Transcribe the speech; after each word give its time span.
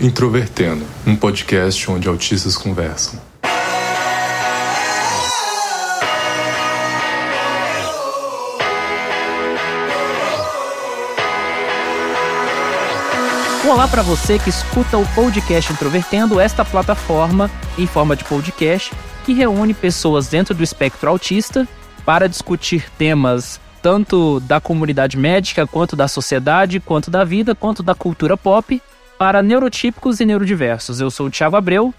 Introvertendo, 0.00 0.84
um 1.04 1.16
podcast 1.16 1.90
onde 1.90 2.06
autistas 2.06 2.56
conversam. 2.56 3.20
Olá 13.68 13.88
para 13.88 14.02
você 14.02 14.38
que 14.38 14.48
escuta 14.48 14.96
o 14.96 15.04
podcast 15.16 15.72
Introvertendo, 15.72 16.38
esta 16.38 16.64
plataforma 16.64 17.50
em 17.76 17.88
forma 17.88 18.14
de 18.14 18.22
podcast 18.22 18.92
que 19.26 19.32
reúne 19.32 19.74
pessoas 19.74 20.28
dentro 20.28 20.54
do 20.54 20.62
espectro 20.62 21.10
autista 21.10 21.66
para 22.06 22.28
discutir 22.28 22.88
temas 22.96 23.60
tanto 23.82 24.38
da 24.40 24.60
comunidade 24.60 25.16
médica, 25.16 25.66
quanto 25.66 25.96
da 25.96 26.06
sociedade, 26.06 26.78
quanto 26.78 27.10
da 27.10 27.24
vida, 27.24 27.52
quanto 27.52 27.82
da 27.82 27.96
cultura 27.96 28.36
pop, 28.36 28.80
para 29.18 29.42
neurotípicos 29.42 30.20
e 30.20 30.24
neurodiversos. 30.24 31.00
Eu 31.00 31.10
sou 31.10 31.26
o 31.26 31.30
Thiago 31.30 31.56
Abreu, 31.56 31.92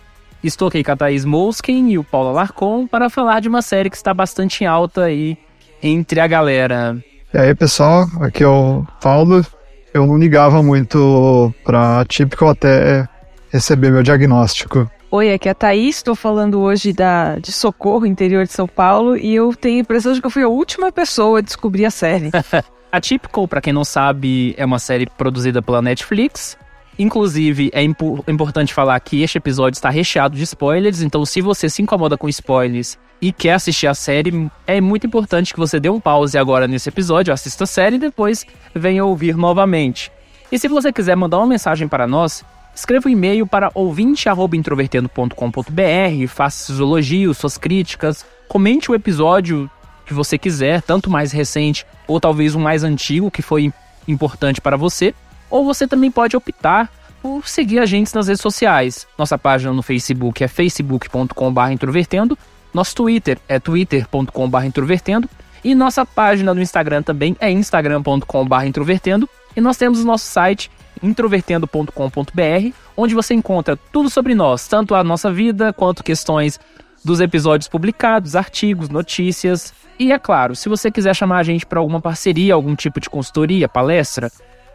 estou 0.44 0.70
aqui 0.70 0.84
com 0.84 0.92
a 0.92 0.96
Thaís 0.96 1.26
Molskin 1.26 1.90
e 1.90 1.98
o 1.98 2.04
Paulo 2.04 2.30
Alarcon 2.30 2.88
para 2.88 3.10
falar 3.10 3.42
de 3.42 3.50
uma 3.50 3.62
série 3.62 3.90
que 3.90 3.98
está 3.98 4.14
bastante 4.14 4.66
alta 4.66 5.04
aí 5.04 5.38
entre 5.84 6.20
a 6.20 6.28
galera. 6.28 6.98
E 7.34 7.38
aí, 7.38 7.54
pessoal, 7.54 8.08
aqui 8.22 8.44
é 8.44 8.48
o 8.48 8.86
Paulo, 9.02 9.46
eu 9.94 10.08
não 10.08 10.18
ligava 10.18 10.64
muito 10.64 11.54
pra 11.64 12.06
típico 12.08 12.48
até 12.48 13.08
receber 13.52 13.92
meu 13.92 14.02
diagnóstico. 14.02 14.90
Oi, 15.12 15.34
aqui 15.34 15.48
é 15.48 15.52
a 15.52 15.56
Thaís, 15.56 15.98
estou 15.98 16.16
falando 16.16 16.60
hoje 16.60 16.94
da, 16.94 17.38
de 17.40 17.52
Socorro, 17.52 18.06
interior 18.06 18.46
de 18.46 18.54
São 18.54 18.68
Paulo, 18.68 19.18
e 19.18 19.34
eu 19.34 19.56
tenho 19.56 19.78
a 19.78 19.82
impressão 19.82 20.14
de 20.14 20.22
que 20.22 20.28
eu 20.28 20.32
fui 20.32 20.44
a 20.44 20.48
última 20.48 20.92
pessoa 20.92 21.40
a 21.40 21.42
descobrir 21.42 21.86
a 21.86 21.92
série. 21.92 22.30
a 22.92 23.02
Typical, 23.02 23.48
para 23.48 23.60
quem 23.60 23.74
não 23.74 23.84
sabe, 23.84 24.54
é 24.56 24.64
uma 24.64 24.78
série 24.78 25.08
produzida 25.18 25.64
pela 25.64 25.82
Netflix. 25.82 26.56
Inclusive, 27.00 27.72
é 27.74 27.82
impo 27.82 28.24
importante 28.28 28.72
falar 28.74 29.00
que 29.00 29.24
este 29.24 29.38
episódio 29.38 29.78
está 29.78 29.90
recheado 29.90 30.36
de 30.36 30.44
spoilers, 30.44 31.02
então 31.02 31.26
se 31.26 31.40
você 31.40 31.70
se 31.70 31.82
incomoda 31.82 32.18
com 32.18 32.28
spoilers 32.28 33.00
e 33.22 33.32
quer 33.32 33.54
assistir 33.54 33.88
a 33.88 33.94
série, 33.94 34.52
é 34.68 34.82
muito 34.82 35.08
importante 35.08 35.54
que 35.54 35.60
você 35.60 35.80
dê 35.80 35.90
um 35.90 36.02
pause 36.02 36.38
agora 36.38 36.68
nesse 36.68 36.90
episódio, 36.90 37.34
assista 37.34 37.64
a 37.64 37.68
série 37.68 37.96
e 37.96 38.00
depois 38.00 38.46
venha 38.76 39.06
ouvir 39.06 39.38
novamente. 39.38 40.12
E 40.52 40.60
se 40.60 40.68
você 40.68 40.92
quiser 40.92 41.16
mandar 41.16 41.38
uma 41.38 41.48
mensagem 41.48 41.88
para 41.88 42.06
nós, 42.06 42.44
escreva 42.76 43.08
um 43.08 43.12
e-mail 43.12 43.48
para 43.48 43.72
ouvinte@introvertendo.com.br, 43.74 46.28
faça 46.28 46.66
seus 46.66 46.80
elogios, 46.80 47.38
suas 47.38 47.58
críticas, 47.58 48.26
comente 48.50 48.92
o 48.92 48.96
episódio 48.96 49.72
que 50.06 50.14
você 50.14 50.38
quiser, 50.38 50.82
tanto 50.82 51.10
mais 51.10 51.32
recente 51.32 51.86
ou 52.06 52.20
talvez 52.20 52.56
um 52.56 52.60
mais 52.60 52.84
antigo 52.84 53.32
que 53.32 53.42
foi 53.42 53.72
importante 54.06 54.60
para 54.60 54.76
você, 54.76 55.16
ou 55.50 55.66
você 55.66 55.88
também 55.88 56.12
pode 56.12 56.36
optar 56.36 56.92
por 57.22 57.48
seguir 57.48 57.80
a 57.80 57.86
gente 57.86 58.14
nas 58.16 58.28
redes 58.28 58.42
sociais. 58.42 59.08
Nossa 59.18 59.38
página 59.38 59.74
no 59.74 59.82
Facebook 59.82 60.44
é 60.44 60.48
facebook.com/introvertendo 60.48 62.38
nosso 62.74 62.96
Twitter 62.96 63.40
é 63.48 63.60
twitter.com.br 63.60 64.66
introvertendo. 64.66 65.30
E 65.64 65.76
nossa 65.76 66.06
página 66.06 66.54
no 66.54 66.62
Instagram 66.62 67.02
também 67.02 67.36
é 67.40 67.52
instagram.com.br 67.52 68.66
introvertendo. 68.66 69.30
E 69.56 69.62
nós 69.62 69.78
temos 69.78 70.02
o 70.02 70.06
nosso 70.06 70.26
site 70.26 70.72
introvertendo.com.br, 71.02 72.74
onde 72.96 73.16
você 73.16 73.34
encontra 73.34 73.78
tudo 73.92 74.10
sobre 74.10 74.36
nós, 74.36 74.68
tanto 74.68 74.94
a 74.96 75.04
nossa 75.04 75.32
vida 75.32 75.74
quanto 75.74 76.04
questões 76.04 76.60
dos 77.04 77.20
episódios 77.20 77.68
publicados, 77.68 78.36
artigos, 78.36 78.90
notícias. 78.90 79.74
E 79.98 80.12
é 80.12 80.20
claro, 80.20 80.56
se 80.56 80.70
você 80.70 80.92
quiser 80.92 81.16
chamar 81.16 81.40
a 81.40 81.44
gente 81.44 81.66
para 81.66 81.80
alguma 81.80 82.00
parceria, 82.00 82.54
algum 82.54 82.76
tipo 82.76 83.00
de 83.00 83.10
consultoria, 83.10 83.68
palestra, 83.68 84.32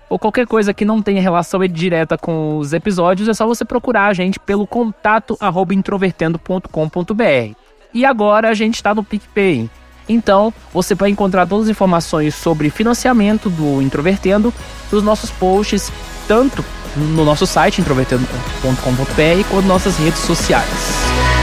ou 0.09 0.19
qualquer 0.19 0.47
coisa 0.47 0.75
que 0.75 0.85
não 0.85 1.03
tenha 1.03 1.21
relação 1.21 1.61
direta 1.67 2.17
com 2.19 2.59
os 2.59 2.73
episódios, 2.73 3.29
é 3.29 3.35
só 3.35 3.47
você 3.47 3.65
procurar 3.65 4.07
a 4.07 4.13
gente 4.13 4.39
pelo 4.39 4.67
contato 4.67 5.37
introvertendo.com.br. 5.73 7.57
E 7.93 8.05
agora 8.05 8.49
a 8.49 8.55
gente 8.55 8.75
está 8.75 8.95
no 8.95 9.05
PicPay. 9.05 9.71
Então, 10.09 10.53
você 10.73 10.95
vai 10.95 11.11
encontrar 11.11 11.47
todas 11.47 11.65
as 11.67 11.71
informações 11.71 12.35
sobre 12.35 12.69
financiamento 12.71 13.49
do 13.49 13.81
Introvertendo 13.81 14.53
nos 14.93 15.03
nossos 15.03 15.31
posts, 15.31 15.91
tanto 16.29 16.65
no 16.97 17.25
nosso 17.25 17.47
site 17.47 17.81
introvertendo.com.br 17.81 19.49
quanto 19.51 19.63
nas 19.63 19.67
nossas 19.67 19.97
redes 19.97 20.21
sociais. 20.21 21.34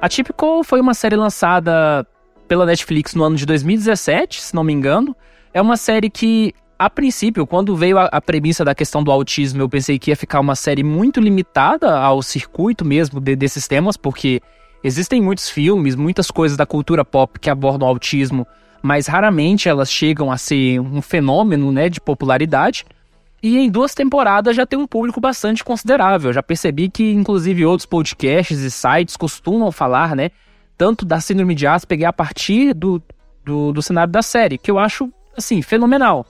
A 0.00 0.08
Typical 0.08 0.62
foi 0.62 0.80
uma 0.80 0.94
série 0.94 1.16
lançada 1.16 2.06
pela 2.46 2.64
Netflix 2.64 3.16
no 3.16 3.24
ano 3.24 3.34
de 3.34 3.44
2017, 3.44 4.40
se 4.40 4.54
não 4.54 4.62
me 4.62 4.72
engano, 4.72 5.14
é 5.52 5.60
uma 5.60 5.76
série 5.76 6.08
que, 6.08 6.54
a 6.78 6.88
princípio, 6.88 7.44
quando 7.44 7.74
veio 7.74 7.98
a, 7.98 8.04
a, 8.04 8.20
premissa 8.20 8.64
da 8.64 8.76
questão 8.76 9.02
do 9.02 9.10
autismo, 9.10 9.60
eu 9.60 9.68
pensei 9.68 9.98
que 9.98 10.12
ia 10.12 10.16
ficar 10.16 10.38
uma 10.38 10.54
série 10.54 10.84
muito 10.84 11.20
limitada 11.20 11.98
ao 11.98 12.22
circuito 12.22 12.84
mesmo 12.84 13.20
de, 13.20 13.34
desses 13.34 13.66
temas, 13.66 13.96
porque 13.96 14.40
existem 14.84 15.20
muitos 15.20 15.50
filmes, 15.50 15.96
muitas 15.96 16.30
coisas 16.30 16.56
da 16.56 16.64
cultura 16.64 17.04
pop 17.04 17.38
que 17.40 17.50
abordam 17.50 17.88
o 17.88 17.90
autismo, 17.90 18.46
mas 18.80 19.08
raramente 19.08 19.68
elas 19.68 19.90
chegam 19.90 20.30
a 20.30 20.38
ser 20.38 20.78
um 20.78 21.02
fenômeno 21.02 21.72
né, 21.72 21.88
de 21.88 22.00
popularidade. 22.00 22.84
E 23.42 23.56
em 23.58 23.70
duas 23.70 23.94
temporadas 23.94 24.56
já 24.56 24.66
tem 24.66 24.78
um 24.78 24.86
público 24.86 25.20
bastante 25.20 25.62
considerável. 25.62 26.32
Já 26.32 26.42
percebi 26.42 26.88
que, 26.88 27.12
inclusive, 27.12 27.64
outros 27.64 27.86
podcasts 27.86 28.58
e 28.58 28.70
sites 28.70 29.16
costumam 29.16 29.70
falar, 29.70 30.16
né? 30.16 30.30
Tanto 30.76 31.04
da 31.04 31.20
síndrome 31.20 31.54
de 31.54 31.66
Asperger 31.66 32.08
a 32.08 32.12
partir 32.12 32.74
do, 32.74 33.02
do, 33.44 33.72
do 33.72 33.82
cenário 33.82 34.12
da 34.12 34.22
série, 34.22 34.58
que 34.58 34.70
eu 34.70 34.78
acho 34.78 35.10
assim, 35.36 35.62
fenomenal. 35.62 36.26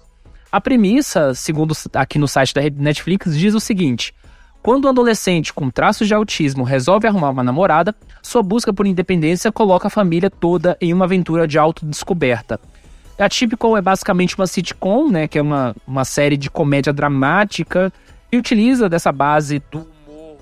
A 0.50 0.60
premissa, 0.60 1.34
segundo 1.34 1.74
aqui 1.94 2.18
no 2.18 2.28
site 2.28 2.54
da 2.54 2.62
Netflix, 2.62 3.36
diz 3.36 3.54
o 3.54 3.60
seguinte: 3.60 4.14
quando 4.62 4.86
um 4.86 4.88
adolescente 4.88 5.52
com 5.52 5.70
traços 5.70 6.06
de 6.06 6.14
autismo 6.14 6.64
resolve 6.64 7.06
arrumar 7.06 7.30
uma 7.30 7.42
namorada, 7.42 7.94
sua 8.22 8.42
busca 8.42 8.72
por 8.72 8.86
independência 8.86 9.52
coloca 9.52 9.86
a 9.86 9.90
família 9.90 10.30
toda 10.30 10.76
em 10.80 10.92
uma 10.92 11.04
aventura 11.04 11.46
de 11.46 11.58
autodescoberta. 11.58 12.60
A 13.18 13.28
Typical 13.28 13.76
é 13.76 13.82
basicamente 13.82 14.36
uma 14.36 14.46
sitcom, 14.46 15.08
né, 15.08 15.26
que 15.26 15.38
é 15.38 15.42
uma, 15.42 15.74
uma 15.86 16.04
série 16.04 16.36
de 16.36 16.48
comédia 16.48 16.92
dramática 16.92 17.92
e 18.30 18.36
utiliza 18.36 18.88
dessa 18.88 19.10
base 19.10 19.62
do 19.70 19.86
humor 20.06 20.36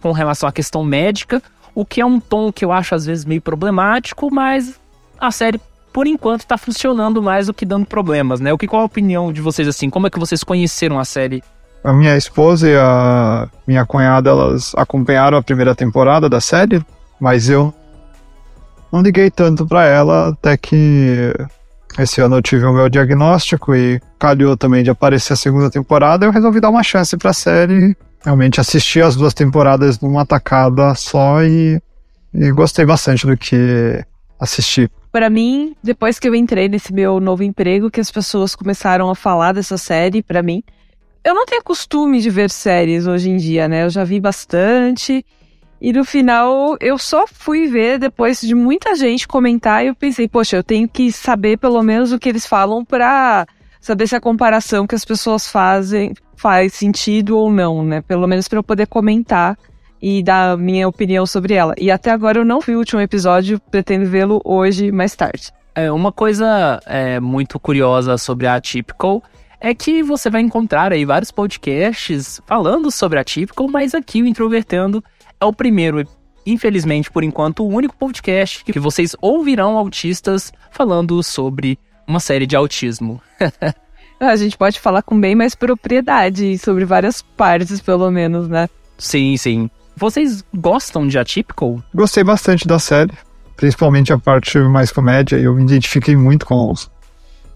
com 0.00 0.12
relação 0.12 0.48
à 0.48 0.52
questão 0.52 0.84
médica, 0.84 1.42
o 1.74 1.84
que 1.84 2.00
é 2.00 2.06
um 2.06 2.18
tom 2.18 2.50
que 2.50 2.64
eu 2.64 2.72
acho 2.72 2.94
às 2.94 3.06
vezes 3.06 3.24
meio 3.24 3.40
problemático, 3.40 4.32
mas 4.32 4.78
a 5.20 5.30
série 5.30 5.60
por 5.92 6.06
enquanto 6.06 6.40
está 6.40 6.58
funcionando 6.58 7.22
mais 7.22 7.46
do 7.46 7.54
que 7.54 7.64
dando 7.64 7.86
problemas, 7.86 8.38
né? 8.38 8.52
O 8.52 8.58
que 8.58 8.66
qual 8.66 8.82
a 8.82 8.84
opinião 8.84 9.32
de 9.32 9.40
vocês 9.40 9.66
assim? 9.66 9.88
Como 9.88 10.06
é 10.06 10.10
que 10.10 10.18
vocês 10.18 10.44
conheceram 10.44 10.98
a 10.98 11.06
série? 11.06 11.42
A 11.82 11.90
minha 11.90 12.14
esposa 12.16 12.68
e 12.68 12.76
a 12.76 13.48
minha 13.66 13.86
cunhada, 13.86 14.28
elas 14.28 14.74
acompanharam 14.76 15.38
a 15.38 15.42
primeira 15.42 15.74
temporada 15.74 16.28
da 16.28 16.38
série, 16.38 16.84
mas 17.18 17.48
eu 17.48 17.72
não 18.92 19.00
liguei 19.00 19.30
tanto 19.30 19.64
para 19.66 19.86
ela 19.86 20.28
até 20.28 20.56
que 20.56 21.32
esse 22.02 22.20
ano 22.20 22.36
eu 22.36 22.42
tive 22.42 22.64
o 22.64 22.72
meu 22.72 22.88
diagnóstico 22.88 23.74
e 23.74 24.00
calhou 24.18 24.56
também 24.56 24.82
de 24.82 24.90
aparecer 24.90 25.32
a 25.32 25.36
segunda 25.36 25.70
temporada, 25.70 26.26
eu 26.26 26.30
resolvi 26.30 26.60
dar 26.60 26.70
uma 26.70 26.82
chance 26.82 27.16
para 27.16 27.30
a 27.30 27.34
série. 27.34 27.96
Realmente 28.24 28.60
assisti 28.60 29.00
as 29.00 29.14
duas 29.14 29.32
temporadas 29.32 30.00
numa 30.00 30.26
tacada 30.26 30.94
só 30.94 31.42
e, 31.42 31.80
e 32.34 32.50
gostei 32.50 32.84
bastante 32.84 33.26
do 33.26 33.36
que 33.36 34.04
assisti 34.38 34.90
para 35.16 35.30
mim, 35.30 35.74
depois 35.82 36.18
que 36.18 36.28
eu 36.28 36.34
entrei 36.34 36.68
nesse 36.68 36.92
meu 36.92 37.18
novo 37.20 37.42
emprego, 37.42 37.90
que 37.90 37.98
as 37.98 38.10
pessoas 38.10 38.54
começaram 38.54 39.08
a 39.08 39.14
falar 39.14 39.52
dessa 39.52 39.78
série 39.78 40.22
para 40.22 40.42
mim. 40.42 40.62
Eu 41.24 41.34
não 41.34 41.46
tenho 41.46 41.64
costume 41.64 42.20
de 42.20 42.28
ver 42.28 42.50
séries 42.50 43.06
hoje 43.06 43.30
em 43.30 43.38
dia, 43.38 43.66
né? 43.66 43.84
Eu 43.84 43.88
já 43.88 44.04
vi 44.04 44.20
bastante. 44.20 45.24
E 45.80 45.92
no 45.92 46.04
final, 46.04 46.76
eu 46.80 46.96
só 46.96 47.26
fui 47.26 47.66
ver 47.66 47.98
depois 47.98 48.40
de 48.40 48.54
muita 48.54 48.94
gente 48.96 49.28
comentar 49.28 49.84
e 49.84 49.88
eu 49.88 49.94
pensei, 49.94 50.26
poxa, 50.26 50.56
eu 50.56 50.64
tenho 50.64 50.88
que 50.88 51.12
saber 51.12 51.58
pelo 51.58 51.82
menos 51.82 52.12
o 52.12 52.18
que 52.18 52.28
eles 52.28 52.46
falam 52.46 52.84
pra 52.84 53.46
saber 53.80 54.06
se 54.08 54.16
a 54.16 54.20
comparação 54.20 54.86
que 54.86 54.94
as 54.94 55.04
pessoas 55.04 55.46
fazem 55.46 56.14
faz 56.36 56.74
sentido 56.74 57.38
ou 57.38 57.50
não, 57.50 57.84
né? 57.84 58.00
Pelo 58.00 58.26
menos 58.26 58.48
para 58.48 58.58
eu 58.58 58.62
poder 58.62 58.86
comentar 58.86 59.56
e 60.00 60.22
dar 60.22 60.52
a 60.52 60.56
minha 60.56 60.88
opinião 60.88 61.26
sobre 61.26 61.54
ela. 61.54 61.74
E 61.78 61.90
até 61.90 62.10
agora 62.10 62.38
eu 62.38 62.44
não 62.44 62.60
vi 62.60 62.74
o 62.74 62.78
último 62.78 63.00
episódio, 63.00 63.60
pretendo 63.70 64.06
vê-lo 64.06 64.40
hoje 64.44 64.90
mais 64.90 65.14
tarde. 65.14 65.52
É, 65.74 65.90
uma 65.92 66.10
coisa 66.10 66.80
é, 66.86 67.20
muito 67.20 67.58
curiosa 67.60 68.16
sobre 68.16 68.46
a 68.46 68.54
Atypical 68.54 69.22
é 69.60 69.74
que 69.74 70.02
você 70.02 70.30
vai 70.30 70.40
encontrar 70.40 70.92
aí 70.92 71.04
vários 71.04 71.30
podcasts 71.30 72.40
falando 72.46 72.90
sobre 72.90 73.18
a 73.18 73.22
Atypical, 73.22 73.68
mas 73.68 73.94
aqui 73.94 74.22
o 74.22 74.26
Introvertendo 74.26 75.02
é 75.40 75.44
o 75.44 75.52
primeiro, 75.52 76.06
infelizmente, 76.44 77.10
por 77.10 77.22
enquanto, 77.22 77.62
o 77.62 77.68
único 77.68 77.96
podcast 77.96 78.64
que 78.64 78.78
vocês 78.78 79.14
ouvirão 79.20 79.76
autistas 79.76 80.52
falando 80.70 81.22
sobre 81.22 81.78
uma 82.06 82.20
série 82.20 82.46
de 82.46 82.56
autismo. 82.56 83.20
a 84.20 84.36
gente 84.36 84.56
pode 84.56 84.80
falar 84.80 85.02
com 85.02 85.20
bem 85.20 85.34
mais 85.34 85.54
propriedade 85.54 86.56
sobre 86.58 86.84
várias 86.84 87.22
partes, 87.22 87.80
pelo 87.80 88.10
menos, 88.10 88.48
né? 88.48 88.68
Sim, 88.98 89.36
sim. 89.36 89.70
Vocês 89.96 90.44
gostam 90.54 91.06
de 91.06 91.18
Atypical? 91.18 91.82
Gostei 91.94 92.22
bastante 92.22 92.66
da 92.66 92.78
série. 92.78 93.12
principalmente 93.56 94.12
a 94.12 94.18
parte 94.18 94.58
mais 94.58 94.92
comédia, 94.92 95.36
eu 95.36 95.54
me 95.54 95.62
identifiquei 95.62 96.14
muito 96.14 96.44
com, 96.44 96.74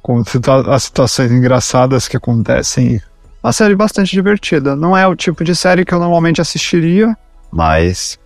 com 0.01 0.25
situa 0.25 0.75
as 0.75 0.85
situações 0.85 1.31
engraçadas 1.31 2.09
que 2.09 2.17
acontecem. 2.17 3.01
Uma 3.43 3.53
série 3.53 3.75
bastante 3.75 4.11
divertida. 4.11 4.75
Não 4.75 4.97
é 4.97 5.07
o 5.07 5.15
tipo 5.15 5.45
de 5.45 5.55
série 5.55 5.85
que 5.85 5.93
eu 5.93 5.99
normalmente 5.99 6.41
assistiria, 6.41 7.15
mas 7.53 8.19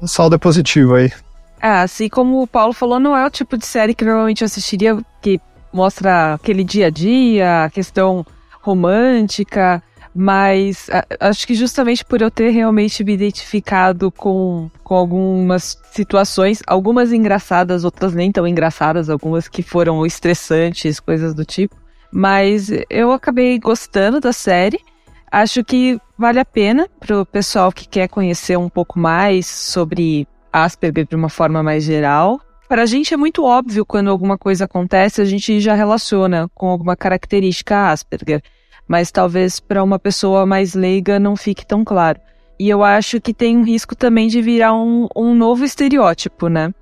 o 0.00 0.08
saldo 0.08 0.36
é 0.36 0.38
positivo 0.38 0.94
aí. 0.94 1.12
É, 1.60 1.68
assim 1.82 2.08
como 2.08 2.42
o 2.42 2.46
Paulo 2.46 2.72
falou, 2.72 2.98
não 2.98 3.16
é 3.16 3.26
o 3.26 3.30
tipo 3.30 3.58
de 3.58 3.66
série 3.66 3.94
que 3.94 4.04
normalmente 4.04 4.42
eu 4.42 4.46
assistiria, 4.46 4.98
que 5.20 5.38
mostra 5.72 6.34
aquele 6.34 6.64
dia 6.64 6.86
a 6.86 6.90
dia, 6.90 7.64
a 7.64 7.70
questão 7.70 8.24
romântica, 8.62 9.82
mas 10.14 10.88
acho 11.20 11.46
que 11.46 11.54
justamente 11.54 12.04
por 12.04 12.20
eu 12.20 12.30
ter 12.30 12.50
realmente 12.50 13.04
me 13.04 13.12
identificado 13.12 14.10
com, 14.10 14.70
com 14.82 14.94
algumas 14.94 15.78
situações, 15.92 16.62
algumas 16.66 17.12
engraçadas, 17.12 17.84
outras 17.84 18.14
nem 18.14 18.32
tão 18.32 18.46
engraçadas, 18.46 19.08
algumas 19.08 19.46
que 19.46 19.62
foram 19.62 20.04
estressantes, 20.04 20.98
coisas 20.98 21.34
do 21.34 21.44
tipo, 21.44 21.76
mas 22.10 22.70
eu 22.88 23.12
acabei 23.12 23.58
gostando 23.58 24.18
da 24.18 24.32
série. 24.32 24.80
Acho 25.30 25.62
que 25.62 26.00
vale 26.18 26.40
a 26.40 26.44
pena 26.44 26.88
para 26.98 27.20
o 27.20 27.24
pessoal 27.24 27.70
que 27.70 27.86
quer 27.86 28.08
conhecer 28.08 28.58
um 28.58 28.68
pouco 28.68 28.98
mais 28.98 29.46
sobre 29.46 30.26
Asperger 30.52 31.06
de 31.06 31.14
uma 31.14 31.28
forma 31.28 31.62
mais 31.62 31.84
geral. 31.84 32.40
Para 32.68 32.82
a 32.82 32.86
gente 32.86 33.14
é 33.14 33.16
muito 33.16 33.44
óbvio 33.44 33.86
quando 33.86 34.10
alguma 34.10 34.36
coisa 34.36 34.64
acontece, 34.64 35.20
a 35.20 35.24
gente 35.24 35.60
já 35.60 35.74
relaciona 35.74 36.50
com 36.52 36.68
alguma 36.68 36.96
característica 36.96 37.90
Asperger, 37.90 38.42
mas 38.88 39.12
talvez 39.12 39.60
para 39.60 39.84
uma 39.84 40.00
pessoa 40.00 40.44
mais 40.44 40.74
leiga 40.74 41.20
não 41.20 41.36
fique 41.36 41.64
tão 41.64 41.84
claro. 41.84 42.20
E 42.58 42.68
eu 42.68 42.82
acho 42.82 43.20
que 43.20 43.32
tem 43.32 43.56
um 43.56 43.64
risco 43.64 43.94
também 43.94 44.26
de 44.26 44.42
virar 44.42 44.74
um, 44.74 45.08
um 45.14 45.32
novo 45.32 45.64
estereótipo, 45.64 46.48
né? 46.48 46.74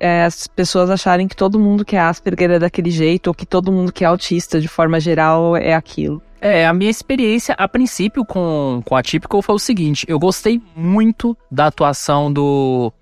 É, 0.00 0.24
as 0.24 0.46
pessoas 0.46 0.90
acharem 0.90 1.28
que 1.28 1.36
todo 1.36 1.60
mundo 1.60 1.84
que 1.84 1.96
é 1.96 2.00
Asperger 2.00 2.50
é 2.50 2.58
daquele 2.58 2.90
jeito, 2.90 3.28
ou 3.28 3.34
que 3.34 3.46
todo 3.46 3.70
mundo 3.70 3.92
que 3.92 4.04
é 4.04 4.06
autista, 4.06 4.60
de 4.60 4.68
forma 4.68 4.98
geral, 4.98 5.56
é 5.56 5.74
aquilo. 5.74 6.20
É, 6.44 6.66
a 6.66 6.74
minha 6.74 6.90
experiência, 6.90 7.54
a 7.56 7.66
princípio, 7.66 8.22
com, 8.22 8.82
com 8.84 8.94
a 8.94 9.02
Typical 9.02 9.40
foi 9.40 9.54
o 9.54 9.58
seguinte: 9.58 10.04
eu 10.06 10.18
gostei 10.18 10.60
muito 10.76 11.34
da 11.50 11.68
atuação 11.68 12.30
do 12.30 12.92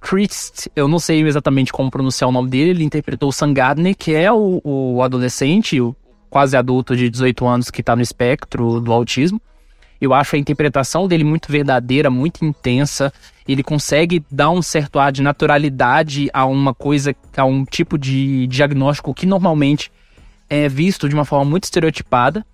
Christ, 0.00 0.66
eu 0.74 0.88
não 0.88 0.98
sei 0.98 1.22
exatamente 1.22 1.72
como 1.72 1.92
pronunciar 1.92 2.28
o 2.28 2.32
nome 2.32 2.50
dele, 2.50 2.70
ele 2.70 2.82
interpretou 2.82 3.28
o 3.28 3.32
Sangadne, 3.32 3.94
que 3.94 4.16
é 4.16 4.32
o, 4.32 4.60
o 4.64 5.00
adolescente, 5.00 5.80
o 5.80 5.94
quase 6.28 6.56
adulto 6.56 6.96
de 6.96 7.08
18 7.08 7.46
anos 7.46 7.70
que 7.70 7.82
está 7.82 7.94
no 7.94 8.02
espectro 8.02 8.80
do 8.80 8.92
autismo. 8.92 9.40
Eu 10.00 10.12
acho 10.12 10.34
a 10.34 10.38
interpretação 10.40 11.06
dele 11.06 11.22
muito 11.22 11.52
verdadeira, 11.52 12.10
muito 12.10 12.44
intensa. 12.44 13.12
Ele 13.46 13.62
consegue 13.62 14.24
dar 14.28 14.50
um 14.50 14.60
certo 14.60 14.98
ar 14.98 15.12
de 15.12 15.22
naturalidade 15.22 16.28
a 16.32 16.44
uma 16.44 16.74
coisa, 16.74 17.14
a 17.36 17.44
um 17.44 17.64
tipo 17.64 17.96
de 17.96 18.48
diagnóstico 18.48 19.14
que 19.14 19.24
normalmente 19.24 19.92
é 20.50 20.68
visto 20.68 21.08
de 21.08 21.14
uma 21.14 21.24
forma 21.24 21.48
muito 21.48 21.62
estereotipada. 21.62 22.44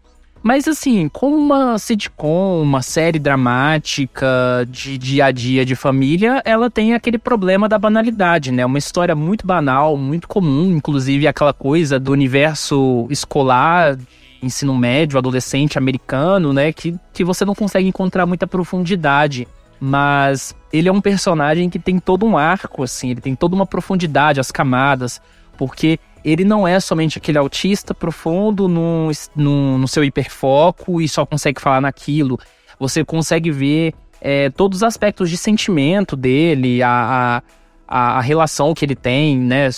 Mas 0.45 0.69
assim, 0.69 1.09
como 1.09 1.35
uma 1.35 1.79
sitcom, 1.79 2.61
uma 2.61 2.83
série 2.83 3.19
dramática 3.19 4.27
de 4.69 4.99
dia 4.99 5.25
a 5.25 5.31
dia 5.31 5.65
de 5.65 5.75
família, 5.75 6.43
ela 6.45 6.71
tem 6.71 6.93
aquele 6.93 7.17
problema 7.17 7.67
da 7.67 7.79
banalidade, 7.79 8.53
né? 8.53 8.63
Uma 8.67 8.77
história 8.77 9.15
muito 9.15 9.47
banal, 9.47 9.97
muito 9.97 10.29
comum, 10.29 10.77
inclusive 10.77 11.27
aquela 11.27 11.55
coisa 11.55 11.99
do 11.99 12.13
universo 12.13 13.07
escolar, 13.09 13.97
ensino 14.43 14.77
médio, 14.77 15.17
adolescente 15.17 15.79
americano, 15.79 16.53
né? 16.53 16.75
Que, 16.75 16.95
que 17.15 17.25
você 17.25 17.43
não 17.47 17.55
consegue 17.55 17.89
encontrar 17.89 18.27
muita 18.27 18.47
profundidade. 18.47 19.49
Mas 19.81 20.55
ele 20.71 20.91
é 20.91 20.93
um 20.93 21.01
personagem 21.01 21.71
que 21.71 21.79
tem 21.79 21.99
todo 21.99 22.27
um 22.27 22.37
arco, 22.37 22.83
assim, 22.83 23.13
ele 23.13 23.23
tem 23.23 23.35
toda 23.35 23.55
uma 23.55 23.65
profundidade, 23.65 24.41
as 24.41 24.51
camadas, 24.51 25.23
porque 25.57 25.99
ele 26.25 26.45
não 26.45 26.67
é 26.67 26.81
somente 26.81 27.19
aquele 27.19 27.37
autista 27.37 27.93
profundo 27.95 28.67
no, 28.67 29.11
no, 29.37 29.79
no 29.79 29.87
seu 29.87 30.03
hiperfoco 30.03 31.01
e 31.01 31.09
só 31.09 31.27
consegue 31.27 31.61
falar 31.61 31.81
naquilo. 31.81 32.39
Você 32.79 33.05
consegue 33.05 33.51
ver 33.51 33.95
é, 34.21 34.49
todos 34.49 34.79
os 34.79 34.83
aspectos 34.83 35.29
de 35.29 35.37
sentimento 35.37 36.17
dele, 36.17 36.83
a, 36.83 37.43
a, 37.87 38.17
a 38.17 38.21
relação 38.23 38.73
que 38.73 38.85
ele 38.85 38.97
tem, 38.97 39.39
né, 39.39 39.69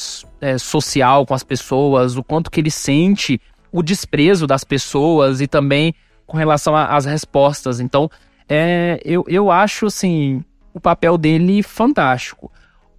é, 0.41 0.57
social 0.57 1.27
com 1.27 1.35
as 1.35 1.43
pessoas, 1.43 2.17
o 2.17 2.23
quanto 2.23 2.51
que 2.51 2.61
ele 2.61 2.71
sente 2.71 3.41
o 3.73 3.83
desprezo 3.83 4.47
das 4.47 4.63
pessoas 4.63 5.41
e 5.41 5.49
também 5.49 5.93
com 6.27 6.37
relação 6.37 6.77
às 6.77 7.05
respostas. 7.05 7.81
Então, 7.81 8.09
é, 8.49 9.01
eu, 9.05 9.25
eu 9.27 9.51
acho, 9.51 9.87
assim, 9.87 10.45
o 10.73 10.81
papel 10.81 11.19
dele 11.19 11.63
fantástico 11.63 12.51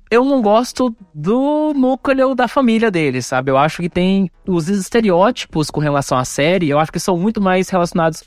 eu 0.10 0.24
não 0.24 0.42
gosto 0.42 0.96
do 1.14 1.74
núcleo 1.74 2.34
da 2.34 2.48
família 2.48 2.90
dele, 2.90 3.22
sabe? 3.22 3.52
Eu 3.52 3.58
acho 3.58 3.82
que 3.82 3.90
tem 3.90 4.32
os 4.48 4.70
estereótipos 4.70 5.70
com 5.70 5.80
relação 5.80 6.18
à 6.18 6.24
série, 6.24 6.70
eu 6.70 6.80
acho 6.80 6.92
que 6.92 7.00
são 7.00 7.18
muito 7.18 7.42
mais 7.42 7.70
relacionados 7.70 8.24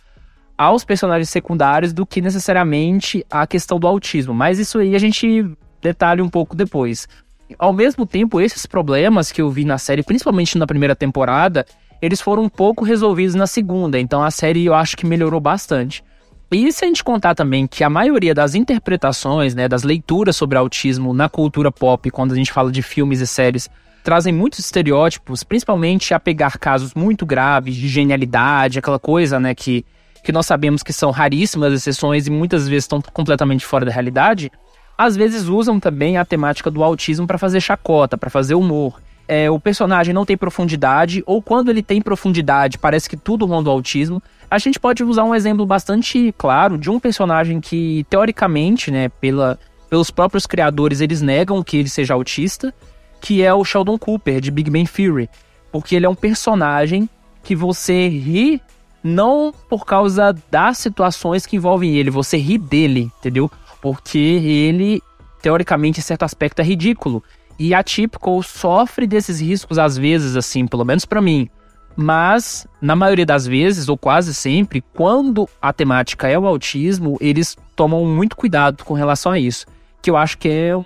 aos 0.56 0.84
personagens 0.84 1.30
secundários 1.30 1.92
do 1.92 2.04
que 2.04 2.20
necessariamente 2.20 3.24
à 3.30 3.46
questão 3.46 3.80
do 3.80 3.86
autismo. 3.86 4.34
Mas 4.34 4.58
isso 4.58 4.78
aí 4.78 4.94
a 4.94 4.98
gente 4.98 5.50
detalha 5.80 6.22
um 6.22 6.28
pouco 6.28 6.54
depois. 6.54 7.08
Ao 7.58 7.72
mesmo 7.72 8.04
tempo, 8.04 8.40
esses 8.40 8.66
problemas 8.66 9.32
que 9.32 9.40
eu 9.40 9.50
vi 9.50 9.64
na 9.64 9.78
série, 9.78 10.02
principalmente 10.02 10.58
na 10.58 10.66
primeira 10.66 10.94
temporada, 10.94 11.64
eles 12.02 12.20
foram 12.20 12.42
um 12.42 12.48
pouco 12.48 12.84
resolvidos 12.84 13.34
na 13.34 13.46
segunda. 13.46 13.98
Então 13.98 14.22
a 14.22 14.30
série 14.30 14.66
eu 14.66 14.74
acho 14.74 14.96
que 14.96 15.06
melhorou 15.06 15.40
bastante. 15.40 16.04
E 16.52 16.72
se 16.72 16.84
a 16.84 16.88
gente 16.88 17.04
contar 17.04 17.34
também 17.36 17.64
que 17.64 17.84
a 17.84 17.88
maioria 17.88 18.34
das 18.34 18.56
interpretações, 18.56 19.54
né, 19.54 19.68
das 19.68 19.84
leituras 19.84 20.34
sobre 20.34 20.58
autismo 20.58 21.14
na 21.14 21.28
cultura 21.28 21.70
pop, 21.70 22.10
quando 22.10 22.32
a 22.32 22.34
gente 22.34 22.50
fala 22.50 22.72
de 22.72 22.82
filmes 22.82 23.20
e 23.20 23.26
séries, 23.26 23.70
trazem 24.02 24.32
muitos 24.32 24.58
estereótipos, 24.58 25.44
principalmente 25.44 26.12
a 26.12 26.18
pegar 26.18 26.58
casos 26.58 26.92
muito 26.92 27.24
graves 27.24 27.76
de 27.76 27.86
genialidade, 27.86 28.80
aquela 28.80 28.98
coisa, 28.98 29.38
né, 29.38 29.54
que, 29.54 29.84
que 30.24 30.32
nós 30.32 30.44
sabemos 30.44 30.82
que 30.82 30.92
são 30.92 31.12
raríssimas 31.12 31.72
exceções 31.72 32.26
e 32.26 32.30
muitas 32.30 32.66
vezes 32.66 32.84
estão 32.84 33.00
completamente 33.00 33.64
fora 33.64 33.84
da 33.84 33.92
realidade, 33.92 34.50
às 34.98 35.14
vezes 35.14 35.46
usam 35.46 35.78
também 35.78 36.16
a 36.18 36.24
temática 36.24 36.68
do 36.68 36.82
autismo 36.82 37.28
para 37.28 37.38
fazer 37.38 37.60
chacota, 37.60 38.18
para 38.18 38.28
fazer 38.28 38.56
humor. 38.56 39.00
É, 39.28 39.48
o 39.48 39.60
personagem 39.60 40.12
não 40.12 40.26
tem 40.26 40.36
profundidade, 40.36 41.22
ou 41.24 41.40
quando 41.40 41.70
ele 41.70 41.82
tem 41.82 42.02
profundidade, 42.02 42.76
parece 42.76 43.08
que 43.08 43.16
tudo 43.16 43.46
ronda 43.46 43.70
o 43.70 43.72
autismo. 43.72 44.20
A 44.50 44.58
gente 44.58 44.80
pode 44.80 45.04
usar 45.04 45.22
um 45.22 45.34
exemplo 45.34 45.64
bastante 45.64 46.34
claro 46.36 46.76
de 46.76 46.90
um 46.90 46.98
personagem 46.98 47.60
que, 47.60 48.04
teoricamente, 48.10 48.90
né, 48.90 49.08
pela, 49.08 49.56
pelos 49.88 50.10
próprios 50.10 50.44
criadores, 50.44 51.00
eles 51.00 51.22
negam 51.22 51.62
que 51.62 51.76
ele 51.76 51.88
seja 51.88 52.14
autista, 52.14 52.74
que 53.20 53.44
é 53.44 53.54
o 53.54 53.64
Sheldon 53.64 53.96
Cooper, 53.96 54.40
de 54.40 54.50
Big 54.50 54.68
Bang 54.68 54.90
Theory. 54.90 55.30
Porque 55.70 55.94
ele 55.94 56.04
é 56.04 56.08
um 56.08 56.16
personagem 56.16 57.08
que 57.44 57.54
você 57.54 58.08
ri 58.08 58.60
não 59.04 59.54
por 59.68 59.86
causa 59.86 60.36
das 60.50 60.78
situações 60.78 61.46
que 61.46 61.56
envolvem 61.56 61.96
ele, 61.96 62.10
você 62.10 62.36
ri 62.36 62.58
dele, 62.58 63.10
entendeu? 63.18 63.48
Porque 63.80 64.18
ele, 64.18 65.00
teoricamente, 65.40 66.00
em 66.00 66.02
certo 66.02 66.24
aspecto, 66.24 66.60
é 66.60 66.64
ridículo. 66.64 67.22
E 67.56 67.72
a 67.72 67.84
sofre 68.42 69.06
desses 69.06 69.40
riscos 69.40 69.78
às 69.78 69.96
vezes, 69.96 70.34
assim, 70.34 70.66
pelo 70.66 70.84
menos 70.84 71.04
para 71.04 71.20
mim. 71.20 71.48
Mas, 71.96 72.66
na 72.80 72.96
maioria 72.96 73.26
das 73.26 73.46
vezes, 73.46 73.88
ou 73.88 73.96
quase 73.96 74.32
sempre, 74.32 74.82
quando 74.94 75.48
a 75.60 75.72
temática 75.72 76.28
é 76.28 76.38
o 76.38 76.46
autismo, 76.46 77.16
eles 77.20 77.56
tomam 77.76 78.04
muito 78.04 78.36
cuidado 78.36 78.84
com 78.84 78.94
relação 78.94 79.32
a 79.32 79.38
isso. 79.38 79.66
Que 80.00 80.10
eu 80.10 80.16
acho 80.16 80.38
que 80.38 80.48
é 80.48 80.76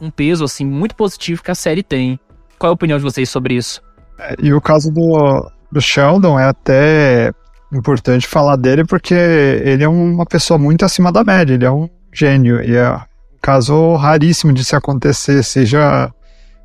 um 0.00 0.10
peso, 0.10 0.44
assim, 0.44 0.64
muito 0.64 0.94
positivo 0.94 1.42
que 1.42 1.50
a 1.50 1.54
série 1.54 1.82
tem. 1.82 2.18
Qual 2.58 2.70
é 2.70 2.72
a 2.72 2.74
opinião 2.74 2.98
de 2.98 3.04
vocês 3.04 3.28
sobre 3.28 3.54
isso? 3.54 3.82
É, 4.18 4.36
e 4.42 4.52
o 4.52 4.60
caso 4.60 4.90
do, 4.90 5.50
do 5.70 5.80
Sheldon 5.80 6.38
é 6.38 6.44
até 6.44 7.32
importante 7.72 8.26
falar 8.26 8.56
dele 8.56 8.84
porque 8.84 9.14
ele 9.14 9.82
é 9.82 9.88
uma 9.88 10.24
pessoa 10.24 10.56
muito 10.56 10.84
acima 10.84 11.10
da 11.10 11.24
média, 11.24 11.54
ele 11.54 11.64
é 11.64 11.70
um 11.70 11.88
gênio. 12.12 12.62
E 12.62 12.76
é 12.76 12.90
um 12.90 13.00
caso 13.42 13.96
raríssimo 13.96 14.52
de 14.52 14.64
se 14.64 14.76
acontecer, 14.76 15.42
seja 15.42 16.12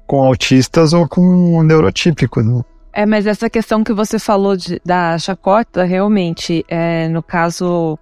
com 0.05 0.24
autistas 0.24 0.93
ou 0.93 1.08
com 1.08 1.62
neurotípicos. 1.63 2.46
É, 2.91 3.05
mas 3.05 3.27
essa 3.27 3.50
questão 3.50 3.84
que 3.84 3.93
você 3.93 4.17
falou 4.17 4.58
de, 4.58 4.81
da 4.84 5.17
chacota, 5.17 5.84
realmente, 5.84 6.65
é, 6.67 7.08
no 7.08 7.22
caso, 7.22 7.98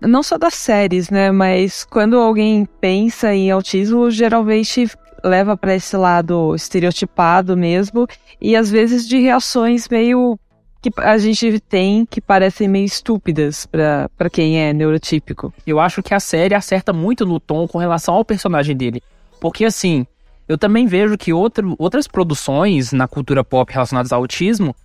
não 0.00 0.22
só 0.22 0.36
das 0.36 0.54
séries, 0.54 1.10
né? 1.10 1.30
Mas 1.30 1.84
quando 1.84 2.18
alguém 2.18 2.66
pensa 2.80 3.32
em 3.34 3.50
autismo, 3.50 4.10
geralmente 4.10 4.90
leva 5.24 5.56
para 5.56 5.74
esse 5.74 5.96
lado 5.96 6.54
estereotipado 6.54 7.56
mesmo, 7.56 8.06
e 8.40 8.56
às 8.56 8.70
vezes 8.70 9.06
de 9.06 9.20
reações 9.20 9.88
meio 9.88 10.38
que 10.80 10.90
a 10.96 11.16
gente 11.16 11.60
tem 11.60 12.04
que 12.04 12.20
parecem 12.20 12.66
meio 12.66 12.84
estúpidas 12.84 13.66
para 13.66 14.28
quem 14.30 14.60
é 14.60 14.72
neurotípico. 14.72 15.54
Eu 15.64 15.78
acho 15.78 16.02
que 16.02 16.12
a 16.12 16.18
série 16.18 16.56
acerta 16.56 16.92
muito 16.92 17.24
no 17.24 17.38
tom 17.38 17.68
com 17.68 17.78
relação 17.78 18.14
ao 18.14 18.24
personagem 18.24 18.76
dele. 18.76 19.00
Porque 19.40 19.64
assim, 19.64 20.04
eu 20.52 20.58
também 20.58 20.86
vejo 20.86 21.16
que 21.16 21.32
outro, 21.32 21.74
outras 21.78 22.06
produções 22.06 22.92
na 22.92 23.08
cultura 23.08 23.42
pop 23.42 23.72
relacionadas 23.72 24.12
ao 24.12 24.20
autismo, 24.20 24.76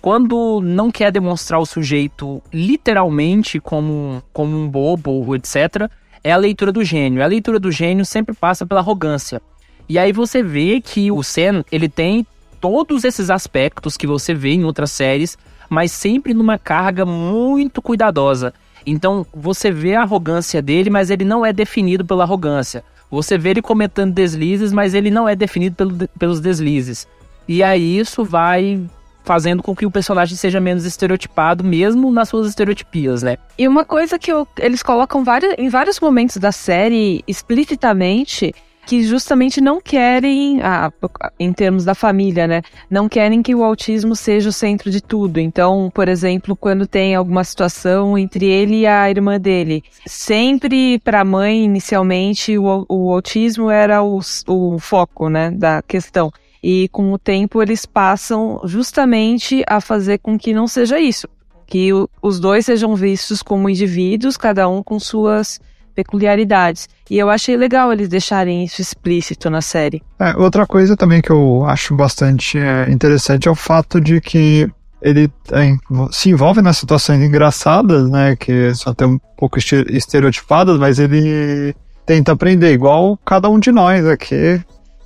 quando 0.00 0.60
não 0.62 0.88
quer 0.88 1.10
demonstrar 1.10 1.58
o 1.58 1.66
sujeito 1.66 2.40
literalmente 2.52 3.58
como, 3.58 4.22
como 4.32 4.56
um 4.56 4.68
bobo, 4.68 5.34
etc., 5.34 5.90
é 6.22 6.30
a 6.30 6.36
leitura 6.36 6.70
do 6.70 6.84
gênio. 6.84 7.24
A 7.24 7.26
leitura 7.26 7.58
do 7.58 7.72
gênio 7.72 8.04
sempre 8.04 8.36
passa 8.36 8.64
pela 8.64 8.80
arrogância. 8.80 9.42
E 9.88 9.98
aí 9.98 10.12
você 10.12 10.44
vê 10.44 10.80
que 10.80 11.10
o 11.10 11.24
Sen, 11.24 11.64
ele 11.72 11.88
tem 11.88 12.24
todos 12.60 13.02
esses 13.02 13.28
aspectos 13.28 13.96
que 13.96 14.06
você 14.06 14.32
vê 14.32 14.50
em 14.50 14.64
outras 14.64 14.92
séries, 14.92 15.36
mas 15.68 15.90
sempre 15.90 16.34
numa 16.34 16.56
carga 16.56 17.04
muito 17.04 17.82
cuidadosa. 17.82 18.54
Então 18.86 19.26
você 19.34 19.72
vê 19.72 19.96
a 19.96 20.02
arrogância 20.02 20.62
dele, 20.62 20.88
mas 20.88 21.10
ele 21.10 21.24
não 21.24 21.44
é 21.44 21.52
definido 21.52 22.04
pela 22.04 22.22
arrogância. 22.22 22.84
Você 23.10 23.38
vê 23.38 23.50
ele 23.50 23.62
cometendo 23.62 24.12
deslizes, 24.12 24.72
mas 24.72 24.94
ele 24.94 25.10
não 25.10 25.28
é 25.28 25.36
definido 25.36 25.76
pelo, 25.76 26.08
pelos 26.18 26.40
deslizes. 26.40 27.06
E 27.48 27.62
aí 27.62 27.98
isso 27.98 28.24
vai 28.24 28.82
fazendo 29.26 29.62
com 29.62 29.74
que 29.74 29.84
o 29.84 29.90
personagem 29.90 30.36
seja 30.36 30.60
menos 30.60 30.84
estereotipado, 30.84 31.64
mesmo 31.64 32.12
nas 32.12 32.28
suas 32.28 32.46
estereotipias, 32.46 33.24
né? 33.24 33.36
E 33.58 33.66
uma 33.66 33.84
coisa 33.84 34.18
que 34.18 34.30
eu, 34.30 34.46
eles 34.58 34.84
colocam 34.84 35.24
em 35.58 35.68
vários 35.68 35.98
momentos 35.98 36.36
da 36.36 36.52
série 36.52 37.24
explicitamente 37.26 38.54
que 38.86 39.02
justamente 39.02 39.60
não 39.60 39.80
querem, 39.80 40.60
ah, 40.62 40.92
em 41.38 41.52
termos 41.52 41.84
da 41.84 41.94
família, 41.94 42.46
né? 42.46 42.62
Não 42.88 43.08
querem 43.08 43.42
que 43.42 43.54
o 43.54 43.64
autismo 43.64 44.14
seja 44.14 44.48
o 44.48 44.52
centro 44.52 44.90
de 44.90 45.02
tudo. 45.02 45.40
Então, 45.40 45.90
por 45.92 46.08
exemplo, 46.08 46.54
quando 46.54 46.86
tem 46.86 47.14
alguma 47.14 47.42
situação 47.42 48.16
entre 48.16 48.46
ele 48.46 48.80
e 48.80 48.86
a 48.86 49.10
irmã 49.10 49.40
dele, 49.40 49.82
sempre 50.06 51.00
para 51.00 51.20
a 51.20 51.24
mãe, 51.24 51.64
inicialmente, 51.64 52.56
o, 52.56 52.86
o 52.88 53.12
autismo 53.12 53.68
era 53.68 54.02
o, 54.02 54.20
o 54.46 54.78
foco, 54.78 55.28
né, 55.28 55.50
da 55.50 55.82
questão. 55.82 56.32
E 56.62 56.88
com 56.88 57.12
o 57.12 57.18
tempo 57.18 57.60
eles 57.60 57.84
passam 57.84 58.60
justamente 58.64 59.64
a 59.66 59.80
fazer 59.80 60.18
com 60.18 60.38
que 60.38 60.54
não 60.54 60.68
seja 60.68 61.00
isso. 61.00 61.28
Que 61.66 61.92
o, 61.92 62.08
os 62.22 62.38
dois 62.38 62.66
sejam 62.66 62.94
vistos 62.94 63.42
como 63.42 63.68
indivíduos, 63.68 64.36
cada 64.36 64.68
um 64.68 64.80
com 64.80 65.00
suas 65.00 65.60
peculiaridades. 65.96 66.88
E 67.10 67.18
eu 67.18 67.30
achei 67.30 67.56
legal 67.56 67.90
eles 67.90 68.08
deixarem 68.08 68.62
isso 68.62 68.82
explícito 68.82 69.48
na 69.48 69.62
série. 69.62 70.02
É, 70.20 70.36
outra 70.36 70.66
coisa 70.66 70.94
também 70.96 71.22
que 71.22 71.30
eu 71.30 71.64
acho 71.64 71.96
bastante 71.96 72.58
é, 72.58 72.90
interessante 72.90 73.48
é 73.48 73.50
o 73.50 73.54
fato 73.54 74.00
de 74.00 74.20
que 74.20 74.70
ele 75.00 75.30
é, 75.52 75.74
se 76.12 76.30
envolve 76.30 76.60
nas 76.60 76.76
situações 76.76 77.22
engraçadas, 77.22 78.10
né, 78.10 78.36
que 78.36 78.74
são 78.74 78.92
até 78.92 79.06
um 79.06 79.18
pouco 79.36 79.58
estereotipadas, 79.58 80.78
mas 80.78 80.98
ele 80.98 81.74
tenta 82.04 82.32
aprender, 82.32 82.72
igual 82.72 83.18
cada 83.24 83.48
um 83.48 83.58
de 83.58 83.72
nós 83.72 84.06
aqui. 84.06 84.60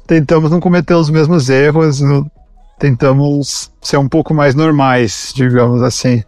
Tentamos 0.07 0.51
não 0.51 0.59
cometer 0.59 0.95
os 0.95 1.09
mesmos 1.09 1.49
erros, 1.49 2.01
tentamos 2.79 3.71
ser 3.81 3.97
um 3.97 4.09
pouco 4.09 4.35
mais 4.35 4.55
normais, 4.55 5.33
digamos 5.35 5.83
assim. 5.83 6.25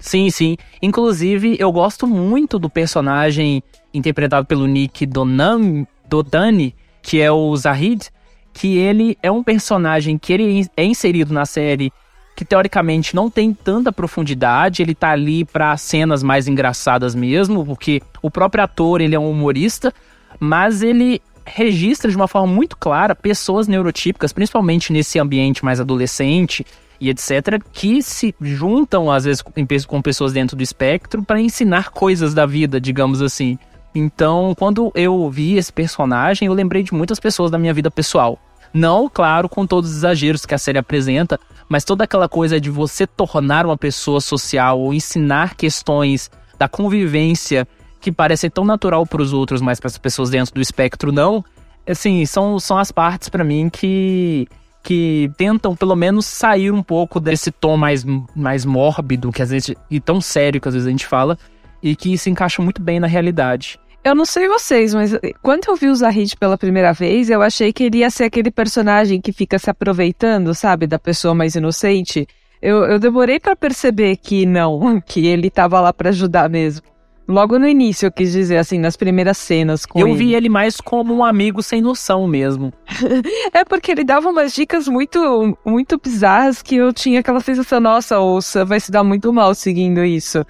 Sim, 0.00 0.30
sim. 0.30 0.56
Inclusive, 0.80 1.56
eu 1.60 1.70
gosto 1.70 2.06
muito 2.06 2.58
do 2.58 2.70
personagem 2.70 3.62
interpretado 3.92 4.46
pelo 4.46 4.66
Nick 4.66 5.06
Donan, 5.06 5.86
Dodani, 6.08 6.74
que 7.02 7.20
é 7.20 7.30
o 7.30 7.54
Zahid, 7.56 8.10
que 8.52 8.78
ele 8.78 9.16
é 9.22 9.30
um 9.30 9.42
personagem 9.42 10.18
que 10.18 10.32
ele 10.32 10.66
é 10.76 10.84
inserido 10.84 11.32
na 11.32 11.46
série 11.46 11.92
que 12.36 12.44
teoricamente 12.44 13.14
não 13.14 13.28
tem 13.28 13.52
tanta 13.52 13.92
profundidade, 13.92 14.80
ele 14.80 14.94
tá 14.94 15.10
ali 15.10 15.44
para 15.44 15.76
cenas 15.76 16.22
mais 16.22 16.48
engraçadas 16.48 17.14
mesmo, 17.14 17.66
porque 17.66 18.00
o 18.22 18.30
próprio 18.30 18.64
ator, 18.64 19.02
ele 19.02 19.14
é 19.14 19.18
um 19.18 19.30
humorista, 19.30 19.92
mas 20.38 20.82
ele 20.82 21.20
registra 21.44 22.10
de 22.10 22.16
uma 22.16 22.26
forma 22.26 22.50
muito 22.50 22.78
clara 22.78 23.14
pessoas 23.14 23.68
neurotípicas, 23.68 24.32
principalmente 24.32 24.90
nesse 24.90 25.18
ambiente 25.18 25.62
mais 25.62 25.80
adolescente 25.80 26.64
e 26.98 27.10
etc, 27.10 27.62
que 27.72 28.02
se 28.02 28.34
juntam 28.40 29.10
às 29.10 29.24
vezes 29.24 29.42
com 29.86 30.00
pessoas 30.00 30.32
dentro 30.32 30.56
do 30.56 30.62
espectro 30.62 31.22
para 31.22 31.40
ensinar 31.40 31.90
coisas 31.90 32.32
da 32.32 32.46
vida, 32.46 32.80
digamos 32.80 33.20
assim. 33.20 33.58
Então, 33.94 34.54
quando 34.56 34.92
eu 34.94 35.28
vi 35.30 35.56
esse 35.56 35.72
personagem, 35.72 36.46
eu 36.46 36.54
lembrei 36.54 36.82
de 36.82 36.94
muitas 36.94 37.18
pessoas 37.18 37.50
da 37.50 37.58
minha 37.58 37.74
vida 37.74 37.90
pessoal. 37.90 38.38
Não, 38.72 39.08
claro, 39.08 39.48
com 39.48 39.66
todos 39.66 39.90
os 39.90 39.96
exageros 39.96 40.46
que 40.46 40.54
a 40.54 40.58
série 40.58 40.78
apresenta, 40.78 41.38
mas 41.68 41.84
toda 41.84 42.04
aquela 42.04 42.28
coisa 42.28 42.60
de 42.60 42.70
você 42.70 43.06
tornar 43.06 43.66
uma 43.66 43.76
pessoa 43.76 44.20
social 44.20 44.78
ou 44.78 44.94
ensinar 44.94 45.56
questões 45.56 46.30
da 46.56 46.68
convivência 46.68 47.66
que 48.00 48.12
parecem 48.12 48.48
tão 48.48 48.64
natural 48.64 49.04
para 49.04 49.22
os 49.22 49.32
outros, 49.32 49.60
mas 49.60 49.80
para 49.80 49.88
as 49.88 49.98
pessoas 49.98 50.30
dentro 50.30 50.54
do 50.54 50.60
espectro 50.60 51.10
não. 51.10 51.44
Assim, 51.86 52.24
são, 52.26 52.60
são 52.60 52.78
as 52.78 52.92
partes 52.92 53.28
para 53.28 53.42
mim 53.42 53.68
que 53.68 54.46
que 54.82 55.30
tentam 55.36 55.76
pelo 55.76 55.94
menos 55.94 56.24
sair 56.24 56.70
um 56.70 56.82
pouco 56.82 57.20
desse 57.20 57.50
tom 57.50 57.76
mais, 57.76 58.02
mais 58.34 58.64
mórbido 58.64 59.30
que 59.30 59.42
às 59.42 59.50
vezes 59.50 59.74
e 59.90 60.00
tão 60.00 60.22
sério 60.22 60.58
que 60.58 60.66
às 60.66 60.72
vezes 60.72 60.86
a 60.86 60.90
gente 60.90 61.06
fala 61.06 61.38
e 61.82 61.96
que 61.96 62.16
se 62.16 62.30
encaixa 62.30 62.62
muito 62.62 62.82
bem 62.82 63.00
na 63.00 63.06
realidade. 63.06 63.78
Eu 64.02 64.14
não 64.14 64.24
sei 64.24 64.48
vocês, 64.48 64.94
mas 64.94 65.12
quando 65.42 65.68
eu 65.68 65.76
vi 65.76 65.88
o 65.88 65.94
Zahid 65.94 66.34
pela 66.38 66.56
primeira 66.56 66.92
vez, 66.92 67.28
eu 67.28 67.42
achei 67.42 67.70
que 67.70 67.84
ele 67.84 67.98
ia 67.98 68.08
ser 68.08 68.24
aquele 68.24 68.50
personagem 68.50 69.20
que 69.20 69.30
fica 69.30 69.58
se 69.58 69.68
aproveitando, 69.68 70.54
sabe, 70.54 70.86
da 70.86 70.98
pessoa 70.98 71.34
mais 71.34 71.54
inocente. 71.54 72.26
Eu, 72.62 72.84
eu 72.84 72.98
demorei 72.98 73.38
para 73.38 73.54
perceber 73.54 74.16
que 74.16 74.46
não, 74.46 75.00
que 75.04 75.26
ele 75.26 75.50
tava 75.50 75.80
lá 75.80 75.92
para 75.92 76.08
ajudar 76.08 76.48
mesmo. 76.48 76.90
Logo 77.28 77.58
no 77.58 77.68
início, 77.68 78.06
eu 78.06 78.10
quis 78.10 78.32
dizer, 78.32 78.56
assim, 78.56 78.78
nas 78.78 78.96
primeiras 78.96 79.38
cenas 79.38 79.86
com 79.86 80.00
Eu 80.00 80.08
ele. 80.08 80.16
vi 80.16 80.34
ele 80.34 80.48
mais 80.48 80.80
como 80.80 81.14
um 81.14 81.22
amigo 81.22 81.62
sem 81.62 81.80
noção 81.80 82.26
mesmo. 82.26 82.72
é 83.54 83.64
porque 83.64 83.92
ele 83.92 84.02
dava 84.02 84.30
umas 84.30 84.52
dicas 84.52 84.88
muito, 84.88 85.56
muito 85.64 86.00
bizarras 86.02 86.60
que 86.60 86.74
eu 86.74 86.92
tinha 86.92 87.20
aquela 87.20 87.38
sensação, 87.38 87.78
nossa, 87.78 88.18
o 88.18 88.40
Sam 88.40 88.64
vai 88.64 88.80
se 88.80 88.90
dar 88.90 89.04
muito 89.04 89.32
mal 89.32 89.54
seguindo 89.54 90.02
isso. 90.04 90.44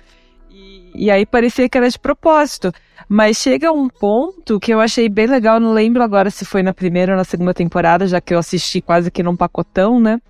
E 0.95 1.11
aí 1.11 1.25
parecia 1.25 1.69
que 1.69 1.79
era 1.79 1.89
de 1.89 1.99
propósito. 1.99 2.73
Mas 3.09 3.39
chega 3.39 3.73
um 3.73 3.89
ponto 3.89 4.61
que 4.61 4.73
eu 4.73 4.81
achei 4.81 5.09
bem 5.09 5.27
legal, 5.27 5.59
não 5.59 5.73
lembro 5.73 6.03
agora 6.03 6.31
se 6.31 6.45
foi 6.45 6.63
na 6.63 6.73
primeira 6.73 7.13
ou 7.13 7.19
na 7.19 7.25
segunda 7.25 7.53
temporada, 7.53 8.07
já 8.07 8.21
que 8.21 8.33
eu 8.33 8.39
assisti 8.39 8.81
quase 8.81 9.11
que 9.11 9.23
num 9.23 9.37
pacotão, 9.37 9.99
né? 9.99 10.21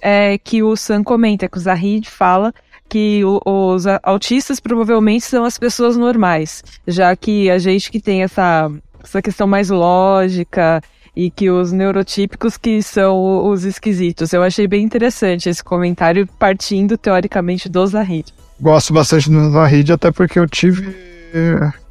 É 0.00 0.36
que 0.38 0.62
o 0.62 0.76
Sam 0.76 1.04
comenta, 1.04 1.48
que 1.48 1.56
o 1.56 1.60
Zahid 1.60 2.10
fala 2.10 2.52
que 2.88 3.24
o, 3.24 3.40
os 3.44 3.86
autistas 4.02 4.60
provavelmente 4.60 5.24
são 5.24 5.44
as 5.44 5.58
pessoas 5.58 5.96
normais, 5.96 6.62
já 6.86 7.16
que 7.16 7.50
a 7.50 7.58
gente 7.58 7.90
que 7.90 8.00
tem 8.00 8.22
essa, 8.22 8.70
essa 9.02 9.22
questão 9.22 9.46
mais 9.46 9.70
lógica 9.70 10.82
e 11.16 11.30
que 11.30 11.50
os 11.50 11.72
neurotípicos 11.72 12.56
que 12.56 12.82
são 12.82 13.48
os 13.48 13.64
esquisitos. 13.64 14.32
Eu 14.32 14.42
achei 14.42 14.66
bem 14.66 14.84
interessante 14.84 15.48
esse 15.48 15.62
comentário 15.62 16.26
partindo 16.38 16.98
teoricamente 16.98 17.68
do 17.68 17.86
Zahid 17.86 18.32
gosto 18.60 18.92
bastante 18.92 19.30
do 19.30 19.50
Zahid, 19.50 19.92
até 19.92 20.10
porque 20.10 20.38
eu 20.38 20.48
tive. 20.48 20.94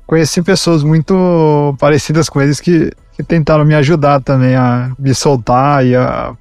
Conheci 0.05 0.41
pessoas 0.41 0.83
muito 0.83 1.75
parecidas 1.79 2.29
com 2.29 2.41
eles 2.41 2.59
que, 2.59 2.91
que 3.13 3.23
tentaram 3.23 3.65
me 3.65 3.75
ajudar 3.75 4.21
também 4.21 4.55
a 4.55 4.91
me 4.97 5.13
soltar 5.13 5.85
e 5.85 5.95
a 5.95 6.35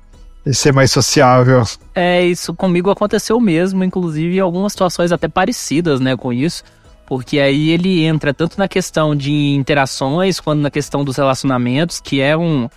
e 0.44 0.52
ser 0.52 0.72
mais 0.72 0.90
sociável. 0.90 1.62
É, 1.94 2.24
isso 2.24 2.52
comigo 2.54 2.90
aconteceu 2.90 3.38
mesmo, 3.40 3.84
inclusive 3.84 4.38
algumas 4.40 4.72
situações 4.72 5.12
até 5.12 5.28
parecidas, 5.28 6.00
né, 6.00 6.16
com 6.16 6.32
isso. 6.32 6.64
Porque 7.06 7.38
aí 7.38 7.70
ele 7.70 8.04
entra 8.04 8.32
tanto 8.32 8.58
na 8.58 8.68
questão 8.68 9.14
de 9.14 9.32
interações 9.32 10.40
quanto 10.40 10.60
na 10.60 10.70
questão 10.70 11.04
dos 11.04 11.16
relacionamentos, 11.16 12.00
que 12.00 12.20
é 12.20 12.36
um 12.36 12.68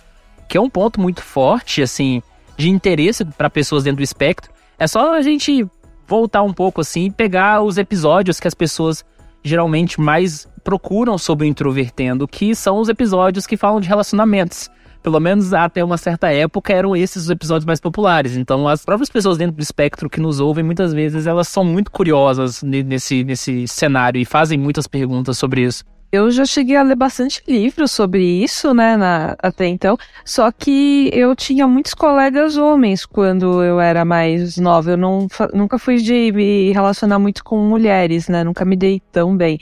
que 0.48 0.56
é 0.56 0.60
um 0.60 0.70
ponto 0.70 1.00
muito 1.00 1.22
forte, 1.22 1.82
assim, 1.82 2.22
de 2.56 2.70
interesse 2.70 3.24
para 3.24 3.50
pessoas 3.50 3.82
dentro 3.82 3.96
do 3.96 4.02
espectro. 4.02 4.48
É 4.78 4.86
só 4.86 5.14
a 5.14 5.22
gente 5.22 5.66
voltar 6.06 6.42
um 6.42 6.52
pouco 6.52 6.80
assim 6.80 7.06
e 7.06 7.10
pegar 7.10 7.62
os 7.62 7.78
episódios 7.78 8.40
que 8.40 8.48
as 8.48 8.54
pessoas 8.54 9.04
geralmente 9.42 10.00
mais 10.00 10.48
procuram 10.64 11.16
sobre 11.16 11.46
o 11.46 11.48
introvertendo, 11.48 12.26
que 12.26 12.54
são 12.54 12.78
os 12.78 12.88
episódios 12.88 13.46
que 13.46 13.56
falam 13.56 13.80
de 13.80 13.88
relacionamentos. 13.88 14.68
Pelo 15.02 15.20
menos 15.20 15.54
até 15.54 15.84
uma 15.84 15.96
certa 15.96 16.32
época 16.32 16.72
eram 16.72 16.96
esses 16.96 17.24
os 17.24 17.30
episódios 17.30 17.64
mais 17.64 17.80
populares. 17.80 18.36
Então, 18.36 18.66
as 18.66 18.84
próprias 18.84 19.08
pessoas 19.08 19.38
dentro 19.38 19.54
do 19.54 19.62
espectro 19.62 20.10
que 20.10 20.20
nos 20.20 20.40
ouvem, 20.40 20.64
muitas 20.64 20.92
vezes, 20.92 21.28
elas 21.28 21.46
são 21.46 21.62
muito 21.62 21.92
curiosas 21.92 22.60
nesse, 22.60 23.22
nesse 23.22 23.68
cenário 23.68 24.20
e 24.20 24.24
fazem 24.24 24.58
muitas 24.58 24.88
perguntas 24.88 25.38
sobre 25.38 25.62
isso. 25.62 25.84
Eu 26.12 26.30
já 26.30 26.44
cheguei 26.44 26.76
a 26.76 26.82
ler 26.82 26.94
bastante 26.94 27.42
livros 27.48 27.90
sobre 27.90 28.22
isso, 28.22 28.72
né, 28.72 28.96
na, 28.96 29.36
até 29.40 29.66
então. 29.66 29.98
Só 30.24 30.50
que 30.52 31.10
eu 31.12 31.34
tinha 31.34 31.66
muitos 31.66 31.94
colegas 31.94 32.56
homens 32.56 33.04
quando 33.04 33.62
eu 33.62 33.80
era 33.80 34.04
mais 34.04 34.56
nova. 34.56 34.92
Eu 34.92 34.96
não, 34.96 35.26
nunca 35.52 35.78
fui 35.78 35.96
de 35.96 36.32
me 36.32 36.72
relacionar 36.72 37.18
muito 37.18 37.42
com 37.42 37.58
mulheres, 37.58 38.28
né? 38.28 38.44
Nunca 38.44 38.64
me 38.64 38.76
dei 38.76 39.02
tão 39.10 39.36
bem. 39.36 39.58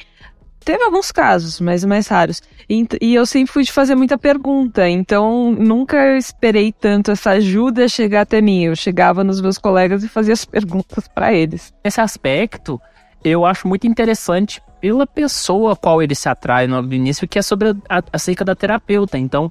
Teve 0.65 0.83
alguns 0.83 1.13
casos, 1.13 1.61
mas 1.61 1.85
mais 1.85 2.09
raros. 2.09 2.41
E, 2.69 2.87
e, 3.01 3.15
eu 3.15 3.27
sempre 3.27 3.53
fui 3.53 3.65
de 3.65 3.73
fazer 3.73 3.95
muita 3.95 4.17
pergunta, 4.17 4.89
então 4.89 5.53
nunca 5.53 6.17
esperei 6.17 6.73
tanto 6.73 7.11
essa 7.11 7.33
ajuda 7.33 7.87
chegar 7.87 8.23
até 8.23 8.41
mim. 8.41 8.65
Eu 8.65 8.77
chegava 8.77 9.23
nos 9.23 9.43
meus 9.43 9.59
colegas 9.59 10.03
e 10.03 10.09
fazia 10.09 10.33
as 10.33 10.45
perguntas 10.45 11.07
para 11.07 11.35
eles. 11.35 11.75
Esse 11.85 12.01
aspecto 12.01 12.81
eu 13.23 13.47
acho 13.47 13.67
muito 13.67 13.87
interessante 13.87 14.63
pela 14.85 15.07
pessoa 15.07 15.73
a 15.73 15.77
qual 15.77 16.03
ele 16.03 16.15
se 16.15 16.29
atrai 16.29 16.67
no 16.67 16.93
início, 16.93 17.27
que 17.27 17.39
é 17.39 17.43
sobre 17.43 17.71
a, 17.89 18.03
acerca 18.13 18.45
da 18.45 18.55
terapeuta. 18.55 19.17
Então, 19.17 19.51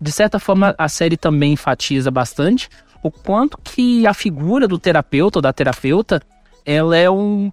de 0.00 0.10
certa 0.10 0.38
forma, 0.38 0.74
a 0.78 0.88
série 0.88 1.18
também 1.18 1.52
enfatiza 1.52 2.10
bastante 2.10 2.70
o 3.02 3.10
quanto 3.10 3.58
que 3.62 4.06
a 4.06 4.14
figura 4.14 4.66
do 4.66 4.78
terapeuta 4.78 5.40
ou 5.40 5.42
da 5.42 5.52
terapeuta, 5.52 6.22
ela 6.64 6.96
é 6.96 7.10
um 7.10 7.52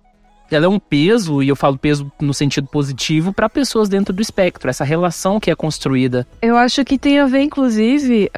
ela 0.49 0.65
é 0.65 0.69
um 0.69 0.79
peso, 0.79 1.43
e 1.43 1.49
eu 1.49 1.57
falo 1.57 1.77
peso 1.77 2.09
no 2.21 2.33
sentido 2.33 2.67
positivo, 2.67 3.33
para 3.33 3.49
pessoas 3.49 3.89
dentro 3.89 4.13
do 4.13 4.21
espectro, 4.21 4.69
essa 4.69 4.85
relação 4.85 5.41
que 5.41 5.51
é 5.51 5.55
construída. 5.55 6.25
Eu 6.41 6.55
acho 6.55 6.85
que 6.85 6.97
tem 6.97 7.19
a 7.19 7.25
ver, 7.25 7.41
inclusive, 7.41 8.31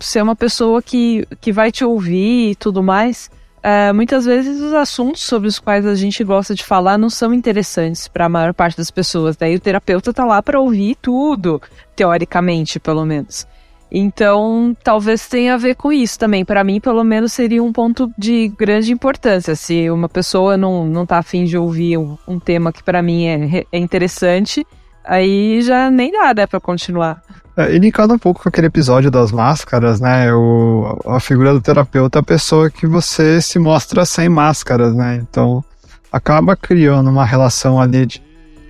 ser 0.00 0.20
uma 0.20 0.34
pessoa 0.34 0.82
que, 0.82 1.24
que 1.40 1.52
vai 1.52 1.70
te 1.70 1.84
ouvir 1.84 2.50
e 2.50 2.54
tudo 2.56 2.82
mais. 2.82 3.30
É, 3.62 3.92
muitas 3.92 4.24
vezes 4.24 4.60
os 4.60 4.72
assuntos 4.72 5.22
sobre 5.22 5.46
os 5.46 5.58
quais 5.58 5.84
a 5.84 5.94
gente 5.94 6.24
gosta 6.24 6.54
de 6.54 6.64
falar 6.64 6.96
não 6.96 7.10
são 7.10 7.34
interessantes 7.34 8.08
para 8.08 8.24
a 8.24 8.28
maior 8.28 8.54
parte 8.54 8.76
das 8.76 8.90
pessoas. 8.90 9.36
Daí 9.36 9.54
o 9.54 9.60
terapeuta 9.60 10.12
tá 10.12 10.24
lá 10.24 10.42
para 10.42 10.58
ouvir 10.58 10.96
tudo, 11.00 11.60
teoricamente, 11.94 12.80
pelo 12.80 13.04
menos. 13.04 13.46
Então, 13.92 14.74
talvez 14.84 15.28
tenha 15.28 15.54
a 15.54 15.58
ver 15.58 15.74
com 15.74 15.92
isso 15.92 16.18
também. 16.18 16.44
Para 16.44 16.62
mim, 16.62 16.80
pelo 16.80 17.02
menos, 17.02 17.32
seria 17.32 17.62
um 17.62 17.72
ponto 17.72 18.10
de 18.16 18.48
grande 18.48 18.92
importância. 18.92 19.54
Se 19.56 19.90
uma 19.90 20.08
pessoa 20.08 20.56
não, 20.56 20.86
não 20.86 21.04
tá 21.04 21.18
afim 21.18 21.44
de 21.44 21.58
ouvir 21.58 21.98
um, 21.98 22.16
um 22.26 22.38
tema 22.38 22.72
que 22.72 22.84
para 22.84 23.02
mim 23.02 23.26
é, 23.26 23.66
é 23.70 23.78
interessante, 23.78 24.64
aí 25.04 25.60
já 25.62 25.90
nem 25.90 26.12
dá, 26.12 26.32
né, 26.32 26.46
pra 26.46 26.60
continuar. 26.60 27.20
É, 27.60 27.76
e 27.76 27.92
um 28.12 28.18
pouco 28.18 28.42
com 28.42 28.48
aquele 28.48 28.68
episódio 28.68 29.10
das 29.10 29.30
máscaras, 29.30 30.00
né? 30.00 30.32
O, 30.32 30.98
a 31.06 31.20
figura 31.20 31.52
do 31.52 31.60
terapeuta 31.60 32.18
é 32.18 32.20
a 32.20 32.22
pessoa 32.22 32.70
que 32.70 32.86
você 32.86 33.42
se 33.42 33.58
mostra 33.58 34.06
sem 34.06 34.30
máscaras, 34.30 34.94
né? 34.94 35.16
Então 35.16 35.62
acaba 36.10 36.56
criando 36.56 37.10
uma 37.10 37.24
relação 37.24 37.78
ali 37.78 38.06
de, 38.06 38.22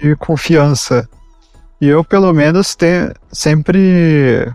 de 0.03 0.17
confiança. 0.17 1.09
E 1.81 1.87
eu, 1.87 2.03
pelo 2.03 2.33
menos, 2.33 2.75
te, 2.75 3.15
sempre 3.31 4.53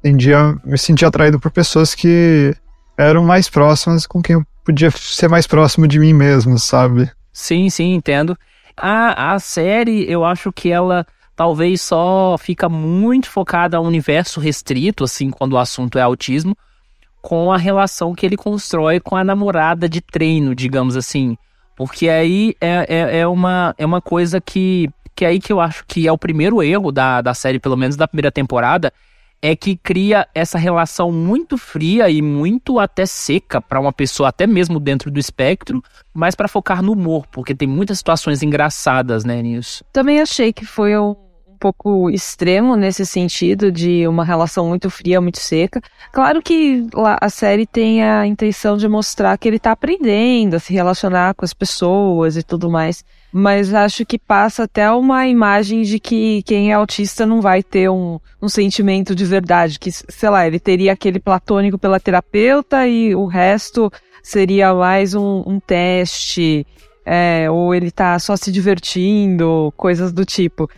tendia, 0.00 0.56
me 0.64 0.78
sentia 0.78 1.08
atraído 1.08 1.40
por 1.40 1.50
pessoas 1.50 1.94
que 1.94 2.54
eram 2.96 3.24
mais 3.24 3.48
próximas 3.48 4.06
com 4.06 4.22
quem 4.22 4.34
eu 4.34 4.46
podia 4.64 4.90
ser 4.92 5.28
mais 5.28 5.48
próximo 5.48 5.88
de 5.88 5.98
mim 5.98 6.12
mesmo, 6.12 6.58
sabe? 6.60 7.10
Sim, 7.32 7.68
sim, 7.68 7.94
entendo. 7.94 8.38
A, 8.76 9.34
a 9.34 9.38
série, 9.40 10.08
eu 10.10 10.24
acho 10.24 10.52
que 10.52 10.70
ela 10.70 11.04
talvez 11.36 11.82
só 11.82 12.36
fica 12.38 12.68
muito 12.68 13.30
focada 13.30 13.76
ao 13.76 13.84
universo 13.84 14.40
restrito, 14.40 15.04
assim, 15.04 15.30
quando 15.30 15.54
o 15.54 15.58
assunto 15.58 15.98
é 15.98 16.02
autismo, 16.02 16.56
com 17.20 17.50
a 17.50 17.56
relação 17.56 18.14
que 18.14 18.26
ele 18.26 18.36
constrói 18.36 19.00
com 19.00 19.16
a 19.16 19.24
namorada 19.24 19.88
de 19.88 20.00
treino, 20.00 20.54
digamos 20.54 20.96
assim. 20.96 21.36
Porque 21.76 22.08
aí 22.08 22.54
é, 22.60 22.86
é, 22.88 23.18
é, 23.20 23.26
uma, 23.26 23.74
é 23.78 23.84
uma 23.84 24.00
coisa 24.00 24.40
que, 24.40 24.88
que 25.16 25.24
é 25.24 25.28
aí 25.28 25.40
que 25.40 25.52
eu 25.52 25.60
acho 25.60 25.84
que 25.86 26.06
é 26.06 26.12
o 26.12 26.18
primeiro 26.18 26.62
erro 26.62 26.92
da, 26.92 27.20
da 27.20 27.34
série, 27.34 27.58
pelo 27.58 27.76
menos 27.76 27.96
da 27.96 28.06
primeira 28.06 28.30
temporada, 28.30 28.92
é 29.42 29.54
que 29.54 29.76
cria 29.76 30.26
essa 30.34 30.56
relação 30.56 31.12
muito 31.12 31.58
fria 31.58 32.08
e 32.08 32.22
muito 32.22 32.78
até 32.78 33.04
seca 33.04 33.60
para 33.60 33.80
uma 33.80 33.92
pessoa, 33.92 34.28
até 34.30 34.46
mesmo 34.46 34.80
dentro 34.80 35.10
do 35.10 35.18
espectro, 35.18 35.82
mas 36.14 36.34
para 36.34 36.48
focar 36.48 36.82
no 36.82 36.92
humor, 36.92 37.26
porque 37.30 37.54
tem 37.54 37.68
muitas 37.68 37.98
situações 37.98 38.42
engraçadas, 38.42 39.24
né, 39.24 39.42
nisso. 39.42 39.84
Também 39.92 40.20
achei 40.20 40.52
que 40.52 40.64
foi 40.64 40.96
um 40.98 41.14
pouco 41.64 42.10
extremo 42.10 42.76
nesse 42.76 43.06
sentido 43.06 43.72
de 43.72 44.06
uma 44.06 44.22
relação 44.22 44.68
muito 44.68 44.90
fria, 44.90 45.18
muito 45.18 45.40
seca. 45.40 45.80
Claro 46.12 46.42
que 46.42 46.86
a 47.18 47.30
série 47.30 47.64
tem 47.64 48.04
a 48.04 48.26
intenção 48.26 48.76
de 48.76 48.86
mostrar 48.86 49.38
que 49.38 49.48
ele 49.48 49.56
está 49.56 49.72
aprendendo 49.72 50.56
a 50.56 50.58
se 50.58 50.74
relacionar 50.74 51.32
com 51.32 51.42
as 51.42 51.54
pessoas 51.54 52.36
e 52.36 52.42
tudo 52.42 52.70
mais, 52.70 53.02
mas 53.32 53.72
acho 53.72 54.04
que 54.04 54.18
passa 54.18 54.64
até 54.64 54.90
uma 54.90 55.26
imagem 55.26 55.80
de 55.80 55.98
que 55.98 56.42
quem 56.42 56.70
é 56.70 56.74
autista 56.74 57.24
não 57.24 57.40
vai 57.40 57.62
ter 57.62 57.88
um, 57.88 58.20
um 58.42 58.48
sentimento 58.48 59.14
de 59.14 59.24
verdade, 59.24 59.78
que, 59.78 59.90
sei 59.90 60.28
lá, 60.28 60.46
ele 60.46 60.60
teria 60.60 60.92
aquele 60.92 61.18
platônico 61.18 61.78
pela 61.78 61.98
terapeuta 61.98 62.86
e 62.86 63.14
o 63.14 63.24
resto 63.24 63.90
seria 64.22 64.74
mais 64.74 65.14
um, 65.14 65.42
um 65.46 65.58
teste, 65.58 66.66
é, 67.06 67.50
ou 67.50 67.74
ele 67.74 67.90
tá 67.90 68.18
só 68.18 68.36
se 68.36 68.52
divertindo, 68.52 69.72
coisas 69.78 70.12
do 70.12 70.26
tipo 70.26 70.68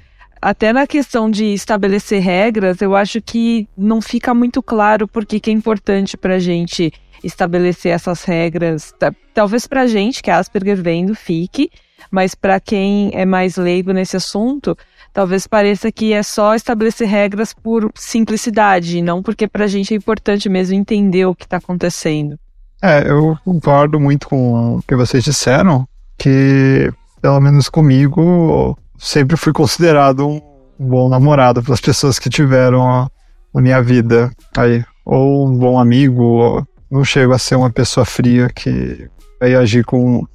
até 0.46 0.72
na 0.72 0.86
questão 0.86 1.28
de 1.28 1.46
estabelecer 1.46 2.22
regras, 2.22 2.80
eu 2.80 2.94
acho 2.94 3.20
que 3.20 3.68
não 3.76 4.00
fica 4.00 4.32
muito 4.32 4.62
claro 4.62 5.08
porque 5.08 5.40
que 5.40 5.50
é 5.50 5.52
importante 5.52 6.16
para 6.16 6.36
a 6.36 6.38
gente 6.38 6.92
estabelecer 7.24 7.90
essas 7.90 8.22
regras. 8.22 8.94
Talvez 9.34 9.66
para 9.66 9.82
a 9.82 9.86
gente, 9.88 10.22
que 10.22 10.30
é 10.30 10.34
Asperger 10.34 10.80
vendo, 10.80 11.16
fique, 11.16 11.68
mas 12.12 12.36
para 12.36 12.60
quem 12.60 13.10
é 13.12 13.26
mais 13.26 13.56
leigo 13.56 13.92
nesse 13.92 14.16
assunto, 14.16 14.78
talvez 15.12 15.48
pareça 15.48 15.90
que 15.90 16.12
é 16.12 16.22
só 16.22 16.54
estabelecer 16.54 17.08
regras 17.08 17.52
por 17.52 17.90
simplicidade, 17.96 19.02
não 19.02 19.24
porque 19.24 19.48
para 19.48 19.64
a 19.64 19.68
gente 19.68 19.94
é 19.94 19.96
importante 19.96 20.48
mesmo 20.48 20.76
entender 20.76 21.26
o 21.26 21.34
que 21.34 21.42
está 21.42 21.56
acontecendo. 21.56 22.38
É, 22.80 23.10
eu 23.10 23.36
concordo 23.44 23.98
muito 23.98 24.28
com 24.28 24.76
o 24.76 24.82
que 24.86 24.94
vocês 24.94 25.24
disseram, 25.24 25.88
que 26.16 26.88
pelo 27.20 27.40
menos 27.40 27.68
comigo 27.68 28.78
sempre 28.98 29.36
fui 29.36 29.52
considerado 29.52 30.26
um 30.26 30.40
bom 30.78 31.08
namorado 31.08 31.62
pelas 31.62 31.80
pessoas 31.80 32.18
que 32.18 32.30
tiveram 32.30 33.08
na 33.54 33.60
minha 33.60 33.82
vida 33.82 34.30
aí. 34.56 34.84
Ou 35.04 35.48
um 35.48 35.56
bom 35.56 35.78
amigo, 35.78 36.22
ou 36.22 36.66
não 36.90 37.04
chego 37.04 37.32
a 37.32 37.38
ser 37.38 37.56
uma 37.56 37.70
pessoa 37.70 38.04
fria 38.04 38.48
que 38.48 39.08
vai 39.40 39.54
agir 39.54 39.84
com, 39.84 40.26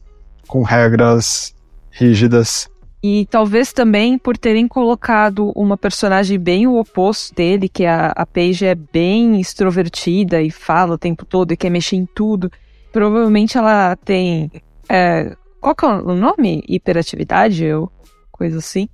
com 0.47 0.63
regras 0.63 1.53
rígidas. 1.91 2.69
E 3.03 3.25
talvez 3.31 3.73
também 3.73 4.17
por 4.17 4.37
terem 4.37 4.67
colocado 4.67 5.51
uma 5.55 5.75
personagem 5.75 6.37
bem 6.37 6.67
o 6.67 6.79
oposto 6.79 7.33
dele, 7.33 7.67
que 7.67 7.85
a, 7.85 8.07
a 8.15 8.25
Paige 8.25 8.65
é 8.65 8.75
bem 8.75 9.41
extrovertida 9.41 10.41
e 10.41 10.51
fala 10.51 10.93
o 10.93 10.97
tempo 10.99 11.25
todo 11.25 11.51
e 11.51 11.57
quer 11.57 11.71
mexer 11.71 11.95
em 11.95 12.05
tudo. 12.05 12.51
Provavelmente 12.91 13.57
ela 13.57 13.95
tem. 13.95 14.51
É, 14.87 15.35
qual 15.59 15.73
que 15.73 15.85
é 15.85 15.87
o 15.87 16.15
nome? 16.15 16.63
Hiperatividade? 16.67 17.63
Eu 17.63 17.91
coisa 18.41 18.57
assim. 18.57 18.89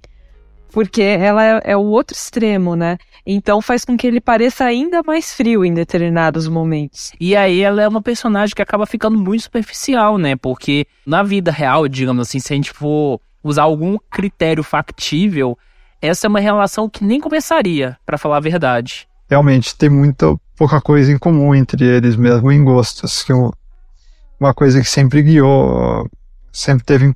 Porque 0.74 1.02
ela 1.02 1.44
é, 1.46 1.62
é, 1.72 1.78
o 1.78 1.86
outro 1.86 2.14
extremo, 2.14 2.76
né? 2.76 2.98
Então 3.26 3.62
faz 3.62 3.86
com 3.86 3.96
que 3.96 4.06
ele 4.06 4.20
pareça 4.20 4.66
ainda 4.66 5.02
mais 5.02 5.34
frio 5.34 5.64
em 5.64 5.74
determinados 5.74 6.50
momentos. 6.50 7.14
E 7.20 7.34
aí 7.34 7.62
ela 7.62 7.82
é 7.82 7.88
uma 7.88 8.02
personagem 8.02 8.54
que 8.54 8.62
acaba 8.62 8.86
ficando 8.86 9.18
muito 9.18 9.44
superficial, 9.44 10.18
né? 10.18 10.36
Porque 10.36 10.86
na 11.06 11.24
vida 11.24 11.50
real, 11.50 11.88
digamos 11.88 12.28
assim, 12.28 12.40
se 12.40 12.52
a 12.52 12.56
gente 12.58 12.72
for 12.72 13.22
usar 13.42 13.64
algum 13.64 13.98
critério 14.12 14.64
factível, 14.64 15.58
essa 16.02 16.28
é 16.28 16.30
uma 16.30 16.42
relação 16.42 16.90
que 16.90 17.06
nem 17.06 17.22
começaria, 17.22 17.98
para 18.06 18.18
falar 18.18 18.38
a 18.38 18.42
verdade. 18.42 19.08
Realmente, 19.30 19.76
tem 19.78 19.90
muita 19.90 20.36
pouca 20.58 20.82
coisa 20.82 21.10
em 21.12 21.18
comum 21.18 21.56
entre 21.56 21.86
eles 21.86 22.18
mesmo 22.18 22.52
em 22.52 22.64
gostos, 22.64 23.24
que 23.24 23.32
uma 23.34 24.54
coisa 24.54 24.82
que 24.82 24.90
sempre 24.90 25.22
guiou, 25.24 26.10
sempre 26.52 26.84
teve 26.84 27.14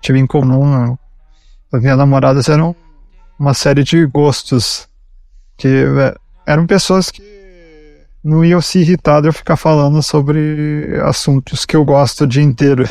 tive 0.00 0.18
em 0.18 0.26
comum 0.26 0.74
as 0.74 1.03
minhas 1.82 1.98
namoradas 1.98 2.48
eram 2.48 2.74
uma 3.38 3.54
série 3.54 3.82
de 3.82 4.06
gostos 4.06 4.88
que 5.56 5.68
é, 5.68 6.14
eram 6.46 6.66
pessoas 6.66 7.10
que 7.10 7.22
não 8.22 8.44
iam 8.44 8.60
se 8.60 8.78
irritar 8.78 9.20
de 9.20 9.28
eu 9.28 9.32
ficar 9.32 9.56
falando 9.56 10.02
sobre 10.02 10.98
assuntos 11.02 11.66
que 11.66 11.76
eu 11.76 11.84
gosto 11.84 12.24
o 12.24 12.26
dia 12.26 12.42
inteiro. 12.42 12.88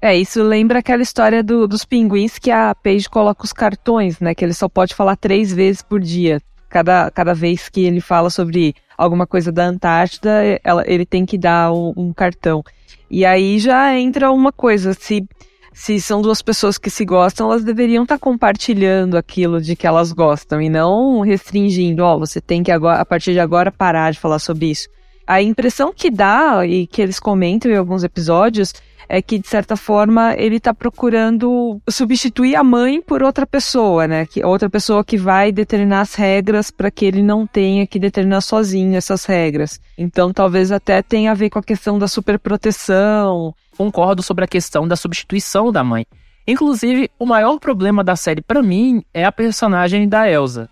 É, 0.00 0.16
isso 0.16 0.42
lembra 0.42 0.80
aquela 0.80 1.02
história 1.02 1.44
do, 1.44 1.68
dos 1.68 1.84
pinguins 1.84 2.36
que 2.36 2.50
a 2.50 2.74
Paige 2.74 3.08
coloca 3.08 3.44
os 3.44 3.52
cartões, 3.52 4.18
né? 4.18 4.34
Que 4.34 4.44
ele 4.44 4.52
só 4.52 4.68
pode 4.68 4.96
falar 4.96 5.14
três 5.14 5.52
vezes 5.52 5.80
por 5.80 6.00
dia. 6.00 6.42
Cada, 6.68 7.08
cada 7.12 7.32
vez 7.34 7.68
que 7.68 7.82
ele 7.82 8.00
fala 8.00 8.28
sobre 8.28 8.74
alguma 8.98 9.26
coisa 9.26 9.52
da 9.52 9.64
Antártida, 9.64 10.58
ela, 10.64 10.82
ele 10.88 11.06
tem 11.06 11.24
que 11.24 11.38
dar 11.38 11.72
um, 11.72 11.92
um 11.96 12.12
cartão. 12.12 12.64
E 13.08 13.24
aí 13.24 13.60
já 13.60 13.96
entra 13.96 14.32
uma 14.32 14.50
coisa, 14.50 14.92
se 14.92 15.24
se 15.72 16.00
são 16.00 16.20
duas 16.20 16.42
pessoas 16.42 16.78
que 16.78 16.90
se 16.90 17.04
gostam, 17.04 17.50
elas 17.50 17.64
deveriam 17.64 18.02
estar 18.02 18.16
tá 18.16 18.20
compartilhando 18.20 19.16
aquilo 19.16 19.60
de 19.60 19.74
que 19.74 19.86
elas 19.86 20.12
gostam 20.12 20.60
e 20.60 20.68
não 20.68 21.20
restringindo, 21.20 22.02
ó, 22.02 22.14
oh, 22.14 22.18
você 22.18 22.40
tem 22.40 22.62
que 22.62 22.70
agora, 22.70 23.00
a 23.00 23.04
partir 23.04 23.32
de 23.32 23.40
agora 23.40 23.72
parar 23.72 24.12
de 24.12 24.18
falar 24.18 24.38
sobre 24.38 24.66
isso. 24.66 24.88
A 25.26 25.40
impressão 25.40 25.92
que 25.94 26.10
dá 26.10 26.66
e 26.66 26.86
que 26.86 27.00
eles 27.00 27.20
comentam 27.20 27.70
em 27.70 27.76
alguns 27.76 28.02
episódios 28.04 28.74
é 29.08 29.20
que, 29.20 29.38
de 29.38 29.46
certa 29.46 29.76
forma, 29.76 30.34
ele 30.38 30.56
está 30.56 30.72
procurando 30.72 31.80
substituir 31.88 32.56
a 32.56 32.64
mãe 32.64 33.00
por 33.02 33.22
outra 33.22 33.46
pessoa, 33.46 34.08
né? 34.08 34.24
Que, 34.24 34.42
outra 34.42 34.70
pessoa 34.70 35.04
que 35.04 35.18
vai 35.18 35.52
determinar 35.52 36.00
as 36.00 36.14
regras 36.14 36.70
para 36.70 36.90
que 36.90 37.04
ele 37.04 37.22
não 37.22 37.46
tenha 37.46 37.86
que 37.86 37.98
determinar 37.98 38.40
sozinho 38.40 38.96
essas 38.96 39.24
regras. 39.24 39.78
Então, 39.98 40.32
talvez 40.32 40.72
até 40.72 41.02
tenha 41.02 41.30
a 41.30 41.34
ver 41.34 41.50
com 41.50 41.58
a 41.58 41.62
questão 41.62 41.98
da 41.98 42.08
superproteção, 42.08 43.54
concordo 43.76 44.22
sobre 44.22 44.44
a 44.44 44.48
questão 44.48 44.88
da 44.88 44.96
substituição 44.96 45.70
da 45.70 45.84
mãe. 45.84 46.06
Inclusive, 46.46 47.10
o 47.18 47.26
maior 47.26 47.58
problema 47.58 48.02
da 48.02 48.16
série 48.16 48.40
para 48.40 48.62
mim 48.62 49.02
é 49.12 49.24
a 49.24 49.32
personagem 49.32 50.08
da 50.08 50.28
Elsa, 50.28 50.68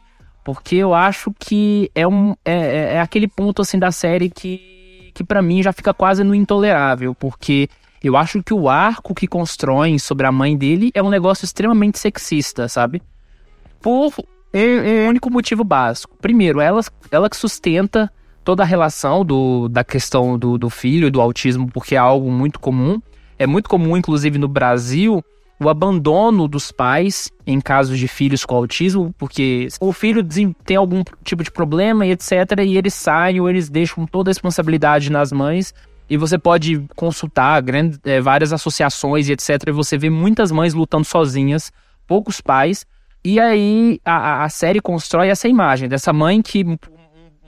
porque 0.52 0.74
eu 0.74 0.92
acho 0.92 1.32
que 1.38 1.92
é 1.94 2.04
um 2.08 2.34
é, 2.44 2.52
é, 2.54 2.94
é 2.94 3.00
aquele 3.00 3.28
ponto 3.28 3.62
assim 3.62 3.78
da 3.78 3.92
série 3.92 4.28
que 4.28 5.12
que 5.14 5.22
para 5.22 5.40
mim 5.40 5.62
já 5.62 5.72
fica 5.72 5.94
quase 5.94 6.24
no 6.24 6.34
intolerável, 6.34 7.14
porque 7.14 7.68
eu 8.02 8.16
acho 8.16 8.42
que 8.42 8.52
o 8.52 8.68
arco 8.68 9.14
que 9.14 9.28
constroem 9.28 9.96
sobre 9.96 10.26
a 10.26 10.32
mãe 10.32 10.56
dele 10.56 10.90
é 10.92 11.00
um 11.00 11.08
negócio 11.08 11.44
extremamente 11.44 12.00
sexista, 12.00 12.68
sabe? 12.68 13.00
Por 13.80 14.12
um 14.52 15.08
único 15.08 15.30
motivo 15.30 15.62
básico. 15.62 16.16
Primeiro, 16.20 16.60
ela, 16.60 16.80
ela 17.12 17.30
que 17.30 17.36
sustenta 17.36 18.10
toda 18.42 18.64
a 18.64 18.66
relação 18.66 19.24
do, 19.24 19.68
da 19.68 19.84
questão 19.84 20.36
do, 20.36 20.58
do 20.58 20.68
filho 20.68 21.06
e 21.06 21.10
do 21.10 21.20
autismo, 21.20 21.70
porque 21.72 21.94
é 21.94 21.98
algo 21.98 22.30
muito 22.30 22.58
comum. 22.58 23.00
É 23.38 23.46
muito 23.46 23.68
comum, 23.68 23.96
inclusive 23.96 24.36
no 24.36 24.48
Brasil, 24.48 25.22
o 25.60 25.68
abandono 25.68 26.48
dos 26.48 26.72
pais 26.72 27.30
em 27.46 27.60
casos 27.60 27.98
de 27.98 28.08
filhos 28.08 28.46
com 28.46 28.56
autismo, 28.56 29.14
porque 29.18 29.68
o 29.78 29.92
filho 29.92 30.26
tem 30.64 30.76
algum 30.76 31.04
tipo 31.22 31.44
de 31.44 31.50
problema 31.50 32.06
e 32.06 32.12
etc, 32.12 32.32
e 32.64 32.78
eles 32.78 32.94
saem 32.94 33.40
ou 33.40 33.48
eles 33.48 33.68
deixam 33.68 34.06
toda 34.06 34.30
a 34.30 34.32
responsabilidade 34.32 35.12
nas 35.12 35.30
mães. 35.30 35.74
E 36.08 36.16
você 36.16 36.38
pode 36.38 36.82
consultar 36.96 37.60
grande, 37.60 38.00
é, 38.04 38.20
várias 38.20 38.52
associações 38.52 39.28
e 39.28 39.32
etc. 39.32 39.68
E 39.68 39.70
você 39.70 39.98
vê 39.98 40.08
muitas 40.08 40.50
mães 40.50 40.72
lutando 40.72 41.04
sozinhas, 41.04 41.70
poucos 42.06 42.40
pais. 42.40 42.86
E 43.22 43.38
aí 43.38 44.00
a, 44.04 44.44
a 44.44 44.48
série 44.48 44.80
constrói 44.80 45.28
essa 45.28 45.46
imagem 45.46 45.88
dessa 45.88 46.12
mãe 46.12 46.40
que 46.40 46.64
um 46.64 46.78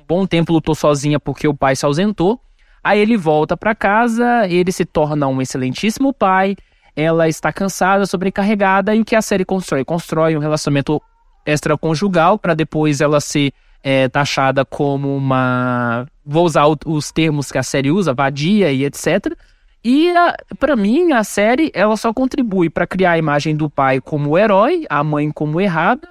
bom 0.06 0.26
tempo 0.26 0.52
lutou 0.52 0.74
sozinha 0.74 1.18
porque 1.18 1.48
o 1.48 1.54
pai 1.54 1.74
se 1.74 1.86
ausentou. 1.86 2.38
Aí 2.84 3.00
ele 3.00 3.16
volta 3.16 3.56
para 3.56 3.74
casa, 3.74 4.46
ele 4.48 4.70
se 4.70 4.84
torna 4.84 5.26
um 5.28 5.40
excelentíssimo 5.40 6.12
pai, 6.12 6.56
ela 6.94 7.28
está 7.28 7.52
cansada, 7.52 8.06
sobrecarregada, 8.06 8.94
e 8.94 9.00
o 9.00 9.04
que 9.04 9.16
a 9.16 9.22
série 9.22 9.44
constrói? 9.44 9.84
Constrói 9.84 10.36
um 10.36 10.40
relacionamento 10.40 11.00
extraconjugal 11.44 12.38
para 12.38 12.54
depois 12.54 13.00
ela 13.00 13.20
ser 13.20 13.52
é, 13.82 14.08
taxada 14.08 14.64
como 14.64 15.16
uma. 15.16 16.06
Vou 16.24 16.44
usar 16.44 16.66
os 16.86 17.10
termos 17.10 17.50
que 17.50 17.58
a 17.58 17.62
série 17.62 17.90
usa, 17.90 18.14
vadia 18.14 18.70
e 18.70 18.84
etc. 18.84 19.36
E 19.84 20.12
para 20.58 20.76
mim 20.76 21.12
a 21.12 21.24
série 21.24 21.72
ela 21.74 21.96
só 21.96 22.12
contribui 22.12 22.70
para 22.70 22.86
criar 22.86 23.12
a 23.12 23.18
imagem 23.18 23.56
do 23.56 23.68
pai 23.68 24.00
como 24.00 24.38
herói, 24.38 24.86
a 24.88 25.02
mãe 25.02 25.30
como 25.32 25.60
errada, 25.60 26.08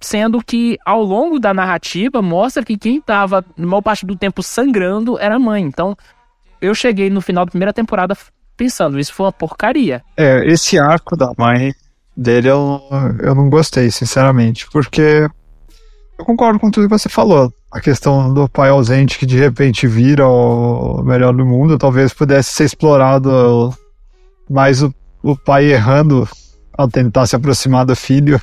sendo 0.00 0.40
que 0.44 0.78
ao 0.84 1.02
longo 1.02 1.40
da 1.40 1.52
narrativa 1.52 2.22
mostra 2.22 2.64
que 2.64 2.78
quem 2.78 2.98
estava 2.98 3.44
na 3.56 3.66
maior 3.66 3.82
parte 3.82 4.06
do 4.06 4.14
tempo 4.14 4.42
sangrando 4.44 5.18
era 5.18 5.34
a 5.34 5.40
mãe. 5.40 5.64
Então 5.64 5.96
eu 6.60 6.72
cheguei 6.72 7.10
no 7.10 7.20
final 7.20 7.44
da 7.44 7.50
primeira 7.50 7.72
temporada 7.72 8.16
pensando, 8.56 8.98
isso 8.98 9.12
foi 9.12 9.26
uma 9.26 9.32
porcaria. 9.32 10.02
É, 10.16 10.46
esse 10.46 10.78
arco 10.78 11.16
da 11.16 11.32
mãe 11.36 11.74
dele 12.16 12.48
eu, 12.48 12.80
eu 13.20 13.34
não 13.34 13.50
gostei, 13.50 13.90
sinceramente, 13.90 14.68
porque 14.70 15.28
eu 16.18 16.24
concordo 16.24 16.58
com 16.58 16.70
tudo 16.70 16.88
que 16.88 16.98
você 16.98 17.08
falou. 17.08 17.52
A 17.70 17.80
questão 17.80 18.32
do 18.32 18.48
pai 18.48 18.70
ausente 18.70 19.18
que 19.18 19.26
de 19.26 19.36
repente 19.36 19.86
vira 19.86 20.26
o 20.28 21.02
melhor 21.02 21.34
do 21.34 21.44
mundo, 21.44 21.76
talvez 21.76 22.12
pudesse 22.12 22.50
ser 22.50 22.64
explorado 22.64 23.74
mais 24.48 24.82
o, 24.82 24.94
o 25.22 25.36
pai 25.36 25.72
errando 25.72 26.28
ao 26.76 26.88
tentar 26.88 27.26
se 27.26 27.34
aproximar 27.34 27.84
do 27.84 27.96
filho. 27.96 28.40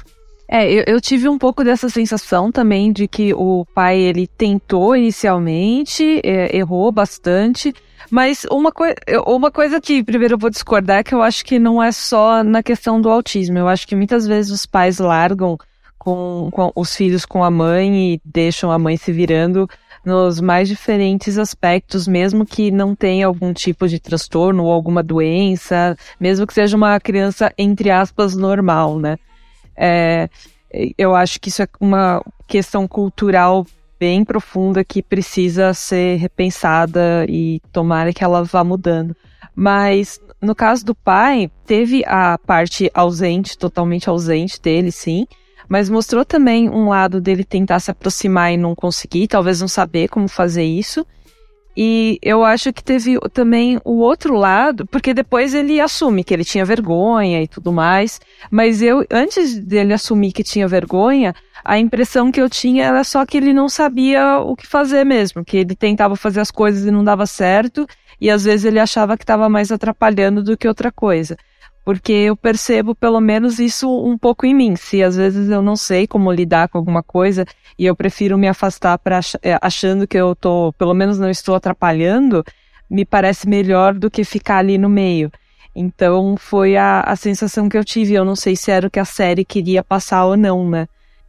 É, 0.50 0.70
eu, 0.70 0.84
eu, 0.86 1.00
tive 1.00 1.30
um 1.30 1.38
pouco 1.38 1.64
dessa 1.64 1.88
sensação 1.88 2.52
também 2.52 2.92
de 2.92 3.08
que 3.08 3.34
o 3.34 3.66
pai 3.74 3.98
ele 3.98 4.28
tentou 4.28 4.98
inicialmente, 4.98 6.20
é, 6.26 6.54
errou 6.54 6.92
bastante, 6.92 7.74
mas 8.10 8.46
uma, 8.52 8.72
coi 8.72 8.94
uma 9.26 9.52
coisa 9.52 9.80
que 9.80 10.04
primeiro 10.04 10.36
eu 10.36 10.40
vou 10.40 10.50
discordar 10.50 11.00
é 11.00 11.04
que 11.04 11.14
eu 11.14 11.22
acho 11.22 11.44
que 11.46 11.60
não 11.60 11.82
é 11.82 11.92
só 11.92 12.44
na 12.44 12.64
questão 12.64 13.00
do 13.02 13.10
autismo. 13.10 13.58
Eu 13.58 13.68
acho 13.68 13.88
que 13.88 13.96
muitas 13.96 14.26
vezes 14.26 14.52
os 14.52 14.66
pais 14.66 15.00
largam 15.00 15.58
com, 15.98 16.50
com 16.52 16.72
os 16.76 16.96
filhos 16.96 17.26
com 17.26 17.44
a 17.44 17.52
mãe 17.52 18.14
e 18.14 18.22
deixam 18.26 18.72
a 18.72 18.80
mãe 18.80 18.98
se 18.98 19.12
virando 19.12 19.70
nos 20.04 20.42
mais 20.42 20.68
diferentes 20.68 21.38
aspectos, 21.38 22.08
mesmo 22.08 22.44
que 22.46 22.72
não 22.72 22.96
tenha 22.96 23.28
algum 23.28 23.54
tipo 23.54 23.88
de 23.88 24.00
transtorno 24.00 24.64
ou 24.64 24.72
alguma 24.72 25.04
doença, 25.04 25.96
mesmo 26.20 26.48
que 26.48 26.56
seja 26.56 26.76
uma 26.76 27.00
criança, 27.00 27.54
entre 27.56 27.92
aspas, 27.92 28.36
normal, 28.36 28.98
né? 28.98 29.18
É, 29.78 30.28
eu 30.98 31.16
acho 31.16 31.40
que 31.40 31.50
isso 31.50 31.62
é 31.62 31.68
uma 31.80 32.24
questão 32.48 32.88
cultural 32.88 33.66
bem 34.02 34.26
profunda 34.26 34.84
que 34.84 35.04
precisa 35.04 35.76
ser 35.76 36.18
repensada 36.18 37.24
e 37.30 37.62
tomara 37.72 38.12
que 38.12 38.24
ela 38.24 38.44
vá 38.44 38.64
mudando. 38.64 39.16
Mas 39.56 40.20
no 40.42 40.56
caso 40.56 40.84
do 40.84 40.96
pai, 40.96 41.52
teve 41.68 42.04
a 42.08 42.36
parte 42.40 42.90
ausente, 42.96 43.56
totalmente 43.56 44.10
ausente 44.10 44.60
dele, 44.60 44.92
sim, 44.92 45.28
mas 45.70 45.88
mostrou 45.88 46.26
também 46.26 46.68
um 46.68 46.90
lado 46.90 47.22
dele 47.22 47.44
tentar 47.44 47.80
se 47.80 47.92
aproximar 47.92 48.52
e 48.52 48.58
não 48.58 48.74
conseguir, 48.74 49.28
talvez 49.28 49.62
não 49.62 49.68
saber 49.68 50.08
como 50.08 50.28
fazer 50.28 50.64
isso. 50.64 51.06
E 51.76 52.20
eu 52.22 52.44
acho 52.44 52.74
que 52.74 52.84
teve 52.84 53.18
também 53.34 53.80
o 53.86 54.00
outro 54.00 54.36
lado, 54.36 54.86
porque 54.86 55.14
depois 55.14 55.54
ele 55.54 55.80
assume 55.80 56.24
que 56.24 56.34
ele 56.34 56.44
tinha 56.44 56.66
vergonha 56.66 57.42
e 57.42 57.48
tudo 57.48 57.72
mais. 57.72 58.20
Mas 58.50 58.82
eu, 58.82 59.06
antes 59.10 59.58
dele 59.58 59.94
assumir 59.94 60.34
que 60.34 60.44
tinha 60.44 60.68
vergonha, 60.68 61.34
a 61.64 61.80
impressão 61.80 62.32
que 62.32 62.42
eu 62.42 62.50
tinha 62.50 62.86
era 62.86 63.04
só 63.04 63.26
que 63.26 63.38
ele 63.38 63.54
não 63.54 63.70
sabia 63.70 64.40
o 64.40 64.56
que 64.56 64.68
fazer 64.68 65.06
mesmo, 65.06 65.46
que 65.46 65.58
ele 65.58 65.76
tentava 65.76 66.16
fazer 66.16 66.42
as 66.42 66.52
coisas 66.52 66.86
e 66.86 66.92
não 66.92 67.04
dava 67.04 67.26
certo, 67.26 67.88
e 68.20 68.30
às 68.30 68.44
vezes 68.44 68.66
ele 68.66 68.80
achava 68.80 69.16
que 69.18 69.24
estava 69.24 69.48
mais 69.48 69.72
atrapalhando 69.72 70.44
do 70.44 70.58
que 70.58 70.68
outra 70.68 70.92
coisa 70.92 71.38
porque 71.84 72.12
eu 72.12 72.36
percebo 72.36 72.94
pelo 72.94 73.20
menos 73.20 73.60
isso 73.60 73.90
um 74.06 74.18
pouco 74.18 74.46
em 74.46 74.54
mim. 74.54 74.76
Se 74.76 75.04
às 75.04 75.16
vezes 75.16 75.50
eu 75.50 75.62
não 75.62 75.76
sei 75.76 76.06
como 76.06 76.32
lidar 76.32 76.70
com 76.70 76.78
alguma 76.78 77.02
coisa 77.02 77.46
e 77.78 77.86
eu 77.86 77.96
prefiro 77.96 78.38
me 78.38 78.48
afastar 78.48 78.98
para 79.00 79.20
é, 79.42 79.58
achando 79.62 80.08
que 80.08 80.18
eu 80.18 80.36
tô, 80.36 80.74
pelo 80.78 80.94
menos 80.94 81.18
não 81.18 81.30
estou 81.30 81.56
atrapalhando, 81.56 82.44
me 82.90 83.06
parece 83.06 83.48
melhor 83.48 83.94
do 83.94 84.12
que 84.12 84.24
ficar 84.24 84.58
ali 84.58 84.78
no 84.78 84.90
meio. 84.90 85.32
Então 85.76 86.36
foi 86.38 86.76
a, 86.76 87.02
a 87.02 87.16
sensação 87.16 87.68
que 87.68 87.78
eu 87.78 87.84
tive. 87.84 88.14
Eu 88.14 88.26
não 88.26 88.36
sei 88.36 88.56
se 88.56 88.70
era 88.70 88.88
o 88.88 88.92
que 88.92 89.00
a 89.00 89.06
série 89.06 89.46
queria 89.46 89.84
passar 89.84 90.26
ou 90.26 90.38
não, 90.38 90.70
né? 90.70 90.88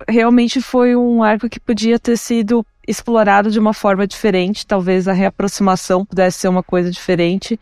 Realmente 0.08 0.60
foi 0.60 0.96
um 0.96 1.22
arco 1.22 1.48
que 1.48 1.60
podia 1.60 1.98
ter 1.98 2.16
sido 2.16 2.66
explorado 2.86 3.50
de 3.50 3.58
uma 3.58 3.72
forma 3.72 4.06
diferente. 4.06 4.66
Talvez 4.66 5.06
a 5.06 5.12
reaproximação 5.12 6.04
pudesse 6.04 6.40
ser 6.40 6.48
uma 6.48 6.62
coisa 6.62 6.90
diferente 6.90 7.58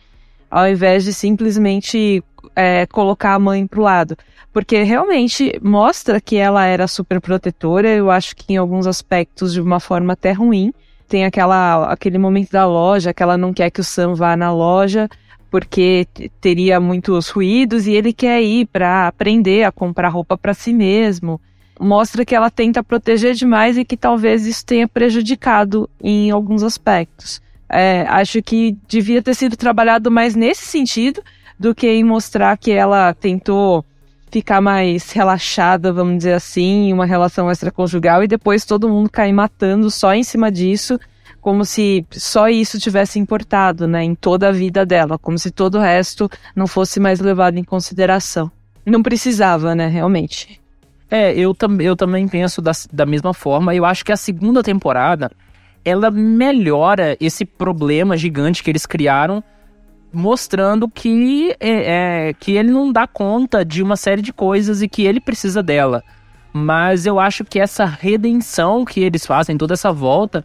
ao 0.50 0.68
invés 0.68 1.04
de 1.04 1.14
simplesmente 1.14 2.22
é, 2.60 2.86
colocar 2.86 3.34
a 3.34 3.38
mãe 3.38 3.66
pro 3.66 3.82
lado. 3.82 4.16
Porque 4.52 4.82
realmente 4.82 5.58
mostra 5.62 6.20
que 6.20 6.36
ela 6.36 6.66
era 6.66 6.86
super 6.86 7.20
protetora, 7.20 7.88
eu 7.88 8.10
acho 8.10 8.36
que 8.36 8.52
em 8.52 8.56
alguns 8.56 8.86
aspectos 8.86 9.54
de 9.54 9.60
uma 9.60 9.80
forma 9.80 10.12
até 10.12 10.32
ruim. 10.32 10.72
Tem 11.08 11.24
aquela, 11.24 11.90
aquele 11.90 12.18
momento 12.18 12.52
da 12.52 12.66
loja 12.66 13.14
que 13.14 13.22
ela 13.22 13.36
não 13.36 13.52
quer 13.52 13.70
que 13.70 13.80
o 13.80 13.84
Sam 13.84 14.14
vá 14.14 14.36
na 14.36 14.52
loja 14.52 15.08
porque 15.50 16.06
teria 16.40 16.78
muitos 16.78 17.28
ruídos 17.28 17.88
e 17.88 17.92
ele 17.92 18.12
quer 18.12 18.40
ir 18.40 18.66
para 18.66 19.08
aprender 19.08 19.64
a 19.64 19.72
comprar 19.72 20.08
roupa 20.08 20.38
para 20.38 20.54
si 20.54 20.72
mesmo. 20.72 21.40
Mostra 21.80 22.24
que 22.24 22.34
ela 22.34 22.50
tenta 22.50 22.84
proteger 22.84 23.34
demais 23.34 23.76
e 23.76 23.84
que 23.84 23.96
talvez 23.96 24.46
isso 24.46 24.64
tenha 24.64 24.86
prejudicado 24.86 25.90
em 26.00 26.30
alguns 26.30 26.62
aspectos. 26.62 27.42
É, 27.68 28.02
acho 28.08 28.40
que 28.42 28.76
devia 28.86 29.22
ter 29.22 29.34
sido 29.34 29.56
trabalhado 29.56 30.10
mais 30.10 30.36
nesse 30.36 30.66
sentido 30.66 31.20
do 31.60 31.74
que 31.74 31.86
em 31.86 32.02
mostrar 32.02 32.56
que 32.56 32.70
ela 32.70 33.12
tentou 33.12 33.84
ficar 34.30 34.62
mais 34.62 35.12
relaxada, 35.12 35.92
vamos 35.92 36.16
dizer 36.16 36.32
assim, 36.32 36.90
uma 36.90 37.04
relação 37.04 37.50
extraconjugal 37.50 38.24
e 38.24 38.26
depois 38.26 38.64
todo 38.64 38.88
mundo 38.88 39.10
cair 39.10 39.34
matando 39.34 39.90
só 39.90 40.14
em 40.14 40.22
cima 40.22 40.50
disso, 40.50 40.98
como 41.38 41.62
se 41.62 42.06
só 42.12 42.48
isso 42.48 42.78
tivesse 42.78 43.18
importado, 43.18 43.86
né, 43.86 44.02
em 44.02 44.14
toda 44.14 44.48
a 44.48 44.52
vida 44.52 44.86
dela, 44.86 45.18
como 45.18 45.38
se 45.38 45.50
todo 45.50 45.74
o 45.74 45.80
resto 45.80 46.30
não 46.56 46.66
fosse 46.66 46.98
mais 46.98 47.20
levado 47.20 47.58
em 47.58 47.64
consideração. 47.64 48.50
Não 48.86 49.02
precisava, 49.02 49.74
né, 49.74 49.86
realmente. 49.86 50.58
É, 51.10 51.34
eu, 51.34 51.54
tam 51.54 51.78
eu 51.78 51.94
também 51.94 52.26
penso 52.26 52.62
da, 52.62 52.72
da 52.90 53.04
mesma 53.04 53.34
forma. 53.34 53.74
Eu 53.74 53.84
acho 53.84 54.02
que 54.02 54.12
a 54.12 54.16
segunda 54.16 54.62
temporada 54.62 55.30
ela 55.84 56.10
melhora 56.10 57.18
esse 57.20 57.44
problema 57.44 58.16
gigante 58.16 58.62
que 58.62 58.70
eles 58.70 58.86
criaram, 58.86 59.44
mostrando 60.12 60.88
que, 60.88 61.54
é, 61.60 62.28
é, 62.28 62.32
que 62.32 62.52
ele 62.52 62.70
não 62.70 62.92
dá 62.92 63.06
conta 63.06 63.64
de 63.64 63.82
uma 63.82 63.96
série 63.96 64.22
de 64.22 64.32
coisas 64.32 64.82
e 64.82 64.88
que 64.88 65.02
ele 65.02 65.20
precisa 65.20 65.62
dela. 65.62 66.02
Mas 66.52 67.06
eu 67.06 67.20
acho 67.20 67.44
que 67.44 67.60
essa 67.60 67.84
redenção 67.84 68.84
que 68.84 69.00
eles 69.00 69.24
fazem, 69.24 69.56
toda 69.56 69.74
essa 69.74 69.92
volta, 69.92 70.44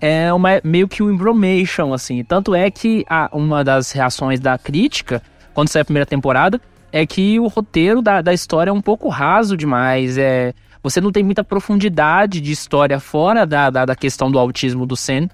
é 0.00 0.32
uma, 0.32 0.60
meio 0.64 0.88
que 0.88 1.02
um 1.02 1.10
embromation, 1.10 1.92
assim. 1.92 2.22
Tanto 2.24 2.54
é 2.54 2.70
que 2.70 3.04
a, 3.08 3.30
uma 3.32 3.62
das 3.62 3.92
reações 3.92 4.40
da 4.40 4.58
crítica, 4.58 5.22
quando 5.52 5.68
saiu 5.68 5.82
a 5.82 5.84
primeira 5.84 6.06
temporada, 6.06 6.60
é 6.92 7.06
que 7.06 7.38
o 7.40 7.46
roteiro 7.46 8.02
da, 8.02 8.20
da 8.20 8.32
história 8.32 8.70
é 8.70 8.72
um 8.72 8.80
pouco 8.80 9.08
raso 9.08 9.56
demais. 9.56 10.18
É, 10.18 10.52
você 10.82 11.00
não 11.00 11.10
tem 11.10 11.22
muita 11.22 11.42
profundidade 11.42 12.40
de 12.40 12.52
história 12.52 13.00
fora 13.00 13.46
da, 13.46 13.70
da, 13.70 13.84
da 13.84 13.96
questão 13.96 14.30
do 14.30 14.38
autismo 14.38 14.84
do 14.84 14.96
Sen 14.96 15.28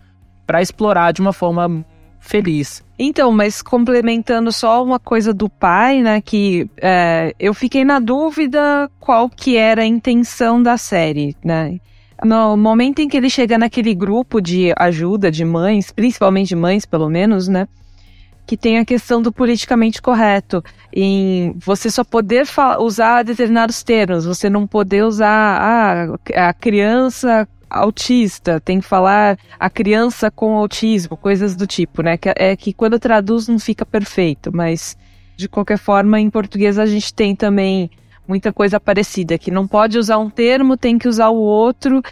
para 0.47 0.63
explorar 0.63 1.13
de 1.13 1.21
uma 1.21 1.33
forma 1.33 1.85
feliz. 2.19 2.85
Então, 3.03 3.33
mas 3.33 3.63
complementando 3.63 4.53
só 4.53 4.85
uma 4.85 4.99
coisa 4.99 5.33
do 5.33 5.49
pai, 5.49 6.03
né, 6.03 6.21
que 6.21 6.69
é, 6.77 7.35
eu 7.41 7.55
fiquei 7.55 7.83
na 7.83 7.99
dúvida 7.99 8.91
qual 9.01 9.27
que 9.31 9.57
era 9.57 9.81
a 9.81 9.87
intenção 9.87 10.63
da 10.63 10.77
série, 10.77 11.35
né. 11.43 11.79
No 12.23 12.59
momento 12.59 12.99
em 12.99 13.09
que 13.09 13.17
ele 13.17 13.31
chega 13.31 13.57
naquele 13.57 13.95
grupo 13.95 14.39
de 14.39 14.75
ajuda 14.77 15.31
de 15.31 15.47
mães, 15.47 15.91
principalmente 15.91 16.49
de 16.49 16.57
mães, 16.57 16.85
pelo 16.85 17.09
menos, 17.09 17.49
né, 17.49 17.67
que 18.47 18.55
tem 18.55 18.77
a 18.77 18.85
questão 18.85 19.23
do 19.23 19.33
politicamente 19.33 20.03
correto, 20.03 20.63
em 20.95 21.55
você 21.57 21.91
só 21.91 22.05
poder 22.05 22.45
usar 22.81 23.23
determinados 23.23 23.83
termos, 23.83 24.27
você 24.27 24.51
não 24.51 24.67
poder 24.67 25.05
usar 25.05 25.27
ah, 25.27 26.49
a 26.49 26.53
criança 26.53 27.49
autista, 27.71 28.61
tem 28.61 28.81
que 28.81 28.87
falar 28.87 29.39
a 29.59 29.71
criança 29.71 30.31
com 30.31 30.57
autismo, 30.57 31.17
coisas 31.17 31.55
do 31.55 31.67
tipo, 31.67 32.03
né? 32.03 32.17
Que, 32.17 32.33
é 32.37 32.57
que 32.57 32.73
quando 32.73 32.99
traduz 32.99 33.47
não 33.49 33.59
fica 33.59 33.87
perfeito, 33.87 34.51
mas 34.53 34.97
de 35.37 35.49
qualquer 35.49 35.79
forma, 35.79 36.21
em 36.21 36.29
português 36.29 36.79
a 36.79 36.85
gente 36.85 37.15
tem 37.15 37.35
também 37.35 37.91
muita 38.27 38.53
coisa 38.53 38.79
parecida, 38.79 39.39
que 39.39 39.51
não 39.51 39.67
pode 39.67 39.99
usar 39.99 40.19
um 40.19 40.29
termo, 40.29 40.77
tem 40.77 40.99
que 40.99 41.09
usar 41.09 41.31
o 41.31 41.39
outro, 41.39 42.03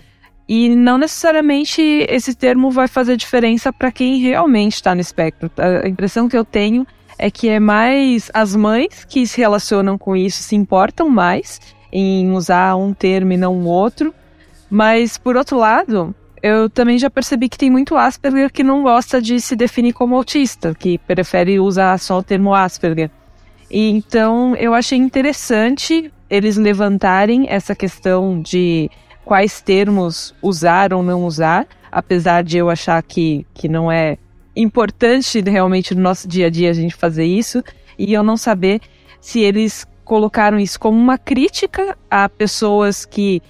e 0.49 0.75
não 0.75 0.97
necessariamente 0.97 1.83
esse 2.09 2.35
termo 2.35 2.71
vai 2.71 2.89
fazer 2.89 3.17
diferença 3.17 3.71
para 3.73 3.93
quem 3.93 4.19
realmente 4.19 4.75
está 4.75 4.95
no 4.95 5.01
espectro. 5.01 5.51
A 5.59 5.87
impressão 5.87 6.29
que 6.29 6.37
eu 6.37 6.45
tenho 6.45 6.87
é 7.19 7.31
que 7.31 7.49
é 7.49 7.61
mais 7.61 8.31
as 8.33 8.57
mães 8.57 9.05
que 9.05 9.27
se 9.27 9.39
relacionam 9.39 9.99
com 9.99 10.17
isso, 10.17 10.43
se 10.43 10.57
importam 10.57 11.11
mais 11.11 11.61
em 11.93 12.33
usar 12.33 12.77
um 12.77 12.95
termo 12.95 13.33
e 13.33 13.37
não 13.37 13.55
o 13.59 13.67
outro. 13.67 14.15
Mas, 14.71 15.17
por 15.17 15.37
outro 15.37 15.57
lado, 15.57 16.15
eu 16.43 16.69
também 16.69 16.99
já 16.99 17.11
percebi 17.11 17.49
que 17.49 17.59
tem 17.59 17.71
muito 17.71 17.97
Asperger 17.97 18.53
que 18.53 18.63
não 18.63 18.83
gosta 18.83 19.21
de 19.21 19.41
se 19.41 19.57
definir 19.57 19.93
como 19.93 20.17
autista, 20.17 20.75
que 20.75 20.99
prefere 20.99 21.59
usar 21.59 21.99
só 21.99 22.19
o 22.19 22.23
termo 22.23 22.55
Asperger. 22.55 23.11
E 23.71 23.91
então 23.91 24.55
eu 24.57 24.73
achei 24.73 24.99
interessante 24.99 26.13
eles 26.31 26.57
levantarem 26.57 27.47
essa 27.49 27.75
questão 27.75 28.41
de 28.41 28.91
quais 29.25 29.61
termos 29.61 30.35
usar 30.43 30.93
ou 30.93 31.03
não 31.03 31.25
usar, 31.25 31.67
apesar 31.91 32.43
de 32.43 32.59
eu 32.59 32.71
achar 32.71 33.03
que, 33.03 33.47
que 33.55 33.69
não 33.69 33.91
é 33.91 34.17
importante 34.57 35.41
realmente 35.41 35.95
no 35.95 36.03
nosso 36.03 36.27
dia 36.27 36.47
a 36.47 36.51
dia 36.51 36.71
a 36.71 36.75
gente 36.75 36.95
fazer 36.95 37.25
isso, 37.25 37.63
e 37.99 38.13
eu 38.13 38.23
não 38.23 38.37
saber 38.37 38.81
se 39.21 39.41
eles 39.41 39.87
colocaram 40.05 40.59
isso 40.59 40.81
como 40.81 40.99
uma 40.99 41.19
crítica 41.19 41.97
a 42.11 42.29
pessoas 42.29 43.05
que 43.05 43.43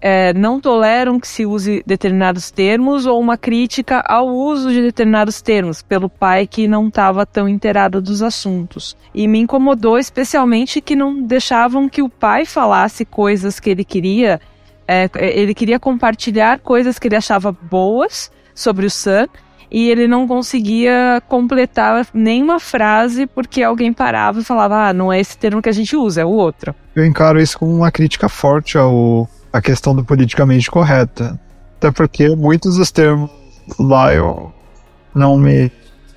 é, 0.00 0.32
não 0.34 0.60
toleram 0.60 1.18
que 1.18 1.26
se 1.26 1.46
use 1.46 1.82
determinados 1.86 2.50
termos 2.50 3.06
ou 3.06 3.20
uma 3.20 3.36
crítica 3.36 4.00
ao 4.06 4.28
uso 4.28 4.70
de 4.70 4.82
determinados 4.82 5.40
termos 5.40 5.82
pelo 5.82 6.08
pai 6.08 6.46
que 6.46 6.68
não 6.68 6.88
estava 6.88 7.24
tão 7.24 7.48
inteirado 7.48 8.00
dos 8.00 8.22
assuntos. 8.22 8.96
E 9.14 9.26
me 9.26 9.38
incomodou 9.38 9.98
especialmente 9.98 10.80
que 10.80 10.94
não 10.94 11.22
deixavam 11.22 11.88
que 11.88 12.02
o 12.02 12.08
pai 12.08 12.44
falasse 12.44 13.04
coisas 13.04 13.58
que 13.58 13.70
ele 13.70 13.84
queria 13.84 14.40
é, 14.88 15.10
ele 15.16 15.52
queria 15.52 15.80
compartilhar 15.80 16.60
coisas 16.60 16.98
que 16.98 17.08
ele 17.08 17.16
achava 17.16 17.50
boas 17.50 18.30
sobre 18.54 18.86
o 18.86 18.90
Sam 18.90 19.28
e 19.70 19.90
ele 19.90 20.06
não 20.06 20.28
conseguia 20.28 21.20
completar 21.28 22.06
nenhuma 22.14 22.60
frase 22.60 23.26
porque 23.26 23.62
alguém 23.62 23.92
parava 23.92 24.40
e 24.40 24.44
falava: 24.44 24.88
Ah, 24.88 24.92
não 24.92 25.12
é 25.12 25.20
esse 25.20 25.36
termo 25.36 25.60
que 25.60 25.68
a 25.68 25.72
gente 25.72 25.96
usa, 25.96 26.20
é 26.20 26.24
o 26.24 26.30
outro. 26.30 26.74
Eu 26.94 27.04
encaro 27.04 27.40
isso 27.40 27.58
como 27.58 27.74
uma 27.74 27.90
crítica 27.90 28.28
forte 28.28 28.78
ao 28.78 29.28
a 29.56 29.62
questão 29.62 29.94
do 29.94 30.04
politicamente 30.04 30.70
correta. 30.70 31.38
Até 31.78 31.90
porque 31.90 32.28
muitos 32.34 32.76
dos 32.76 32.90
termos 32.90 33.30
lá 33.78 34.14
eu 34.14 34.52
não 35.14 35.36
me 35.38 35.72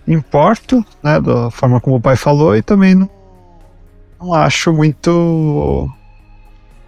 importo, 0.07 0.85
né, 1.01 1.21
da 1.21 1.49
forma 1.49 1.79
como 1.79 1.95
o 1.95 2.01
pai 2.01 2.15
falou, 2.15 2.55
e 2.55 2.61
também 2.61 2.95
não, 2.95 3.09
não 4.19 4.33
acho 4.33 4.73
muito 4.73 5.89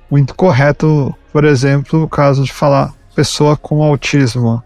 muito 0.10 0.36
correto, 0.36 1.16
por 1.32 1.46
exemplo, 1.46 2.04
o 2.04 2.10
caso 2.10 2.44
de 2.44 2.52
falar 2.52 2.94
pessoa 3.16 3.56
com 3.56 3.82
autismo, 3.82 4.62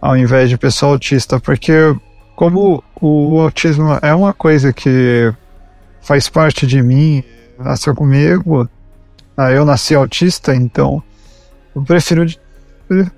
ao 0.00 0.16
invés 0.16 0.50
de 0.50 0.58
pessoa 0.58 0.92
autista, 0.92 1.38
porque 1.38 1.94
como 2.34 2.82
o 3.00 3.40
autismo 3.40 3.96
é 4.02 4.12
uma 4.12 4.32
coisa 4.32 4.72
que 4.72 5.32
faz 6.00 6.28
parte 6.28 6.66
de 6.66 6.82
mim, 6.82 7.22
nasceu 7.58 7.94
comigo, 7.94 8.68
ah, 9.36 9.52
eu 9.52 9.64
nasci 9.64 9.94
autista, 9.94 10.52
então 10.52 11.00
eu 11.78 11.84
prefiro, 11.84 12.26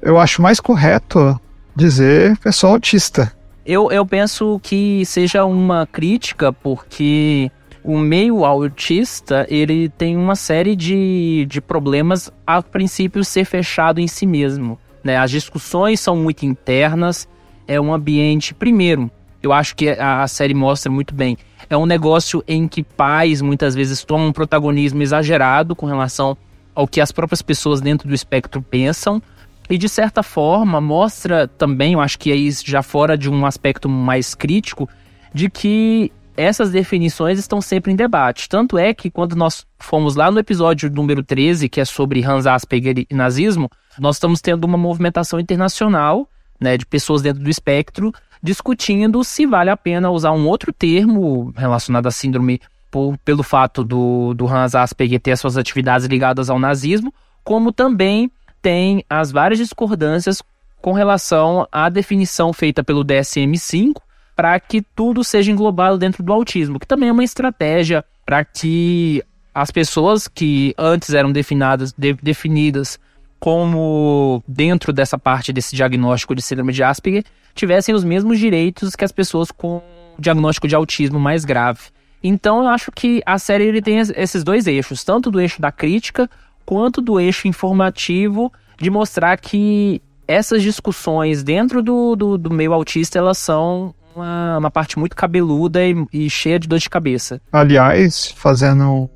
eu 0.03 0.19
acho 0.19 0.43
mais 0.43 0.61
correto 0.61 1.41
dizer 1.75 2.37
pessoa 2.39 2.75
autista. 2.75 3.33
Eu, 3.65 3.91
eu 3.91 4.05
penso 4.05 4.59
que 4.63 5.05
seja 5.05 5.45
uma 5.45 5.87
crítica, 5.87 6.53
porque 6.53 7.51
o 7.83 7.99
meio 7.99 8.45
autista, 8.45 9.47
ele 9.49 9.89
tem 9.89 10.17
uma 10.17 10.35
série 10.35 10.75
de, 10.75 11.47
de 11.49 11.61
problemas, 11.61 12.31
a 12.47 12.63
princípio, 12.63 13.25
ser 13.25 13.45
fechado 13.45 14.01
em 14.01 14.09
si 14.09 14.27
mesmo. 14.27 14.79
Né? 15.05 15.17
As 15.17 15.31
discussões 15.31 16.01
são 16.01 16.17
muito 16.17 16.45
internas, 16.45 17.29
é 17.67 17.81
um 17.81 17.93
ambiente, 17.93 18.55
primeiro, 18.55 19.11
eu 19.43 19.53
acho 19.53 19.75
que 19.75 19.89
a, 19.89 20.23
a 20.23 20.29
série 20.29 20.53
mostra 20.53 20.91
muito 20.91 21.15
bem, 21.15 21.39
é 21.69 21.77
um 21.77 21.87
negócio 21.87 22.43
em 22.47 22.67
que 22.69 22.83
pais 22.83 23.41
muitas 23.41 23.75
vezes 23.75 24.05
tomam 24.05 24.29
um 24.29 24.33
protagonismo 24.33 25.03
exagerado 25.03 25.75
com 25.75 25.87
relação 25.87 26.37
ao 26.75 26.87
que 26.87 27.01
as 27.01 27.13
próprias 27.13 27.43
pessoas 27.43 27.81
dentro 27.81 28.09
do 28.09 28.15
espectro 28.15 28.63
pensam, 28.63 29.23
e 29.69 29.79
de 29.79 29.89
certa 29.89 30.23
forma 30.23 30.81
mostra 30.81 31.47
também, 31.47 31.93
eu 31.93 32.01
acho 32.01 32.19
que 32.19 32.33
aí 32.33 32.51
já 32.51 32.83
fora 32.83 33.17
de 33.17 33.31
um 33.31 33.47
aspecto 33.47 33.89
mais 33.89 34.35
crítico, 34.35 34.89
de 35.33 35.49
que 35.49 36.11
essas 36.37 36.71
definições 36.71 37.39
estão 37.39 37.61
sempre 37.61 37.93
em 37.93 37.97
debate. 37.97 38.49
Tanto 38.49 38.77
é 38.79 38.93
que 38.93 39.11
quando 39.11 39.37
nós 39.37 39.65
fomos 39.79 40.17
lá 40.17 40.31
no 40.31 40.39
episódio 40.39 40.91
número 40.91 41.23
13, 41.23 41.69
que 41.69 41.81
é 41.81 41.85
sobre 41.85 42.25
Hans 42.25 42.47
Asperger 42.47 43.07
e 43.09 43.15
nazismo, 43.15 43.71
nós 43.99 44.17
estamos 44.17 44.41
tendo 44.41 44.65
uma 44.65 44.79
movimentação 44.79 45.39
internacional 45.39 46.29
né, 46.59 46.77
de 46.77 46.85
pessoas 46.85 47.23
dentro 47.23 47.43
do 47.43 47.51
espectro 47.51 48.13
discutindo 48.43 49.23
se 49.23 49.47
vale 49.47 49.71
a 49.71 49.77
pena 49.77 50.11
usar 50.11 50.33
um 50.33 50.47
outro 50.47 50.73
termo 50.73 51.53
relacionado 51.57 52.07
à 52.07 52.11
síndrome 52.11 52.61
por, 52.91 53.17
pelo 53.19 53.43
fato 53.43 53.85
do, 53.85 54.35
do 54.35 54.47
Hans 54.47 54.75
Asperger 54.75 55.21
ter 55.21 55.37
suas 55.37 55.57
atividades 55.57 56.07
ligadas 56.07 56.51
ao 56.51 56.59
nazismo, 56.59 57.13
como 57.45 57.73
também 57.73 58.31
tem 58.61 59.05
as 59.09 59.31
várias 59.31 59.59
discordâncias 59.59 60.43
com 60.81 60.93
relação 60.93 61.67
à 61.71 61.89
definição 61.89 62.53
feita 62.53 62.83
pelo 62.83 63.05
DSM-5, 63.05 64.01
para 64.35 64.59
que 64.59 64.81
tudo 64.81 65.23
seja 65.23 65.51
englobado 65.51 65.99
dentro 65.99 66.23
do 66.23 66.33
autismo, 66.33 66.79
que 66.79 66.87
também 66.87 67.09
é 67.09 67.13
uma 67.13 67.25
estratégia 67.25 68.05
para 68.25 68.45
que 68.45 69.23
as 69.55 69.71
pessoas 69.71 70.27
que 70.27 70.75
antes 70.79 71.13
eram 71.13 71.33
definidas, 71.33 71.93
de, 71.93 72.15
definidas 72.15 72.99
como 73.39 74.43
dentro 74.47 74.93
dessa 74.93 75.19
parte 75.19 75.53
desse 75.53 75.75
diagnóstico 75.75 76.35
de 76.35 76.43
síndrome 76.43 76.73
de 76.73 76.83
Asperger 76.83 77.25
tivessem 77.55 77.95
os 77.95 78.05
mesmos 78.05 78.39
direitos 78.39 78.95
que 78.95 79.05
as 79.05 79.13
pessoas 79.13 79.51
com 79.51 79.83
diagnóstico 80.19 80.69
de 80.69 80.75
autismo 80.75 81.19
mais 81.19 81.45
grave. 81.45 81.81
Então 82.23 82.63
eu 82.63 82.69
acho 82.69 82.93
que 82.93 83.23
a 83.25 83.39
série 83.39 83.65
ele 83.65 83.83
tem 83.83 83.99
esses 83.99 84.45
dois 84.45 84.67
eixos, 84.67 85.03
tanto 85.03 85.31
do 85.31 85.41
eixo 85.41 85.61
da 85.61 85.73
crítica 85.73 86.29
quanto 86.65 87.01
do 87.01 87.19
eixo 87.19 87.49
informativo 87.49 88.53
de 88.79 88.91
mostrar 88.91 89.37
que 89.39 90.01
essas 90.27 90.63
discussões 90.63 91.43
dentro 91.43 91.83
do, 91.83 92.15
do, 92.15 92.39
do 92.39 92.51
meio 92.51 92.73
autista 92.73 93.19
elas 93.19 93.39
são 93.39 93.95
uma, 94.15 94.59
uma 94.59 94.71
parte 94.71 94.99
muito 94.99 95.17
cabeluda 95.17 95.85
e, 95.85 96.07
e 96.13 96.31
cheia 96.31 96.59
de 96.59 96.69
dor 96.69 96.79
de 96.79 96.89
cabeça. 96.89 97.41
Aliás, 97.53 98.33
fazendo. 98.37 99.11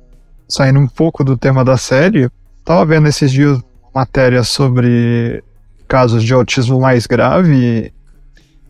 saindo 0.47 0.79
um 0.79 0.87
pouco 0.87 1.23
do 1.23 1.37
tema 1.37 1.63
da 1.63 1.77
série, 1.77 2.29
tava 2.63 2.85
vendo 2.85 3.07
esses 3.07 3.31
dias 3.31 3.59
matéria 3.93 4.43
sobre 4.43 5.41
casos 5.87 6.23
de 6.23 6.33
autismo 6.33 6.81
mais 6.81 7.05
grave. 7.07 7.93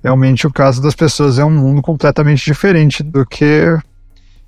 Realmente 0.04 0.46
o 0.46 0.54
caso 0.54 0.82
das 0.82 0.94
pessoas 0.94 1.40
é 1.40 1.46
um 1.46 1.50
mundo 1.50 1.82
completamente 1.82 2.46
diferente 2.46 3.02
do 3.02 3.26
que 3.26 3.76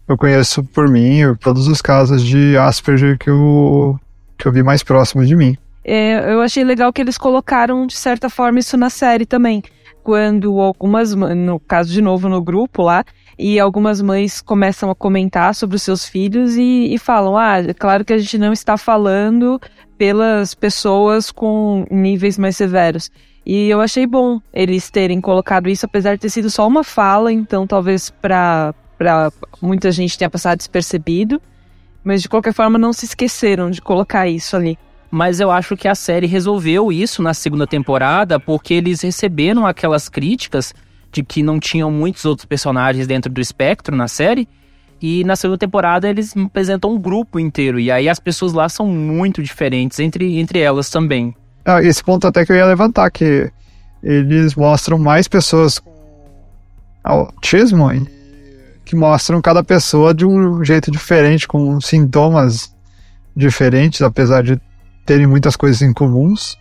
eu 0.07 0.17
conheço 0.17 0.63
por 0.63 0.87
mim, 0.87 1.21
todos 1.41 1.67
os 1.67 1.81
casos 1.81 2.23
de 2.23 2.57
Asperger 2.57 3.17
que 3.17 3.29
eu, 3.29 3.99
que 4.37 4.47
eu 4.47 4.51
vi 4.51 4.63
mais 4.63 4.83
próximos 4.83 5.27
de 5.27 5.35
mim. 5.35 5.57
É, 5.83 6.33
eu 6.33 6.41
achei 6.41 6.63
legal 6.63 6.91
que 6.91 7.01
eles 7.01 7.17
colocaram, 7.17 7.87
de 7.87 7.95
certa 7.95 8.29
forma, 8.29 8.59
isso 8.59 8.75
na 8.77 8.89
série 8.89 9.25
também 9.25 9.63
quando 10.07 10.61
algumas, 10.61 11.13
no 11.13 11.59
caso 11.59 11.91
de 11.91 12.01
novo 12.01 12.29
no 12.29 12.41
grupo 12.41 12.81
lá, 12.81 13.03
e 13.37 13.59
algumas 13.59 14.01
mães 14.01 14.39
começam 14.39 14.89
a 14.89 14.95
comentar 14.95 15.53
sobre 15.53 15.75
os 15.75 15.83
seus 15.83 16.07
filhos 16.07 16.55
e, 16.55 16.93
e 16.93 16.97
falam: 16.97 17.35
ah, 17.35 17.59
é 17.59 17.73
claro 17.73 18.05
que 18.05 18.13
a 18.13 18.17
gente 18.17 18.37
não 18.37 18.53
está 18.53 18.77
falando 18.77 19.59
pelas 19.97 20.55
pessoas 20.55 21.29
com 21.29 21.85
níveis 21.91 22.37
mais 22.37 22.55
severos. 22.55 23.11
E 23.45 23.69
eu 23.69 23.81
achei 23.81 24.07
bom 24.07 24.39
eles 24.53 24.89
terem 24.89 25.19
colocado 25.19 25.67
isso, 25.67 25.85
apesar 25.85 26.15
de 26.15 26.21
ter 26.21 26.29
sido 26.29 26.49
só 26.49 26.65
uma 26.65 26.85
fala, 26.85 27.29
então 27.29 27.67
talvez 27.67 28.09
para 28.09 28.73
muita 29.61 29.91
gente 29.91 30.17
tenha 30.17 30.29
passado 30.29 30.57
despercebido, 30.57 31.41
mas 32.03 32.21
de 32.21 32.29
qualquer 32.29 32.53
forma 32.53 32.77
não 32.77 32.93
se 32.93 33.05
esqueceram 33.05 33.69
de 33.69 33.81
colocar 33.81 34.27
isso 34.27 34.55
ali 34.55 34.77
mas 35.09 35.39
eu 35.39 35.49
acho 35.51 35.77
que 35.77 35.87
a 35.87 35.95
série 35.95 36.27
resolveu 36.27 36.91
isso 36.91 37.21
na 37.21 37.33
segunda 37.33 37.65
temporada 37.65 38.39
porque 38.39 38.73
eles 38.73 39.01
receberam 39.01 39.65
aquelas 39.65 40.09
críticas 40.09 40.73
de 41.11 41.23
que 41.23 41.41
não 41.41 41.59
tinham 41.59 41.89
muitos 41.89 42.25
outros 42.25 42.45
personagens 42.45 43.07
dentro 43.07 43.31
do 43.31 43.39
espectro 43.39 43.95
na 43.95 44.07
série. 44.07 44.47
E 45.01 45.23
na 45.23 45.35
segunda 45.35 45.57
temporada 45.57 46.09
eles 46.09 46.35
apresentam 46.35 46.91
um 46.91 46.99
grupo 46.99 47.39
inteiro. 47.39 47.79
E 47.79 47.91
aí 47.91 48.09
as 48.09 48.19
pessoas 48.19 48.51
lá 48.51 48.67
são 48.67 48.87
muito 48.87 49.41
diferentes 49.41 49.99
entre, 49.99 50.39
entre 50.39 50.59
elas 50.59 50.89
também. 50.89 51.35
Ah, 51.63 51.81
esse 51.81 52.03
ponto 52.03 52.27
até 52.27 52.45
que 52.45 52.51
eu 52.51 52.55
ia 52.55 52.65
levantar, 52.65 53.09
que 53.11 53.51
eles 54.03 54.55
mostram 54.55 54.97
mais 54.97 55.27
pessoas 55.27 55.79
com 55.79 55.95
autismo 57.03 57.87
que 58.87 58.95
mostram 58.95 59.41
cada 59.41 59.63
pessoa 59.63 60.13
de 60.13 60.25
um 60.25 60.63
jeito 60.63 60.89
diferente, 60.89 61.47
com 61.47 61.79
sintomas 61.81 62.73
diferentes, 63.35 64.01
apesar 64.01 64.41
de 64.41 64.59
terem 65.05 65.27
muitas 65.27 65.55
coisas 65.55 65.81
em 65.81 65.93
comuns. 65.93 66.57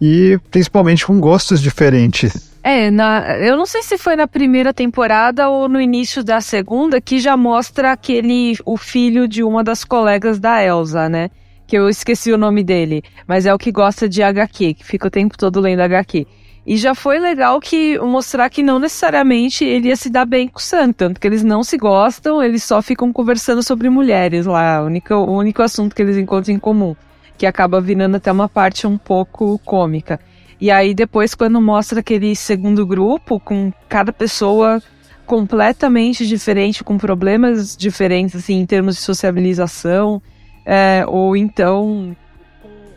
e 0.00 0.38
principalmente 0.50 1.04
com 1.04 1.18
gostos 1.18 1.60
diferentes. 1.60 2.52
É, 2.62 2.90
na, 2.90 3.36
eu 3.38 3.56
não 3.56 3.66
sei 3.66 3.82
se 3.82 3.98
foi 3.98 4.14
na 4.14 4.28
primeira 4.28 4.72
temporada 4.72 5.48
ou 5.48 5.68
no 5.68 5.80
início 5.80 6.22
da 6.22 6.40
segunda 6.40 7.00
que 7.00 7.18
já 7.18 7.36
mostra 7.36 7.92
aquele 7.92 8.56
o 8.64 8.76
filho 8.76 9.26
de 9.26 9.42
uma 9.42 9.64
das 9.64 9.84
colegas 9.84 10.38
da 10.38 10.62
Elsa, 10.62 11.08
né? 11.08 11.30
Que 11.66 11.76
eu 11.76 11.88
esqueci 11.88 12.32
o 12.32 12.38
nome 12.38 12.62
dele, 12.62 13.02
mas 13.26 13.44
é 13.44 13.52
o 13.52 13.58
que 13.58 13.72
gosta 13.72 14.08
de 14.08 14.22
HQ, 14.22 14.74
que 14.74 14.84
fica 14.84 15.08
o 15.08 15.10
tempo 15.10 15.36
todo 15.36 15.60
lendo 15.60 15.80
HQ. 15.80 16.26
E 16.68 16.76
já 16.76 16.94
foi 16.94 17.18
legal 17.18 17.58
que 17.62 17.98
mostrar 17.98 18.50
que 18.50 18.62
não 18.62 18.78
necessariamente 18.78 19.64
ele 19.64 19.88
ia 19.88 19.96
se 19.96 20.10
dar 20.10 20.26
bem 20.26 20.46
com 20.46 20.58
o 20.58 20.62
Sam, 20.62 20.92
tanto 20.92 21.18
que 21.18 21.26
eles 21.26 21.42
não 21.42 21.64
se 21.64 21.78
gostam, 21.78 22.42
eles 22.42 22.62
só 22.62 22.82
ficam 22.82 23.10
conversando 23.10 23.62
sobre 23.62 23.88
mulheres 23.88 24.44
lá, 24.44 24.82
o 24.82 24.84
único, 24.84 25.14
o 25.14 25.34
único 25.34 25.62
assunto 25.62 25.96
que 25.96 26.02
eles 26.02 26.18
encontram 26.18 26.54
em 26.54 26.58
comum, 26.58 26.94
que 27.38 27.46
acaba 27.46 27.80
virando 27.80 28.18
até 28.18 28.30
uma 28.30 28.50
parte 28.50 28.86
um 28.86 28.98
pouco 28.98 29.58
cômica. 29.64 30.20
E 30.60 30.70
aí 30.70 30.92
depois 30.92 31.34
quando 31.34 31.58
mostra 31.58 32.00
aquele 32.00 32.36
segundo 32.36 32.84
grupo 32.84 33.40
com 33.40 33.72
cada 33.88 34.12
pessoa 34.12 34.82
completamente 35.24 36.26
diferente, 36.26 36.84
com 36.84 36.98
problemas 36.98 37.74
diferentes 37.74 38.36
assim 38.36 38.56
em 38.60 38.66
termos 38.66 38.96
de 38.96 39.00
sociabilização, 39.00 40.20
é, 40.66 41.02
ou 41.08 41.34
então 41.34 42.14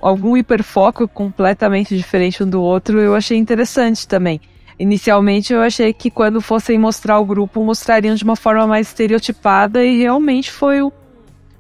algum 0.02 0.36
hiperfoco 0.36 1.08
completamente 1.08 1.96
diferente 1.96 2.44
um 2.44 2.50
do 2.50 2.62
outro, 2.62 3.00
eu 3.00 3.16
achei 3.16 3.38
interessante 3.38 4.08
também. 4.08 4.42
Inicialmente 4.80 5.54
eu 5.54 5.62
achei 5.62 5.94
que 5.94 6.10
quando 6.10 6.42
fossem 6.42 6.78
mostrar 6.80 7.20
o 7.20 7.26
grupo, 7.26 7.64
mostrariam 7.64 8.16
de 8.16 8.24
uma 8.24 8.36
forma 8.36 8.66
mais 8.66 8.88
estereotipada 8.88 9.84
e 9.84 10.00
realmente 10.00 10.52
foi 10.52 10.82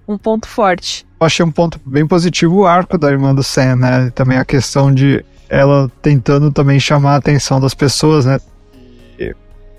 um 0.07 0.17
ponto 0.17 0.47
forte. 0.47 1.05
Eu 1.19 1.27
achei 1.27 1.45
um 1.45 1.51
ponto 1.51 1.79
bem 1.85 2.07
positivo 2.07 2.61
o 2.61 2.65
arco 2.65 2.97
da 2.97 3.11
irmã 3.11 3.35
do 3.35 3.43
Sam, 3.43 3.75
né? 3.75 4.11
Também 4.15 4.39
a 4.39 4.45
questão 4.45 4.91
de 4.91 5.23
ela 5.47 5.91
tentando 6.01 6.51
também 6.51 6.79
chamar 6.79 7.13
a 7.13 7.17
atenção 7.17 7.59
das 7.59 7.75
pessoas, 7.75 8.25
né? 8.25 8.39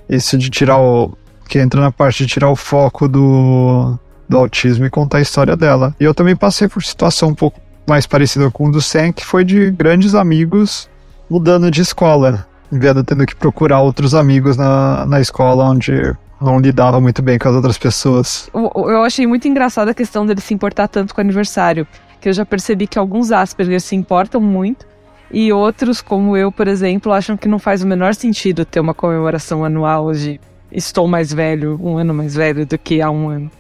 Isso 0.09 0.39
de 0.39 0.51
tirar 0.51 0.79
o. 0.79 1.17
que 1.49 1.59
entra 1.59 1.81
na 1.81 1.91
parte 1.91 2.25
de 2.25 2.33
tirar 2.33 2.51
o 2.51 2.57
foco 2.57 3.09
do, 3.09 3.99
do 4.29 4.37
autismo 4.37 4.85
e 4.85 4.91
contar 4.91 5.19
a 5.19 5.23
história 5.23 5.57
dela. 5.57 5.97
E 5.99 6.05
eu 6.05 6.15
também 6.15 6.37
passei 6.37 6.69
por 6.69 6.83
situação 6.85 7.31
um 7.31 7.35
pouco 7.35 7.59
mais 7.87 8.07
parecida 8.07 8.51
com 8.51 8.69
o 8.69 8.73
do 8.73 8.81
Sam, 8.81 9.13
que 9.13 9.25
foi 9.25 9.45
de 9.45 9.71
grandes 9.71 10.15
amigos 10.15 10.89
mudando 11.29 11.71
de 11.71 11.81
escola, 11.81 12.47
vendo 12.71 13.03
tendo 13.03 13.27
que 13.27 13.35
procurar 13.35 13.81
outros 13.81 14.15
amigos 14.15 14.57
na, 14.57 15.07
na 15.07 15.21
escola 15.21 15.65
onde 15.65 16.15
não 16.41 16.59
lidava 16.59 17.01
muito 17.01 17.23
bem 17.23 17.39
com 17.39 17.49
as 17.49 17.55
outras 17.55 17.79
pessoas. 17.79 18.51
Eu, 18.53 18.71
eu 18.91 19.03
achei 19.03 19.27
muito 19.27 19.47
engraçada 19.47 19.93
a 19.93 19.95
questão 19.95 20.27
dele 20.27 20.41
se 20.41 20.53
importar 20.53 20.89
tanto 20.89 21.15
com 21.15 21.21
o 21.21 21.25
aniversário, 21.25 21.87
que 22.21 22.29
eu 22.29 22.33
já 22.33 22.45
percebi 22.45 22.87
que 22.87 22.99
alguns 22.99 23.31
Asperger 23.33 23.81
se 23.81 23.95
importam 23.97 24.41
muito, 24.41 24.87
e 25.31 25.53
outros, 25.53 26.03
como 26.03 26.37
eu, 26.37 26.53
por 26.53 26.69
exemplo, 26.69 27.11
acham 27.11 27.37
que 27.37 27.49
não 27.49 27.59
faz 27.59 27.83
o 27.83 27.87
menor 27.87 28.15
sentido 28.15 28.67
ter 28.67 28.81
uma 28.81 28.93
comemoração 28.93 29.65
anual 29.65 30.13
de 30.13 30.39
estou 30.71 31.09
mais 31.09 31.33
velho, 31.33 31.79
um 31.83 31.97
ano 31.97 32.13
mais 32.13 32.35
velho 32.35 32.67
do 32.67 32.77
que 32.77 33.01
há 33.01 33.11
um 33.11 33.31
ano. 33.31 33.51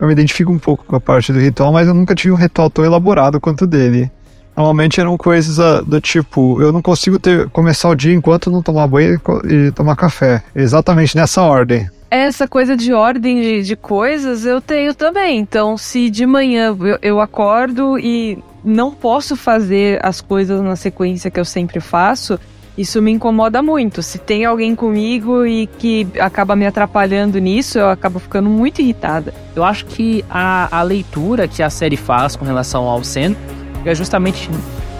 Eu 0.00 0.06
me 0.06 0.12
identifico 0.12 0.52
um 0.52 0.58
pouco 0.58 0.84
com 0.84 0.96
a 0.96 1.00
parte 1.00 1.32
do 1.32 1.38
ritual, 1.38 1.72
mas 1.72 1.88
eu 1.88 1.94
nunca 1.94 2.14
tive 2.14 2.32
um 2.32 2.36
ritual 2.36 2.70
tão 2.70 2.84
elaborado 2.84 3.40
quanto 3.40 3.62
o 3.62 3.66
dele. 3.66 4.10
Normalmente 4.56 5.00
eram 5.00 5.16
coisas 5.16 5.60
ah, 5.60 5.80
do 5.82 6.00
tipo, 6.00 6.60
eu 6.60 6.72
não 6.72 6.82
consigo 6.82 7.16
ter, 7.18 7.48
começar 7.50 7.88
o 7.88 7.94
dia 7.94 8.12
enquanto 8.12 8.50
não 8.50 8.60
tomar 8.60 8.88
banho 8.88 9.20
e 9.48 9.70
tomar 9.70 9.94
café. 9.94 10.42
Exatamente 10.54 11.16
nessa 11.16 11.42
ordem. 11.42 11.88
Essa 12.10 12.48
coisa 12.48 12.76
de 12.76 12.92
ordem 12.92 13.40
de, 13.40 13.62
de 13.62 13.76
coisas 13.76 14.44
eu 14.44 14.60
tenho 14.60 14.94
também. 14.94 15.38
Então, 15.38 15.76
se 15.76 16.10
de 16.10 16.26
manhã 16.26 16.76
eu, 16.80 16.98
eu 17.00 17.20
acordo 17.20 17.98
e 17.98 18.42
não 18.64 18.90
posso 18.90 19.36
fazer 19.36 20.04
as 20.04 20.20
coisas 20.20 20.60
na 20.60 20.74
sequência 20.74 21.30
que 21.30 21.38
eu 21.38 21.44
sempre 21.44 21.78
faço, 21.78 22.38
isso 22.78 23.02
me 23.02 23.10
incomoda 23.10 23.60
muito. 23.60 24.02
Se 24.02 24.18
tem 24.18 24.44
alguém 24.44 24.74
comigo 24.74 25.44
e 25.44 25.66
que 25.66 26.06
acaba 26.20 26.54
me 26.54 26.64
atrapalhando 26.64 27.38
nisso, 27.40 27.76
eu 27.76 27.90
acabo 27.90 28.20
ficando 28.20 28.48
muito 28.48 28.80
irritada. 28.80 29.34
Eu 29.56 29.64
acho 29.64 29.84
que 29.86 30.24
a, 30.30 30.78
a 30.78 30.82
leitura 30.82 31.48
que 31.48 31.60
a 31.60 31.68
série 31.68 31.96
faz 31.96 32.36
com 32.36 32.44
relação 32.44 32.84
ao 32.84 33.02
Sen 33.02 33.36
é 33.84 33.94
justamente 33.94 34.48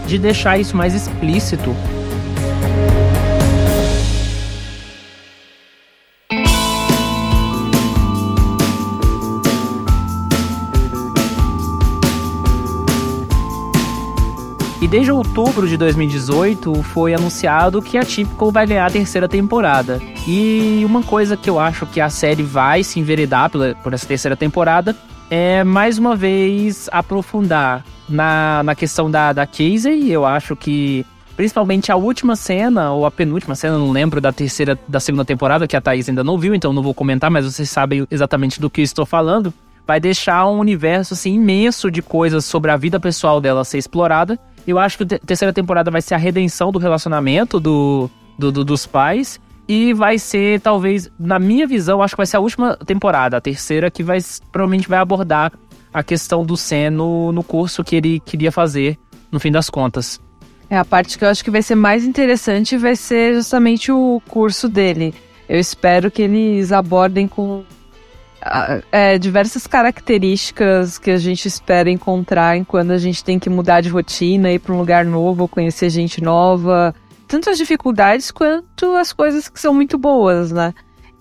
de 0.09 0.19
deixar 0.19 0.59
isso 0.59 0.77
mais 0.77 0.93
explícito 0.93 1.73
Desde 14.91 15.13
outubro 15.13 15.69
de 15.69 15.77
2018 15.77 16.83
foi 16.83 17.13
anunciado 17.13 17.83
que 17.83 17.99
a 17.99 18.03
Typical 18.03 18.51
vai 18.51 18.67
ganhar 18.67 18.87
a 18.87 18.91
terceira 18.91 19.29
temporada. 19.29 20.01
E 20.27 20.83
uma 20.83 21.03
coisa 21.03 21.37
que 21.37 21.51
eu 21.51 21.61
acho 21.61 21.85
que 21.85 22.01
a 22.01 22.09
série 22.09 22.43
vai 22.43 22.83
se 22.83 22.99
enveredar 22.99 23.51
pela, 23.51 23.75
por 23.75 23.93
essa 23.93 24.07
terceira 24.07 24.35
temporada 24.35 24.97
é 25.29 25.63
mais 25.63 25.99
uma 25.99 26.17
vez 26.17 26.89
aprofundar 26.91 27.85
na, 28.09 28.63
na 28.63 28.75
questão 28.75 29.11
da, 29.11 29.31
da 29.35 29.47
Casey. 29.47 30.11
Eu 30.11 30.25
acho 30.25 30.57
que 30.57 31.05
principalmente 31.37 31.93
a 31.93 31.97
última 31.97 32.35
cena, 32.35 32.91
ou 32.91 33.05
a 33.05 33.11
penúltima 33.11 33.55
cena, 33.55 33.77
não 33.77 33.91
lembro, 33.91 34.23
da 34.23 34.33
terceira, 34.33 34.79
da 34.89 35.01
segunda 35.01 35.25
temporada, 35.25 35.69
que 35.69 35.77
a 35.77 35.83
Thaís 35.83 36.09
ainda 36.09 36.25
não 36.25 36.39
viu, 36.39 36.55
então 36.55 36.73
não 36.73 36.83
vou 36.83 36.95
comentar, 36.95 37.31
mas 37.31 37.45
vocês 37.45 37.69
sabem 37.69 38.07
exatamente 38.11 38.59
do 38.59 38.71
que 38.71 38.81
estou 38.81 39.05
falando. 39.05 39.53
Vai 39.87 40.01
deixar 40.01 40.47
um 40.47 40.59
universo 40.59 41.13
assim 41.13 41.35
imenso 41.35 41.91
de 41.91 42.01
coisas 42.01 42.47
sobre 42.47 42.71
a 42.71 42.77
vida 42.79 42.99
pessoal 42.99 43.39
dela 43.39 43.65
ser 43.65 43.77
explorada 43.77 44.39
eu 44.67 44.79
acho 44.79 44.99
que 44.99 45.15
a 45.15 45.19
terceira 45.19 45.53
temporada 45.53 45.91
vai 45.91 46.03
ser 46.03 46.15
a 46.15 46.19
redenção 46.19 46.71
do 46.71 46.79
relacionamento 46.79 47.59
do, 47.59 48.11
do, 48.39 48.53
do, 48.53 48.65
dos 48.65 48.87
pais. 48.87 49.41
E 49.69 49.93
vai 49.93 50.19
ser, 50.19 50.61
talvez, 50.61 51.11
na 51.19 51.39
minha 51.39 51.67
visão, 51.67 52.03
acho 52.03 52.15
que 52.15 52.19
vai 52.19 52.27
ser 52.27 52.39
a 52.39 52.41
última 52.41 52.75
temporada, 52.77 53.37
a 53.37 53.41
terceira, 53.41 53.91
que 53.91 54.03
vai 54.03 54.19
provavelmente 54.51 54.89
vai 54.89 54.99
abordar 54.99 55.53
a 55.93 56.03
questão 56.03 56.45
do 56.45 56.57
Sen 56.57 56.89
no, 56.89 57.33
no 57.33 57.43
curso 57.43 57.85
que 57.85 57.97
ele 57.97 58.21
queria 58.21 58.51
fazer, 58.51 58.99
no 59.31 59.39
fim 59.39 59.53
das 59.53 59.69
contas. 59.69 60.19
É, 60.71 60.77
a 60.77 60.85
parte 60.85 61.19
que 61.19 61.25
eu 61.25 61.29
acho 61.29 61.45
que 61.45 61.51
vai 61.51 61.63
ser 61.63 61.75
mais 61.75 62.05
interessante 62.05 62.77
vai 62.77 62.97
ser 62.97 63.35
justamente 63.35 63.93
o 63.93 64.23
curso 64.29 64.69
dele. 64.69 65.15
Eu 65.49 65.59
espero 65.59 66.11
que 66.11 66.23
eles 66.23 66.73
abordem 66.73 67.27
com 67.27 67.65
é, 68.91 69.19
diversas 69.19 69.67
características 69.67 70.99
que 70.99 71.11
a 71.11 71.17
gente 71.17 71.47
espera 71.47 71.91
encontrar 71.91 72.65
quando 72.65 72.91
a 72.91 72.99
gente 72.99 73.23
tem 73.23 73.39
que 73.39 73.51
mudar 73.51 73.81
de 73.81 73.89
rotina, 73.89 74.51
ir 74.51 74.59
para 74.59 74.75
um 74.75 74.79
lugar 74.79 75.05
novo, 75.05 75.49
conhecer 75.49 75.91
gente 75.91 76.23
nova. 76.23 76.95
Tanto 77.27 77.51
as 77.51 77.59
dificuldades 77.59 78.31
quanto 78.31 78.95
as 78.95 79.13
coisas 79.13 79.49
que 79.49 79.61
são 79.61 79.75
muito 79.75 79.99
boas, 79.99 80.51
né? 80.51 80.73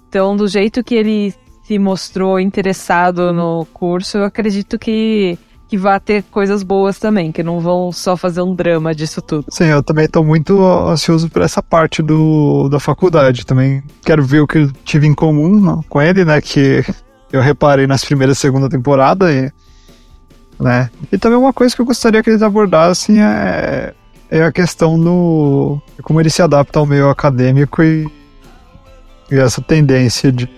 Então, 0.07 0.35
do 0.35 0.47
jeito 0.47 0.83
que 0.83 0.95
ele 0.95 1.33
se 1.63 1.77
mostrou 1.77 2.39
interessado 2.39 3.33
no 3.33 3.65
curso, 3.73 4.19
eu 4.19 4.23
acredito 4.23 4.79
que 4.79 5.37
que 5.67 5.77
vai 5.77 5.99
ter 5.99 6.23
coisas 6.23 6.63
boas 6.63 6.97
também, 6.97 7.31
que 7.31 7.43
não 7.43 7.59
vão 7.59 7.91
só 7.91 8.15
fazer 8.15 8.41
um 8.41 8.55
drama 8.55 8.95
disso 8.95 9.21
tudo. 9.21 9.45
Sim, 9.49 9.65
eu 9.65 9.83
também 9.83 10.05
estou 10.05 10.23
muito 10.23 10.63
ansioso 10.63 11.29
por 11.29 11.41
essa 11.41 11.61
parte 11.61 12.01
do, 12.01 12.69
da 12.69 12.79
faculdade 12.79 13.45
também. 13.45 13.83
Quero 14.05 14.23
ver 14.23 14.39
o 14.39 14.47
que 14.47 14.59
eu 14.59 14.71
tive 14.85 15.07
em 15.07 15.13
comum 15.13 15.81
com 15.89 16.01
ele, 16.01 16.23
né? 16.23 16.39
Que 16.39 16.85
eu 17.31 17.41
reparei 17.41 17.87
nas 17.87 18.03
primeiras 18.03 18.37
e 18.37 18.41
segunda 18.41 18.69
temporada 18.69 19.31
e, 19.31 19.51
né? 20.59 20.89
E 21.11 21.17
também 21.17 21.37
uma 21.37 21.53
coisa 21.53 21.75
que 21.75 21.81
eu 21.81 21.85
gostaria 21.85 22.23
que 22.23 22.29
eles 22.29 22.41
abordassem 22.41 23.21
é, 23.21 23.93
é 24.29 24.43
a 24.43 24.51
questão 24.51 24.99
do 24.99 25.81
como 26.01 26.19
ele 26.19 26.29
se 26.29 26.41
adapta 26.41 26.79
ao 26.79 26.85
meio 26.85 27.09
acadêmico 27.09 27.83
e, 27.83 28.07
e 29.31 29.35
essa 29.35 29.61
tendência 29.61 30.31
de 30.31 30.49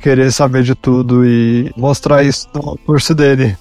querer 0.00 0.30
saber 0.32 0.62
de 0.62 0.74
tudo 0.74 1.24
e 1.24 1.72
mostrar 1.76 2.22
isso 2.22 2.48
no 2.54 2.76
curso 2.78 3.14
dele. 3.14 3.56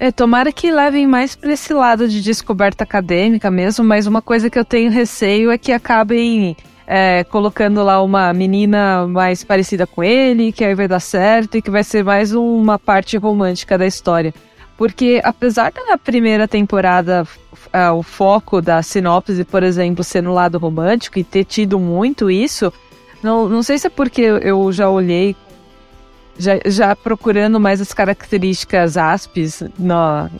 É, 0.00 0.12
tomara 0.12 0.52
que 0.52 0.70
levem 0.70 1.08
mais 1.08 1.34
para 1.34 1.52
esse 1.52 1.74
lado 1.74 2.08
de 2.08 2.22
descoberta 2.22 2.84
acadêmica 2.84 3.50
mesmo, 3.50 3.84
mas 3.84 4.06
uma 4.06 4.22
coisa 4.22 4.48
que 4.48 4.56
eu 4.56 4.64
tenho 4.64 4.92
receio 4.92 5.50
é 5.50 5.58
que 5.58 5.72
acabem 5.72 6.56
é, 6.90 7.22
colocando 7.24 7.84
lá 7.84 8.02
uma 8.02 8.32
menina 8.32 9.06
mais 9.06 9.44
parecida 9.44 9.86
com 9.86 10.02
ele, 10.02 10.50
que 10.50 10.64
aí 10.64 10.74
vai 10.74 10.88
dar 10.88 11.00
certo 11.00 11.58
e 11.58 11.62
que 11.62 11.70
vai 11.70 11.84
ser 11.84 12.02
mais 12.02 12.32
uma 12.32 12.78
parte 12.78 13.18
romântica 13.18 13.76
da 13.76 13.86
história. 13.86 14.32
Porque 14.74 15.20
apesar 15.22 15.70
da 15.70 15.98
primeira 15.98 16.48
temporada, 16.48 17.28
é, 17.74 17.90
o 17.90 18.02
foco 18.02 18.62
da 18.62 18.82
sinopse, 18.82 19.44
por 19.44 19.62
exemplo, 19.62 20.02
ser 20.02 20.22
no 20.22 20.32
lado 20.32 20.56
romântico 20.56 21.18
e 21.18 21.24
ter 21.24 21.44
tido 21.44 21.78
muito 21.78 22.30
isso, 22.30 22.72
não, 23.22 23.46
não 23.50 23.62
sei 23.62 23.76
se 23.76 23.88
é 23.88 23.90
porque 23.90 24.22
eu 24.22 24.72
já 24.72 24.88
olhei, 24.88 25.36
já, 26.38 26.52
já 26.64 26.96
procurando 26.96 27.60
mais 27.60 27.82
as 27.82 27.92
características 27.92 28.96
aspes 28.96 29.62
no, 29.78 30.30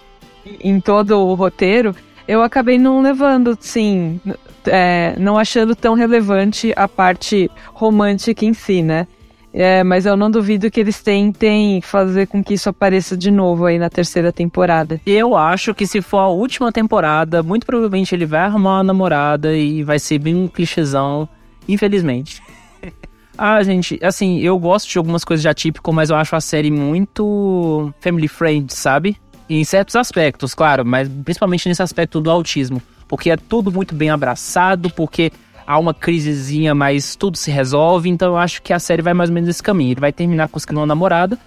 em 0.63 0.81
todo 0.81 1.19
o 1.19 1.35
roteiro, 1.35 1.95
eu 2.27 2.43
acabei 2.43 2.79
não 2.79 3.03
levando, 3.03 3.55
sim, 3.61 4.19
é, 4.67 5.15
não 5.19 5.39
achando 5.39 5.75
tão 5.75 5.95
relevante 5.95 6.73
a 6.77 6.89
parte 6.89 7.51
romântica 7.73 8.45
em 8.45 8.53
si, 8.53 8.83
né? 8.83 9.07
É, 9.53 9.83
mas 9.83 10.05
eu 10.05 10.17
não 10.17 10.31
duvido 10.31 10.71
que 10.71 10.79
eles 10.79 11.03
tentem 11.03 11.81
fazer 11.81 12.27
com 12.27 12.45
que 12.45 12.55
isso 12.55 12.69
apareça 12.69 13.17
de 13.17 13.31
novo 13.31 13.65
aí 13.65 13.79
na 13.79 13.89
terceira 13.89 14.31
temporada. 14.31 15.01
Eu 15.07 15.37
acho 15.37 15.75
que 15.75 15.87
se 15.87 16.03
for 16.03 16.19
a 16.19 16.29
última 16.29 16.71
temporada, 16.71 17.43
muito 17.43 17.65
provavelmente 17.65 18.15
ele 18.15 18.27
vai 18.27 18.41
arrumar 18.41 18.77
uma 18.77 18.85
namorada 18.85 19.57
e 19.57 19.83
vai 19.83 19.99
ser 19.99 20.19
bem 20.19 20.35
um 20.35 20.49
clichêzão, 20.49 21.29
infelizmente. 21.67 22.43
ah, 23.39 23.63
gente, 23.63 23.99
assim, 24.03 24.39
eu 24.41 24.59
gosto 24.59 24.89
de 24.89 24.99
algumas 24.99 25.25
coisas 25.25 25.43
de 25.43 25.49
atípico, 25.49 25.93
mas 25.93 26.11
eu 26.11 26.17
acho 26.17 26.37
a 26.37 26.41
série 26.41 26.71
muito 26.71 27.93
family 28.01 28.29
friend, 28.29 28.73
sabe? 28.75 29.17
Em 29.49 29.65
certos 29.65 29.97
aspectos, 29.97 30.55
claro, 30.55 30.85
mas 30.85 31.09
principalmente 31.09 31.67
nesse 31.67 31.83
aspecto 31.83 32.21
do 32.21 32.31
autismo. 32.31 32.83
Porque 33.09 33.31
é 33.31 33.37
tudo 33.37 33.73
muito 33.73 33.95
bem 33.95 34.11
abraçado, 34.11 34.91
porque 34.91 35.33
há 35.67 35.79
uma 35.79 35.93
crisezinha, 35.93 36.75
mas 36.75 37.17
tudo 37.17 37.37
se 37.37 37.51
resolve. 37.51 38.09
Então 38.09 38.29
eu 38.29 38.37
acho 38.37 38.63
que 38.63 38.73
a 38.73 38.79
série 38.79 39.03
vai 39.03 39.15
mais 39.15 39.31
ou 39.31 39.35
menos 39.35 39.49
nesse 39.49 39.63
caminho. 39.63 39.93
Ele 39.93 40.01
vai 40.01 40.13
terminar 40.13 40.49
conseguindo 40.49 40.81
uma 40.81 40.87
namorada. 40.87 41.39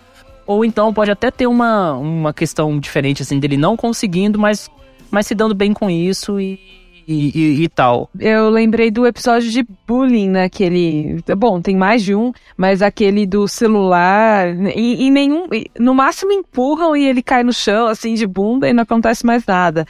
Ou 0.45 0.65
então 0.65 0.93
pode 0.93 1.11
até 1.11 1.31
ter 1.31 1.47
uma, 1.47 1.93
uma 1.93 2.33
questão 2.33 2.77
diferente, 2.79 3.21
assim, 3.21 3.39
dele 3.39 3.57
não 3.57 3.77
conseguindo, 3.77 4.37
mas, 4.37 4.69
mas 5.09 5.27
se 5.27 5.35
dando 5.35 5.55
bem 5.55 5.71
com 5.71 5.89
isso 5.89 6.39
e, 6.39 6.59
e, 7.07 7.31
e, 7.33 7.63
e, 7.63 7.69
tal. 7.69 8.09
Eu 8.19 8.49
lembrei 8.49 8.91
do 8.91 9.05
episódio 9.05 9.49
de 9.49 9.65
bullying, 9.87 10.29
né? 10.29 10.45
Aquele. 10.45 11.23
Bom, 11.37 11.61
tem 11.61 11.75
mais 11.75 12.03
de 12.03 12.15
um, 12.15 12.33
mas 12.57 12.81
aquele 12.81 13.25
do 13.25 13.47
celular. 13.47 14.47
E, 14.75 15.05
e 15.05 15.11
nenhum. 15.11 15.47
No 15.79 15.93
máximo 15.93 16.31
empurram 16.31 16.95
e 16.95 17.07
ele 17.07 17.21
cai 17.21 17.43
no 17.43 17.53
chão, 17.53 17.87
assim, 17.87 18.13
de 18.13 18.27
bunda 18.27 18.67
e 18.67 18.73
não 18.73 18.83
acontece 18.83 19.25
mais 19.25 19.45
nada. 19.45 19.85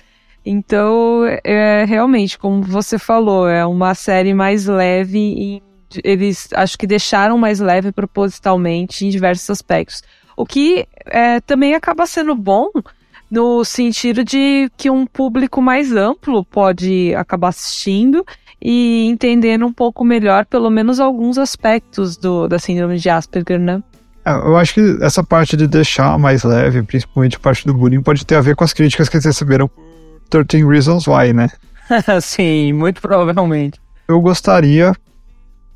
Então, 0.46 1.24
é, 1.44 1.86
realmente, 1.86 2.38
como 2.38 2.64
você 2.64 2.98
falou, 2.98 3.48
é 3.48 3.66
uma 3.66 3.94
série 3.94 4.34
mais 4.34 4.66
leve 4.66 5.20
e 5.20 5.64
eles 6.04 6.50
acho 6.54 6.78
que 6.78 6.88
deixaram 6.88 7.38
mais 7.38 7.60
leve 7.60 7.92
propositalmente 7.92 9.06
em 9.06 9.10
diversos 9.10 9.50
aspectos. 9.50 10.02
O 10.36 10.46
que 10.46 10.88
é, 11.06 11.39
também 11.42 11.76
acaba 11.76 12.08
sendo 12.08 12.34
bom 12.34 12.70
no 13.30 13.64
sentido 13.64 14.24
de 14.24 14.70
que 14.76 14.89
um 14.89 15.06
público 15.06 15.62
mais 15.62 15.92
amplo 15.92 16.44
pode 16.44 17.14
acabar 17.16 17.50
assistindo 17.50 18.26
e 18.62 19.08
entendendo 19.08 19.66
um 19.66 19.74
pouco 19.74 20.04
melhor, 20.04 20.46
pelo 20.46 20.70
menos 20.70 21.00
alguns 21.00 21.38
aspectos 21.38 22.18
do, 22.18 22.48
da 22.48 22.60
síndrome 22.60 22.98
de 22.98 23.10
Asperger, 23.10 23.60
né? 23.60 23.82
É, 24.24 24.32
eu 24.34 24.56
acho 24.56 24.74
que 24.76 24.98
essa 25.02 25.24
parte 25.24 25.58
de 25.58 25.66
deixar 25.66 26.18
mais 26.20 26.44
leve, 26.44 26.84
principalmente 26.84 27.38
a 27.38 27.39
parte 27.39 27.66
do 27.66 27.74
bullying, 27.74 28.04
pode 28.04 28.26
ter 28.26 28.36
a 28.36 28.42
ver 28.42 28.56
com 28.56 28.64
as 28.64 28.74
críticas 28.74 29.10
que 29.10 29.16
eles 29.16 29.26
receberam 29.26 29.70
13 30.32 30.66
Reasons 30.66 31.08
Why, 31.08 31.34
né? 31.34 31.50
Sim, 32.22 32.74
muito 32.74 33.02
provavelmente. 33.02 33.80
Eu 34.08 34.20
gostaria, 34.22 34.94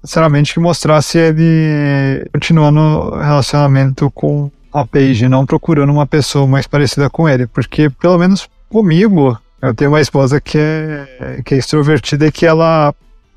sinceramente, 0.04 0.54
que 0.54 0.60
mostrasse 0.60 1.18
ele 1.18 2.28
continuando 2.34 2.80
o 2.80 3.20
relacionamento 3.20 4.10
com 4.12 4.50
a 4.74 4.86
Paige, 4.86 5.30
não 5.30 5.46
procurando 5.46 5.92
uma 5.92 6.06
pessoa 6.06 6.48
mais 6.48 6.68
parecida 6.68 7.10
com 7.10 7.30
ele, 7.30 7.48
porque 7.48 7.90
pelo 7.90 8.18
menos 8.18 8.50
comigo, 8.70 9.38
eu 9.62 9.74
tenho 9.74 9.92
uma 9.92 10.02
esposa 10.02 10.42
que 10.42 10.58
é, 10.58 11.42
que 11.46 11.56
é 11.56 11.58
extrovertida 11.58 12.28
e 12.28 12.32
que 12.32 12.46
ela 12.46 12.94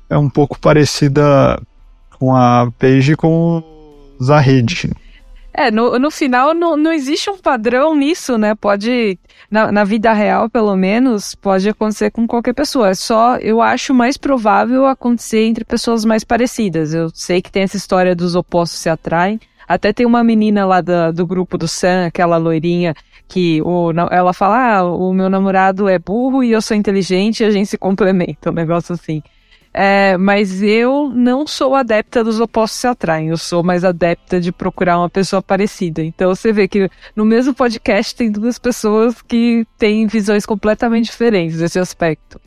é 0.09 0.17
um 0.17 0.29
pouco 0.29 0.59
parecida 0.59 1.61
com 2.17 2.35
a 2.35 2.69
Paige 2.77 3.15
com 3.15 3.63
o 4.19 4.23
Zahid. 4.23 4.91
É, 5.53 5.71
no, 5.71 5.97
no 5.97 6.11
final 6.11 6.53
não, 6.53 6.77
não 6.77 6.93
existe 6.93 7.29
um 7.29 7.37
padrão 7.37 7.95
nisso, 7.95 8.37
né? 8.37 8.55
Pode, 8.55 9.17
na, 9.49 9.71
na 9.71 9.83
vida 9.83 10.13
real, 10.13 10.49
pelo 10.49 10.75
menos, 10.75 11.35
pode 11.35 11.67
acontecer 11.67 12.11
com 12.11 12.27
qualquer 12.27 12.53
pessoa. 12.53 12.89
É 12.89 12.93
só, 12.93 13.37
eu 13.37 13.61
acho 13.61 13.93
mais 13.93 14.15
provável 14.15 14.85
acontecer 14.85 15.45
entre 15.45 15.65
pessoas 15.65 16.05
mais 16.05 16.23
parecidas. 16.23 16.93
Eu 16.93 17.09
sei 17.13 17.41
que 17.41 17.51
tem 17.51 17.63
essa 17.63 17.77
história 17.77 18.15
dos 18.15 18.35
opostos 18.35 18.79
se 18.79 18.89
atraem. 18.89 19.39
Até 19.67 19.91
tem 19.93 20.05
uma 20.05 20.23
menina 20.23 20.65
lá 20.65 20.81
da, 20.81 21.11
do 21.11 21.25
grupo 21.27 21.57
do 21.57 21.67
Sam, 21.67 22.07
aquela 22.07 22.37
loirinha, 22.37 22.95
que 23.27 23.61
o, 23.61 23.91
ela 24.11 24.33
fala: 24.33 24.77
ah, 24.77 24.83
o 24.83 25.13
meu 25.13 25.29
namorado 25.29 25.87
é 25.87 25.99
burro 25.99 26.43
e 26.43 26.51
eu 26.51 26.61
sou 26.61 26.75
inteligente 26.75 27.41
e 27.41 27.45
a 27.45 27.51
gente 27.51 27.67
se 27.67 27.77
complementa, 27.77 28.49
um 28.49 28.53
negócio 28.53 28.93
assim. 28.93 29.21
É, 29.73 30.17
mas 30.17 30.63
eu 30.63 31.11
não 31.13 31.45
sou 31.45 31.75
adepta 31.75 32.23
dos 32.23 32.39
opostos 32.39 32.79
se 32.79 32.87
atraem, 32.87 33.29
eu 33.29 33.37
sou 33.37 33.63
mais 33.63 33.83
adepta 33.83 34.41
de 34.41 34.51
procurar 34.51 34.97
uma 34.97 35.09
pessoa 35.09 35.41
parecida. 35.41 36.03
Então 36.03 36.33
você 36.33 36.51
vê 36.51 36.67
que 36.67 36.89
no 37.15 37.23
mesmo 37.23 37.53
podcast 37.53 38.15
tem 38.15 38.31
duas 38.31 38.57
pessoas 38.57 39.21
que 39.21 39.65
têm 39.77 40.07
visões 40.07 40.45
completamente 40.45 41.05
diferentes 41.05 41.59
desse 41.59 41.77
aspecto. 41.77 42.41